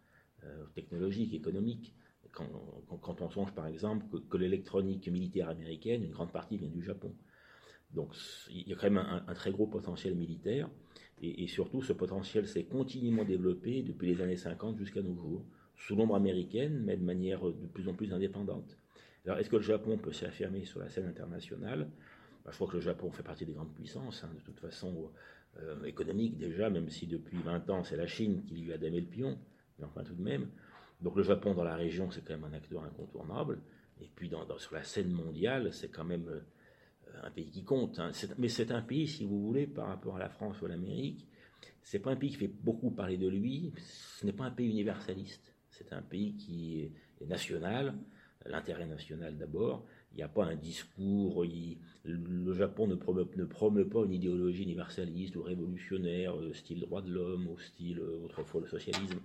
euh, 0.44 0.66
technologique, 0.76 1.34
économique. 1.34 1.94
Quand, 2.38 3.22
on 3.22 3.30
songe, 3.30 3.52
par 3.54 3.68
exemple, 3.68 4.06
que, 4.12 4.18
que 4.18 4.38
l'électronique 4.38 5.08
militaire 5.08 5.50
américaine, 5.50 6.04
une 6.04 6.12
grande 6.12 6.32
partie 6.32 6.58
vient 6.58 6.70
du 6.70 6.84
Japon. 6.84 7.14
Donc 7.94 8.14
il 8.50 8.68
y 8.68 8.74
a 8.74 8.76
quand 8.76 8.90
même 8.90 8.98
un, 8.98 9.34
très 9.34 9.52
gros 9.52 9.68
potentiel 9.68 10.16
militaire, 10.16 10.70
et, 11.22 11.48
surtout 11.48 11.82
ce 11.82 11.94
potentiel 11.94 12.48
s'est 12.48 12.66
continuellement 12.66 13.24
développé 13.24 13.82
depuis 13.82 14.08
les 14.08 14.22
années 14.22 14.38
50 14.38 14.78
jusqu'à 14.78 15.02
nos 15.02 15.16
jours, 15.16 15.46
sous 15.76 15.96
l'ombre 15.96 16.16
américaine, 16.16 16.82
mais 16.84 16.98
de 16.98 17.04
manière 17.04 17.42
de 17.44 17.68
plus 17.68 17.88
en 17.88 17.94
plus 17.94 18.14
indépendante. 18.14 18.78
Alors 19.26 19.40
est-ce 19.40 19.50
que 19.50 19.56
le 19.56 19.62
Japon 19.62 19.98
peut 19.98 20.14
s'affirmer 20.14 20.66
sur 20.66 20.80
la 20.80 20.90
scène 20.90 21.06
internationale? 21.06 21.90
Bah, 22.46 22.52
Je 22.52 22.56
crois 22.56 22.68
que 22.68 22.76
le 22.76 22.82
Japon 22.82 23.12
fait 23.12 23.24
partie 23.24 23.46
des 23.46 23.54
grandes 23.54 23.74
puissances, 23.74 24.24
hein, 24.24 24.30
de 24.36 24.42
toute 24.42 24.60
façon 24.60 25.12
euh, 25.60 25.84
économique 25.86 26.38
déjà, 26.38 26.70
même 26.70 26.90
si 26.90 27.08
depuis 27.08 27.38
20 27.38 27.70
ans 27.70 27.84
c'est 27.84 27.98
la 27.98 28.08
Chine 28.08 28.44
qui 28.46 28.56
lui 28.56 28.74
a 28.74 28.78
damé 28.78 29.00
le 29.00 29.08
pion, 29.08 29.38
mais 29.80 29.86
enfin 29.86 30.04
tout 30.04 30.16
de 30.16 30.24
même. 30.24 30.48
Donc 31.02 31.16
le 31.16 31.24
Japon 31.24 31.54
dans 31.54 31.64
la 31.64 31.76
région 31.76 32.10
c'est 32.12 32.24
quand 32.24 32.34
même 32.38 32.52
un 32.52 32.54
acteur 32.54 32.84
incontournable, 32.84 33.62
et 34.02 34.10
puis 34.16 34.30
sur 34.58 34.74
la 34.74 34.84
scène 34.84 35.12
mondiale 35.12 35.74
c'est 35.74 35.90
quand 35.90 36.06
même... 36.06 36.28
euh, 36.28 36.42
un 37.24 37.32
pays 37.32 37.50
qui 37.50 37.64
compte. 37.64 38.00
hein. 38.00 38.12
Mais 38.38 38.50
c'est 38.50 38.72
un 38.72 38.82
pays, 38.82 39.08
si 39.08 39.26
vous 39.26 39.42
voulez, 39.42 39.68
par 39.68 39.88
rapport 39.88 40.16
à 40.16 40.20
la 40.20 40.30
France 40.30 40.62
ou 40.62 40.66
à 40.66 40.70
l'Amérique, 40.70 41.28
c'est 41.82 42.00
pas 42.00 42.12
un 42.12 42.16
pays 42.16 42.30
qui 42.32 42.36
fait 42.36 42.48
beaucoup 42.48 42.92
parler 42.92 43.18
de 43.18 43.28
lui. 43.28 43.74
Ce 43.78 44.26
n'est 44.26 44.34
pas 44.34 44.46
un 44.46 44.52
pays 44.52 44.70
universaliste. 44.70 45.54
C'est 45.70 45.94
un 45.94 46.02
pays 46.02 46.36
qui 46.36 46.82
est, 46.82 46.92
national, 47.26 47.96
l'intérêt 48.46 48.86
national 48.86 49.38
d'abord. 49.38 49.86
Il 50.14 50.18
n'y 50.18 50.24
a 50.24 50.28
pas 50.28 50.46
un 50.46 50.56
discours. 50.56 51.46
le 52.04 52.54
Japon 52.54 52.88
ne 52.88 52.96
promeut, 52.96 53.28
ne 53.36 53.46
promeut 53.46 53.88
pas 53.88 54.04
une 54.06 54.14
idéologie 54.14 54.64
universaliste 54.64 55.36
ou 55.36 55.44
révolutionnaire, 55.44 56.38
euh, 56.38 56.54
style 56.54 56.82
droit 56.82 57.02
de 57.02 57.12
l'homme 57.12 57.48
ou 57.48 57.58
style 57.58 58.00
euh, 58.00 58.24
autrefois 58.26 58.62
le 58.62 58.68
socialisme. 58.68 59.20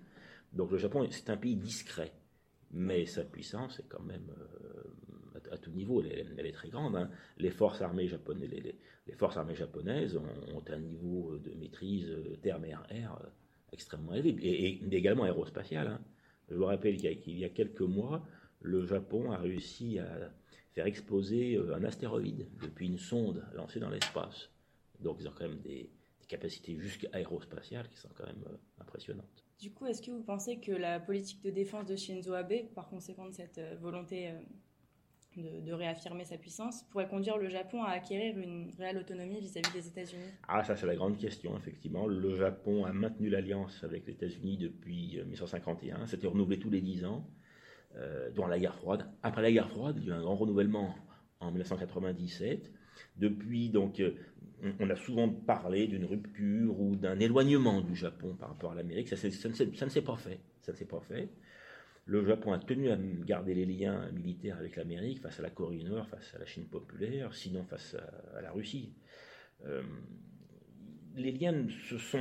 Donc 0.53 0.71
le 0.71 0.79
Japon, 0.79 1.07
c'est 1.11 1.31
un 1.31 1.37
pays 1.37 1.57
discret. 1.57 2.13
Mais 2.73 3.05
sa 3.05 3.25
puissance 3.25 3.79
est 3.81 3.89
quand 3.89 4.03
même 4.03 4.31
euh, 4.39 5.51
à, 5.51 5.59
tout 5.59 5.71
niveau, 5.71 6.03
elle, 6.03 6.47
est- 6.47 6.53
très 6.53 6.71
grande. 6.71 6.97
hein. 6.97 7.11
Les 7.37 7.51
forces 7.51 7.83
armées 7.83 8.09
japonaises, 8.09 8.57
ont, 10.17 10.63
un 10.69 10.79
niveau 10.79 11.37
de 11.39 11.53
maîtrise 11.55 12.11
euh, 12.11 12.37
terre-mer-air 12.41 13.19
euh, 13.23 13.27
extrêmement 13.73 14.15
élevé, 14.15 14.31
et, 14.43 14.85
également 14.95 15.25
aérospatial. 15.25 15.87
hein. 15.87 16.01
Je 16.49 16.57
vous 16.57 16.65
rappelle 16.65 16.97
qu'il 16.97 17.39
y, 17.39 17.45
a, 17.45 17.49
quelques 17.51 17.81
mois, 17.83 18.27
le 18.61 18.85
Japon 18.87 19.33
a 19.33 19.39
réussi 19.39 19.99
à 19.99 20.33
faire 20.73 20.87
exploser 20.87 21.59
un 21.75 21.85
astéroïde 21.85 22.47
depuis 22.61 22.87
une 22.87 22.99
sonde 22.99 23.45
lancée 23.55 23.81
dans 23.81 23.91
l'espace. 23.91 24.51
Donc 25.01 25.19
ils 25.21 25.29
ont 25.29 25.33
quand 25.33 25.49
même 25.49 25.61
des, 25.61 25.91
des 26.21 26.27
capacités 26.27 26.77
jusqu'à 26.79 27.09
aérospatiales 27.13 27.89
qui 27.89 27.97
sont 27.99 28.11
quand 28.15 28.27
même 28.27 28.45
impressionnantes. 28.81 29.45
Du 29.61 29.71
coup, 29.71 29.87
est-ce 29.87 30.03
que 30.03 30.11
vous 30.11 30.23
pensez 30.23 30.59
que 30.59 30.73
la 30.73 30.99
politique 30.99 31.43
de 31.43 31.51
défense 31.51 31.87
de 31.87 31.97
Shinzo 31.97 32.33
Abe, 32.33 32.69
par 32.75 32.89
conséquent 32.89 33.27
de 33.27 33.33
cette 33.33 33.59
euh, 33.59 33.77
volonté 33.81 34.29
euh, 34.29 34.41
de, 35.37 35.73
réaffirmer 35.73 36.25
sa 36.25 36.37
puissance, 36.37 36.83
pourrait 36.91 37.09
conduire 37.09 37.39
le 37.39 37.49
Japon 37.49 37.83
à 37.83 37.91
acquérir 37.91 38.39
une 38.39 38.71
réelle 38.79 38.99
autonomie 38.99 39.41
vis-à-vis 39.41 39.73
des 39.73 39.87
États-Unis? 39.89 40.31
Ah, 40.49 40.65
ça 40.65 40.77
c'est 40.77 40.87
la 40.87 40.97
grande 40.97 41.17
question, 41.17 41.57
effectivement. 41.57 42.07
Le 42.07 42.37
Japon 42.37 42.85
a 42.85 42.93
maintenu 42.93 43.31
l'alliance 43.31 43.83
avec 43.85 44.07
les 44.07 44.13
États-Unis 44.13 44.59
depuis 44.59 45.19
euh, 45.19 45.25
1951. 45.25 46.07
C'était 46.07 46.27
renouvelé 46.27 46.59
tous 46.59 46.71
les 46.71 46.81
10 46.81 47.05
ans, 47.05 47.27
euh, 47.97 48.31
durant 48.31 48.49
la 48.49 48.59
guerre 48.59 48.75
froide. 48.75 49.11
Après 49.23 49.43
la 49.43 49.53
guerre 49.53 49.71
froide, 49.71 49.97
il 50.01 50.09
y 50.09 50.11
a 50.11 50.15
eu 50.15 50.19
un 50.19 50.23
grand 50.23 50.37
renouvellement 50.37 50.95
en 51.41 51.51
1997. 51.51 52.73
Depuis, 53.17 53.71
donc, 53.71 54.01
euh, 54.01 54.15
on, 54.81 54.91
a 54.91 54.97
souvent 54.97 55.29
parlé 55.29 55.87
d'une 55.87 56.05
rupture 56.05 56.79
ou 56.81 56.97
d'un 56.97 57.19
éloignement 57.19 57.81
du 57.81 57.97
Japon 57.97 58.35
par 58.35 58.51
rapport 58.51 58.73
à 58.73 58.75
l'Amérique. 58.75 59.09
Ça, 59.09 59.17
ne 59.27 59.33
s'est- 59.33 60.03
pas 60.03 60.17
fait. 60.17 60.41
Ça 60.63 60.73
ne. 60.73 61.29
Le 62.07 62.25
Japon 62.25 62.53
a 62.53 62.59
tenu 62.59 62.91
à 62.91 62.97
garder 63.25 63.55
les 63.55 63.65
liens 63.65 64.11
militaires 64.13 64.59
avec 64.59 64.77
l'Amérique 64.77 65.21
face 65.21 65.39
à 65.39 65.43
la 65.43 65.51
Corée 65.51 65.79
du 65.79 65.85
Nord, 65.85 66.09
face 66.09 66.35
à 66.35 66.39
la 66.39 66.47
Chine 66.47 66.65
populaire, 66.65 67.33
sinon 67.35 67.65
face 67.65 67.95
à, 67.95 68.39
à 68.39 68.43
la 68.43 68.51
Russie. 68.51 68.93
Euh, 69.67 69.83
les 71.15 71.33
liens 71.33 71.67
se 71.89 71.99
sont 71.99 72.21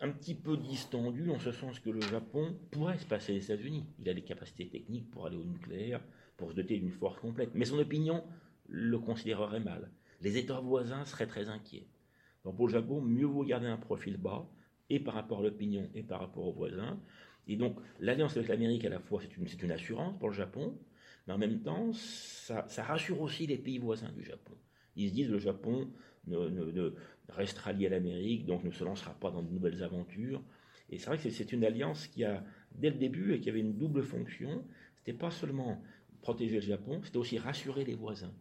un 0.00 0.10
petit 0.10 0.34
peu 0.34 0.56
distendus 0.56 1.30
en 1.30 1.38
ce 1.38 1.52
sens 1.52 1.78
que 1.80 1.90
le 1.90 2.00
Japon 2.02 2.54
pourrait 2.70 2.98
se 2.98 3.06
passer 3.06 3.32
des 3.32 3.44
États-Unis. 3.44 3.84
Il 3.98 4.08
a 4.08 4.12
les 4.12 4.22
capacités 4.22 4.68
techniques 4.68 5.10
pour 5.10 5.26
aller 5.26 5.36
au 5.36 5.44
nucléaire, 5.44 6.00
pour 6.36 6.50
se 6.50 6.56
doter 6.56 6.78
d'une 6.78 6.90
force 6.90 7.18
complète. 7.20 7.50
Mais 7.54 7.64
son 7.64 7.78
opinion 7.78 8.22
le 8.68 8.98
considérerait 8.98 9.60
mal. 9.60 9.90
Les 10.20 10.36
États 10.36 10.60
voisins 10.60 11.04
seraient 11.04 11.26
très 11.26 11.48
inquiets. 11.48 11.86
Donc 12.44 12.56
pour 12.56 12.66
le 12.66 12.72
Japon, 12.72 13.00
mieux 13.00 13.26
vaut 13.26 13.44
garder 13.44 13.66
un 13.66 13.76
profil 13.76 14.16
bas, 14.16 14.48
et 14.90 15.00
par 15.00 15.14
rapport 15.14 15.40
à 15.40 15.42
l'opinion, 15.42 15.88
et 15.94 16.02
par 16.02 16.20
rapport 16.20 16.46
aux 16.46 16.52
voisins. 16.52 17.00
Et 17.46 17.56
donc 17.56 17.78
l'alliance 18.00 18.36
avec 18.36 18.48
l'Amérique, 18.48 18.84
à 18.84 18.90
la 18.90 19.00
fois, 19.00 19.20
c'est 19.22 19.62
une, 19.62 19.70
assurance 19.70 20.18
pour 20.18 20.28
le 20.28 20.34
Japon, 20.34 20.78
mais 21.26 21.32
en 21.32 21.38
même 21.38 21.62
temps, 21.62 21.92
ça, 21.92 22.66
rassure 22.78 23.20
aussi 23.20 23.46
les 23.46 23.58
pays 23.58 23.78
voisins 23.78 24.12
du 24.12 24.24
Japon. 24.24 24.54
Ils 24.96 25.08
se 25.08 25.14
disent 25.14 25.30
le 25.30 25.38
Japon 25.38 25.90
ne, 26.26 26.94
restera 27.28 27.72
lié 27.72 27.86
à 27.86 27.90
l'Amérique, 27.90 28.46
donc 28.46 28.64
ne 28.64 28.70
se 28.70 28.84
lancera 28.84 29.14
pas 29.14 29.30
dans 29.30 29.42
de 29.42 29.50
nouvelles 29.50 29.82
aventures. 29.82 30.42
Et 30.90 30.98
c'est 30.98 31.06
vrai 31.06 31.18
que 31.18 31.30
c'est 31.30 31.52
une 31.52 31.64
alliance 31.64 32.06
qui 32.06 32.24
a, 32.24 32.44
dès 32.72 32.90
le 32.90 32.96
début, 32.96 33.34
et 33.34 33.40
qui 33.40 33.48
avait 33.48 33.60
une 33.60 33.76
double 33.76 34.02
fonction. 34.02 34.64
C'était 34.96 35.16
pas 35.16 35.30
seulement 35.30 35.82
protéger 36.20 36.56
le 36.56 36.60
Japon, 36.62 37.00
c'était 37.02 37.18
aussi 37.18 37.38
rassurer 37.38 37.84
les 37.84 37.94
voisins. 37.94 38.34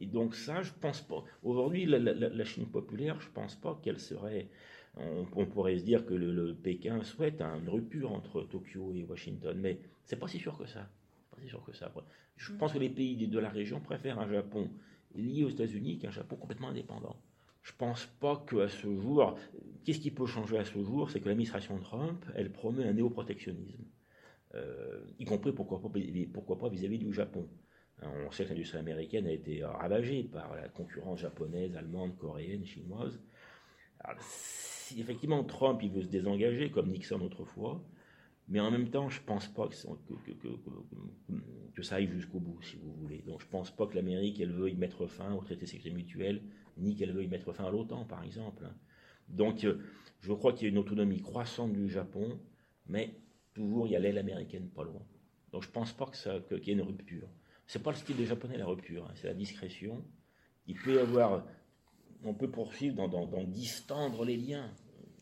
Et 0.00 0.06
donc 0.06 0.34
ça, 0.34 0.62
je 0.62 0.72
pense 0.80 1.00
pas. 1.02 1.24
Aujourd'hui, 1.42 1.86
la, 1.86 1.98
la- 1.98 2.14
la 2.14 2.44
Chine 2.44 2.66
populaire, 2.66 3.20
je 3.20 3.28
pense 3.30 3.54
pas 3.54 3.78
qu'elle 3.82 3.98
serait. 4.00 4.48
On, 4.96 5.26
on 5.36 5.46
pourrait 5.46 5.78
se 5.78 5.84
dire 5.84 6.04
que 6.06 6.14
le, 6.14 6.32
le 6.32 6.54
Pékin 6.54 7.02
souhaite 7.04 7.40
une 7.42 7.68
rupture 7.68 8.12
entre 8.12 8.42
Tokyo 8.42 8.92
et 8.94 9.04
Washington, 9.04 9.56
mais 9.60 9.80
c'est 10.04 10.16
pas 10.18 10.26
si 10.28 10.38
sûr 10.38 10.56
que 10.58 10.66
ça. 10.66 10.88
Pas 11.30 11.40
si 11.40 11.48
sûr 11.48 11.62
que 11.64 11.72
ça. 11.72 11.92
Je 12.36 12.52
pense 12.52 12.72
que 12.72 12.78
les 12.78 12.88
pays 12.90 13.28
de 13.28 13.38
la 13.38 13.48
région 13.50 13.80
préfèrent 13.80 14.18
un 14.18 14.28
Japon 14.28 14.70
lié 15.14 15.44
aux 15.44 15.50
États-Unis 15.50 15.98
qu'un 15.98 16.10
Japon 16.10 16.36
complètement 16.36 16.68
indépendant. 16.68 17.16
Je 17.62 17.72
pense 17.76 18.06
pas 18.06 18.44
qu'à 18.48 18.68
ce 18.68 18.88
jour, 18.96 19.38
qu'est-ce 19.84 20.00
qui 20.00 20.10
peut 20.10 20.26
changer 20.26 20.58
à 20.58 20.64
ce 20.64 20.82
jour, 20.82 21.10
c'est 21.10 21.20
que 21.20 21.28
l'administration 21.28 21.78
Trump, 21.78 22.24
elle 22.34 22.50
promeut 22.50 22.84
un 22.86 22.92
néoprotectionnisme, 22.94 23.84
euh, 24.54 25.04
y 25.18 25.24
compris 25.24 25.52
pourquoi 25.52 25.80
pas, 25.82 25.90
pourquoi 26.32 26.58
pas 26.58 26.68
vis-à-vis 26.68 26.98
du 26.98 27.12
Japon. 27.12 27.48
Hein, 28.02 28.10
On 28.26 28.30
sait 28.30 28.44
que 28.44 28.50
l'industrie 28.50 28.78
américaine 28.78 29.26
a 29.26 29.32
été 29.32 29.64
ravagée 29.64 30.24
par 30.24 30.54
la 30.54 30.68
concurrence 30.68 31.20
japonaise, 31.20 31.76
allemande, 31.76 32.16
coréenne, 32.16 32.64
chinoise. 32.64 33.20
Effectivement 34.98 35.44
Trump 35.44 35.80
il 35.82 35.90
veut 35.92 36.02
se 36.02 36.08
désengager 36.08 36.70
comme 36.70 36.90
Nixon 36.90 37.20
autrefois, 37.20 37.82
mais 38.48 38.60
en 38.60 38.70
même 38.70 38.90
temps, 38.90 39.08
je 39.08 39.20
pense 39.22 39.46
pas 39.48 39.68
que, 39.68 39.74
ça- 39.76 39.88
aille 41.92 42.08
jusqu'au 42.08 42.40
bout, 42.40 42.60
si 42.62 42.76
vous 42.76 42.92
voulez. 42.94 43.22
Donc 43.26 43.40
je 43.40 43.46
pense 43.46 43.70
pas 43.70 43.86
que 43.86 43.94
l'Amérique, 43.94 44.40
elle 44.40 44.52
veuille 44.52 44.74
mettre 44.74 45.06
fin 45.06 45.32
au 45.34 45.42
traité 45.42 45.62
de 45.62 45.66
sécurité 45.66 45.90
mutuelle, 45.96 46.42
ni 46.76 46.96
qu'elle 46.96 47.12
veuille 47.12 47.28
mettre 47.28 47.52
fin 47.52 47.64
à 47.64 47.70
l'OTAN, 47.70 48.04
par 48.04 48.24
exemple. 48.24 48.64
hein. 48.64 48.74
Donc 49.28 49.64
euh, 49.64 49.78
je 50.20 50.32
crois 50.32 50.52
qu'il 50.52 50.64
y 50.64 50.66
a 50.66 50.72
une 50.72 50.78
autonomie 50.78 51.22
croissante 51.22 51.72
du 51.72 51.88
Japon, 51.88 52.40
mais 52.86 53.14
toujours 53.54 53.86
il 53.86 53.92
y 53.92 53.96
a 53.96 54.00
l'aile 54.00 54.18
américaine 54.18 54.68
pas 54.68 54.82
loin. 54.82 55.02
Donc 55.52 55.62
je 55.62 55.70
pense 55.70 55.92
pas 55.92 56.06
qu'il 56.10 56.66
y 56.66 56.70
ait 56.70 56.74
une 56.74 56.82
rupture. 56.82 57.28
C'est 57.70 57.80
pas 57.80 57.92
le 57.92 57.96
style 57.96 58.16
des 58.16 58.26
Japonais 58.26 58.58
la 58.58 58.66
rupture, 58.66 59.04
hein, 59.04 59.12
c'est 59.14 59.28
la 59.28 59.34
discrétion. 59.34 60.04
Il 60.66 60.74
peut 60.74 61.00
avoir, 61.00 61.44
on 62.24 62.34
peut 62.34 62.50
poursuivre 62.50 63.08
dans, 63.08 63.44
distendre 63.44 64.24
les 64.24 64.36
liens, 64.36 64.68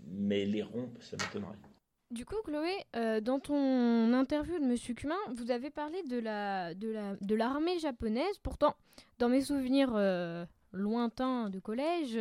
mais 0.07 0.47
les 0.47 0.63
rompre, 0.63 1.03
ça 1.03 1.19
m'étonnerait. 1.19 1.59
Du 2.11 2.25
coup, 2.25 2.37
Chloé, 2.43 2.73
euh, 2.97 3.21
dans 3.21 3.39
ton 3.39 4.15
interview 4.15 4.59
de 4.59 4.65
Monsieur 4.65 4.95
Cumin, 4.95 5.19
vous 5.35 5.51
avez 5.51 5.69
parlé 5.69 6.03
de 6.05 6.19
la 6.19 6.73
de 6.73 6.89
la 6.89 7.17
de 7.21 7.35
l'armée 7.35 7.79
japonaise. 7.81 8.39
Pourtant, 8.43 8.77
dans 9.19 9.29
mes 9.29 9.43
souvenirs 9.43 9.93
euh, 9.95 10.47
lointains 10.73 11.51
de 11.51 11.59
collège, 11.59 12.19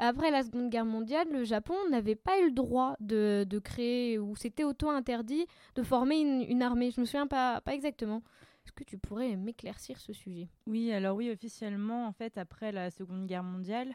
après 0.00 0.32
la 0.32 0.42
Seconde 0.42 0.70
Guerre 0.70 0.86
mondiale, 0.86 1.28
le 1.30 1.44
Japon 1.44 1.76
n'avait 1.88 2.16
pas 2.16 2.40
eu 2.40 2.46
le 2.46 2.52
droit 2.52 2.96
de, 2.98 3.46
créer 3.62 4.18
ou 4.18 4.34
c'était 4.34 4.64
auto-interdit 4.64 5.46
de 5.76 5.84
former 5.84 6.18
une, 6.18 6.62
armée. 6.62 6.90
Je 6.90 7.00
me 7.00 7.06
souviens 7.06 7.28
pas 7.28 7.62
exactement. 7.70 8.24
Est-ce 8.68 8.74
que 8.74 8.84
tu 8.84 8.98
pourrais 8.98 9.34
m'éclaircir 9.34 9.98
ce 9.98 10.12
sujet? 10.12 10.50
Oui, 10.66 10.92
alors 10.92 11.16
oui, 11.16 11.30
officiellement, 11.30 12.06
en 12.06 12.12
fait, 12.12 12.36
après 12.36 12.70
la 12.70 12.90
Seconde 12.90 13.26
Guerre 13.26 13.42
mondiale, 13.42 13.94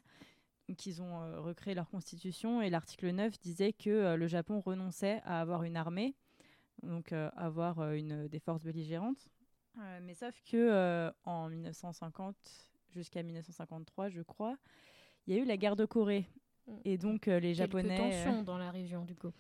qu'ils 0.76 1.00
ont 1.00 1.22
euh, 1.22 1.40
recréé 1.42 1.76
leur 1.76 1.88
constitution 1.92 2.60
et 2.60 2.72
l'article 2.72 3.12
9 3.12 3.40
disait 3.40 3.74
que 3.74 3.92
euh, 3.92 4.16
le 4.16 4.26
Japon 4.26 4.62
renonçait 4.62 5.22
à 5.26 5.42
avoir 5.42 5.62
une 5.62 5.78
armée, 5.78 6.16
donc 6.82 7.14
euh, 7.14 7.30
avoir 7.36 7.92
une, 7.92 8.28
des 8.28 8.40
forces 8.40 8.64
belligérantes. 8.64 9.30
Mais 10.02 10.16
sauf 10.16 10.34
que 10.50 11.12
en 11.24 11.50
1950 11.50 12.36
jusqu'à 12.90 13.22
1953, 13.22 14.10
je 14.10 14.24
crois, 14.24 14.58
il 15.28 15.36
y 15.36 15.38
a 15.38 15.42
eu 15.44 15.46
la 15.46 15.58
guerre 15.58 15.76
de 15.76 15.86
Corée. 15.86 16.26
Mm. 16.66 16.72
Et 16.86 16.98
donc 16.98 17.28
les 17.28 17.40
Quelques 17.42 17.58
Japonais... 17.58 17.94
euh, 17.94 17.98
tensions 17.98 18.42
dans 18.42 18.58
la 18.58 18.72
région, 18.72 19.06
du 19.06 19.14
coup. 19.14 19.32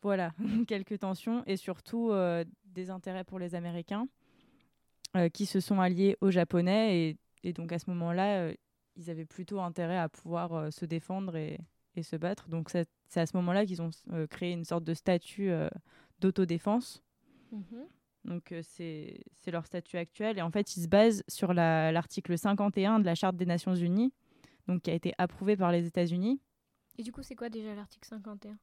voilà, 0.00 0.32
quelques 0.66 1.00
tensions 1.00 1.44
et 1.46 1.58
surtout 1.58 2.12
des 2.64 2.88
intérêts 2.88 3.24
pour 3.24 3.38
les 3.38 3.54
Américains 3.54 4.08
qui 5.32 5.46
se 5.46 5.60
sont 5.60 5.80
alliés 5.80 6.16
aux 6.20 6.30
Japonais 6.30 7.08
et, 7.10 7.18
et 7.42 7.52
donc 7.52 7.72
à 7.72 7.78
ce 7.78 7.88
moment-là, 7.90 8.38
euh, 8.42 8.54
ils 8.96 9.10
avaient 9.10 9.24
plutôt 9.26 9.60
intérêt 9.60 9.98
à 9.98 10.08
pouvoir 10.08 10.52
euh, 10.52 10.70
se 10.70 10.84
défendre 10.84 11.36
et, 11.36 11.58
et 11.96 12.02
se 12.02 12.16
battre. 12.16 12.48
Donc 12.48 12.70
c'est 12.70 12.86
à 13.16 13.26
ce 13.26 13.36
moment-là 13.36 13.66
qu'ils 13.66 13.82
ont 13.82 13.90
euh, 14.12 14.26
créé 14.26 14.52
une 14.52 14.64
sorte 14.64 14.84
de 14.84 14.94
statut 14.94 15.50
euh, 15.50 15.68
d'autodéfense. 16.20 17.02
Mhm. 17.52 17.86
Donc 18.26 18.52
euh, 18.52 18.60
c'est 18.62 19.24
leur 19.50 19.64
statut 19.66 19.96
actuel 19.96 20.36
et 20.38 20.42
en 20.42 20.50
fait 20.50 20.76
ils 20.76 20.82
se 20.82 20.88
basent 20.88 21.22
sur 21.26 21.54
la- 21.54 21.90
l'article 21.90 22.36
51 22.36 23.00
de 23.00 23.06
la 23.06 23.14
Charte 23.14 23.36
des 23.36 23.46
Nations 23.46 23.74
Unies, 23.74 24.12
donc 24.68 24.82
qui 24.82 24.90
a 24.90 24.94
été 24.94 25.14
approuvé 25.18 25.56
par 25.56 25.72
les 25.72 25.86
États-Unis. 25.86 26.40
Et 26.98 27.02
du 27.02 27.12
coup, 27.12 27.22
c'est 27.22 27.34
quoi 27.34 27.48
déjà 27.48 27.74
l'article 27.74 28.06
51 28.06 28.58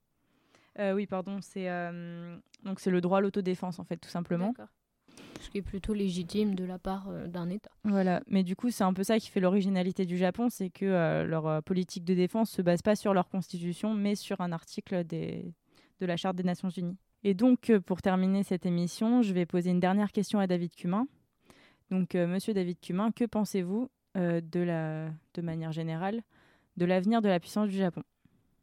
Euh, 0.79 0.93
oui, 0.93 1.07
pardon, 1.07 1.39
c'est 1.41 1.69
euh, 1.71 2.37
c'est 2.77 2.91
le 2.91 3.01
droit 3.01 3.17
à 3.17 3.21
l'autodéfense 3.21 3.79
en 3.79 3.83
fait 3.83 3.97
tout 3.97 4.09
simplement. 4.09 4.49
D'accord. 4.49 4.69
Ce 5.41 5.49
qui 5.49 5.59
est 5.59 5.61
plutôt 5.61 5.93
légitime 5.93 6.55
de 6.55 6.65
la 6.65 6.78
part 6.80 7.07
euh, 7.09 7.28
d'un 7.28 7.49
État. 7.49 7.70
Voilà, 7.84 8.22
mais 8.28 8.43
du 8.43 8.55
coup, 8.55 8.70
c'est 8.70 8.84
un 8.84 8.93
peu 8.93 9.03
ça 9.03 9.20
qui 9.20 9.30
fait 9.30 9.39
l'originalité 9.39 10.05
du 10.05 10.18
Japon, 10.18 10.49
c'est 10.49 10.70
que 10.70 10.86
euh, 10.86 11.24
leur 11.26 11.47
euh, 11.47 11.61
politique 11.61 12.03
de 12.03 12.13
défense 12.13 12.49
se 12.51 12.61
base 12.61 12.82
pas 12.82 12.95
sur 12.95 13.13
leur 13.13 13.30
constitution, 13.30 13.93
mais 13.93 14.15
sur 14.15 14.41
un 14.41 14.51
article 14.51 15.03
des... 15.03 15.53
de 16.01 16.05
la 16.05 16.18
Charte 16.18 16.36
des 16.36 16.43
Nations 16.43 16.70
Unies. 16.70 16.97
Et 17.24 17.34
donc, 17.34 17.70
euh, 17.70 17.80
pour 17.80 18.01
terminer 18.01 18.43
cette 18.43 18.65
émission, 18.65 19.22
je 19.22 19.34
vais 19.34 19.45
poser 19.45 19.70
une 19.72 19.80
dernière 19.80 20.11
question 20.11 20.39
à 20.39 20.47
David 20.47 20.76
Cumin. 20.76 21.07
Donc, 21.91 22.15
euh, 22.15 22.28
Monsieur 22.28 22.53
David 22.53 22.80
Cumin, 22.80 23.11
que 23.11 23.24
pensez-vous 23.26 23.89
euh, 24.18 24.41
de 24.41 24.59
la, 24.59 25.09
de 25.34 25.41
manière 25.41 25.72
générale, 25.72 26.22
de 26.76 26.86
l'avenir 26.86 27.22
de 27.22 27.30
la 27.30 27.39
puissance 27.39 27.70
du 27.70 27.78
Japon? 27.78 28.03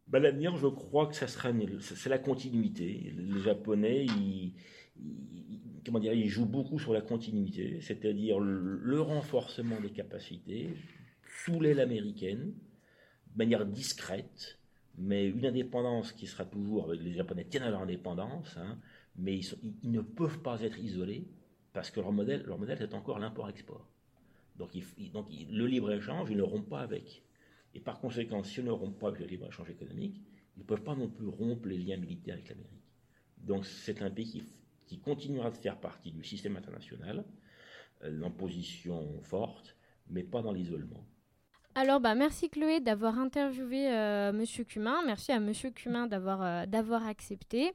Bah, 0.06 0.18
L'avenir, 0.18 0.56
je 0.56 0.66
crois 0.66 1.06
que 1.06 1.14
ça 1.16 1.26
sera 1.26 1.50
une- 1.50 1.80
c'est 1.80 2.10
la 2.10 2.18
continuité. 2.18 3.14
Les 3.16 3.40
Japonais, 3.40 4.04
ils- 4.04 4.52
comment 5.84 5.98
dire, 5.98 6.12
ils 6.14 6.28
jouent 6.28 6.46
beaucoup 6.46 6.78
sur 6.78 6.92
la 6.92 7.00
continuité, 7.00 7.80
c'est-à-dire 7.80 8.40
le, 8.40 9.00
renforcement 9.00 9.80
des 9.80 9.90
capacités 9.90 10.70
sous 11.44 11.60
l'aile 11.60 11.80
américaine, 11.80 12.54
de 13.32 13.38
manière 13.38 13.66
discrète, 13.66 14.58
mais 14.96 15.28
une 15.28 15.44
indépendance 15.44 16.12
qui 16.12 16.26
sera 16.26 16.44
toujours, 16.44 16.92
les 16.92 17.12
Japonais 17.12 17.44
tiennent 17.44 17.64
à 17.64 17.70
leur 17.70 17.82
indépendance, 17.82 18.56
hein, 18.56 18.78
mais 19.16 19.38
ils, 19.38 19.90
ne 19.90 20.00
peuvent 20.00 20.40
pas 20.40 20.60
être 20.62 20.78
isolés 20.78 21.26
parce 21.72 21.90
que 21.90 22.00
leur 22.00 22.12
modèle, 22.12 22.42
leur 22.44 22.58
modèle 22.58 22.78
c'est 22.78 22.94
encore 22.94 23.18
l'import-export. 23.18 23.88
Donc, 24.56 24.70
le 24.74 25.66
libre-échange, 25.66 26.30
ils 26.30 26.36
ne 26.36 26.42
rompent 26.42 26.68
pas 26.68 26.80
avec. 26.80 27.24
Et 27.74 27.80
par 27.80 27.98
conséquent, 27.98 28.44
si 28.44 28.60
ils 28.60 28.64
ne 28.64 28.70
rompent 28.70 29.00
pas 29.00 29.08
avec 29.08 29.20
le 29.20 29.26
libre-échange 29.26 29.68
économique, 29.68 30.22
ils 30.56 30.60
ne 30.60 30.64
peuvent 30.64 30.84
pas 30.84 30.94
non 30.94 31.08
plus 31.08 31.26
rompre 31.26 31.66
les 31.66 31.78
liens 31.78 31.96
militaires 31.96 32.34
avec 32.34 32.48
l'Amérique. 32.48 32.70
Donc 33.38 33.66
c'est 33.66 34.00
un 34.00 34.10
pays 34.10 34.26
qui, 34.26 34.44
qui 34.86 34.98
continuera 34.98 35.50
de 35.50 35.56
faire 35.56 35.78
partie 35.78 36.12
du 36.12 36.24
système 36.24 36.56
international, 36.56 37.24
euh, 38.04 38.22
en 38.22 38.30
position 38.30 39.20
forte, 39.22 39.76
mais 40.08 40.22
pas 40.22 40.42
dans 40.42 40.52
l'isolement. 40.52 41.04
Alors, 41.76 42.00
bah, 42.00 42.14
merci 42.14 42.48
Chloé 42.50 42.80
d'avoir 42.80 43.18
interviewé 43.18 43.88
euh, 43.90 44.32
Monsieur 44.32 44.64
Cumin. 44.64 45.02
Merci 45.06 45.32
à 45.32 45.40
Monsieur 45.40 45.70
Cumin 45.70 46.06
d'avoir 46.06 46.42
euh, 46.42 46.66
d'avoir 46.66 47.06
accepté. 47.06 47.72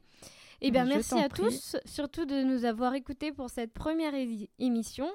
Et 0.62 0.70
bien, 0.70 0.84
Je 0.84 0.90
merci 0.90 1.18
à 1.18 1.28
prie. 1.28 1.42
tous, 1.42 1.76
surtout 1.86 2.26
de 2.26 2.42
nous 2.42 2.64
avoir 2.64 2.94
écoutés 2.94 3.32
pour 3.32 3.48
cette 3.48 3.72
première 3.72 4.12
émission. 4.58 5.08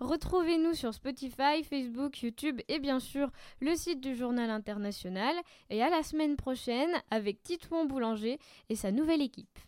Retrouvez-nous 0.00 0.74
sur 0.74 0.92
Spotify, 0.92 1.62
Facebook, 1.62 2.20
YouTube 2.22 2.60
et 2.68 2.80
bien 2.80 2.98
sûr 2.98 3.30
le 3.60 3.74
site 3.76 4.00
du 4.00 4.16
Journal 4.16 4.50
International. 4.50 5.34
Et 5.70 5.82
à 5.82 5.90
la 5.90 6.02
semaine 6.02 6.36
prochaine 6.36 6.90
avec 7.10 7.42
Titouan 7.42 7.86
Boulanger 7.86 8.38
et 8.68 8.74
sa 8.74 8.90
nouvelle 8.90 9.22
équipe. 9.22 9.58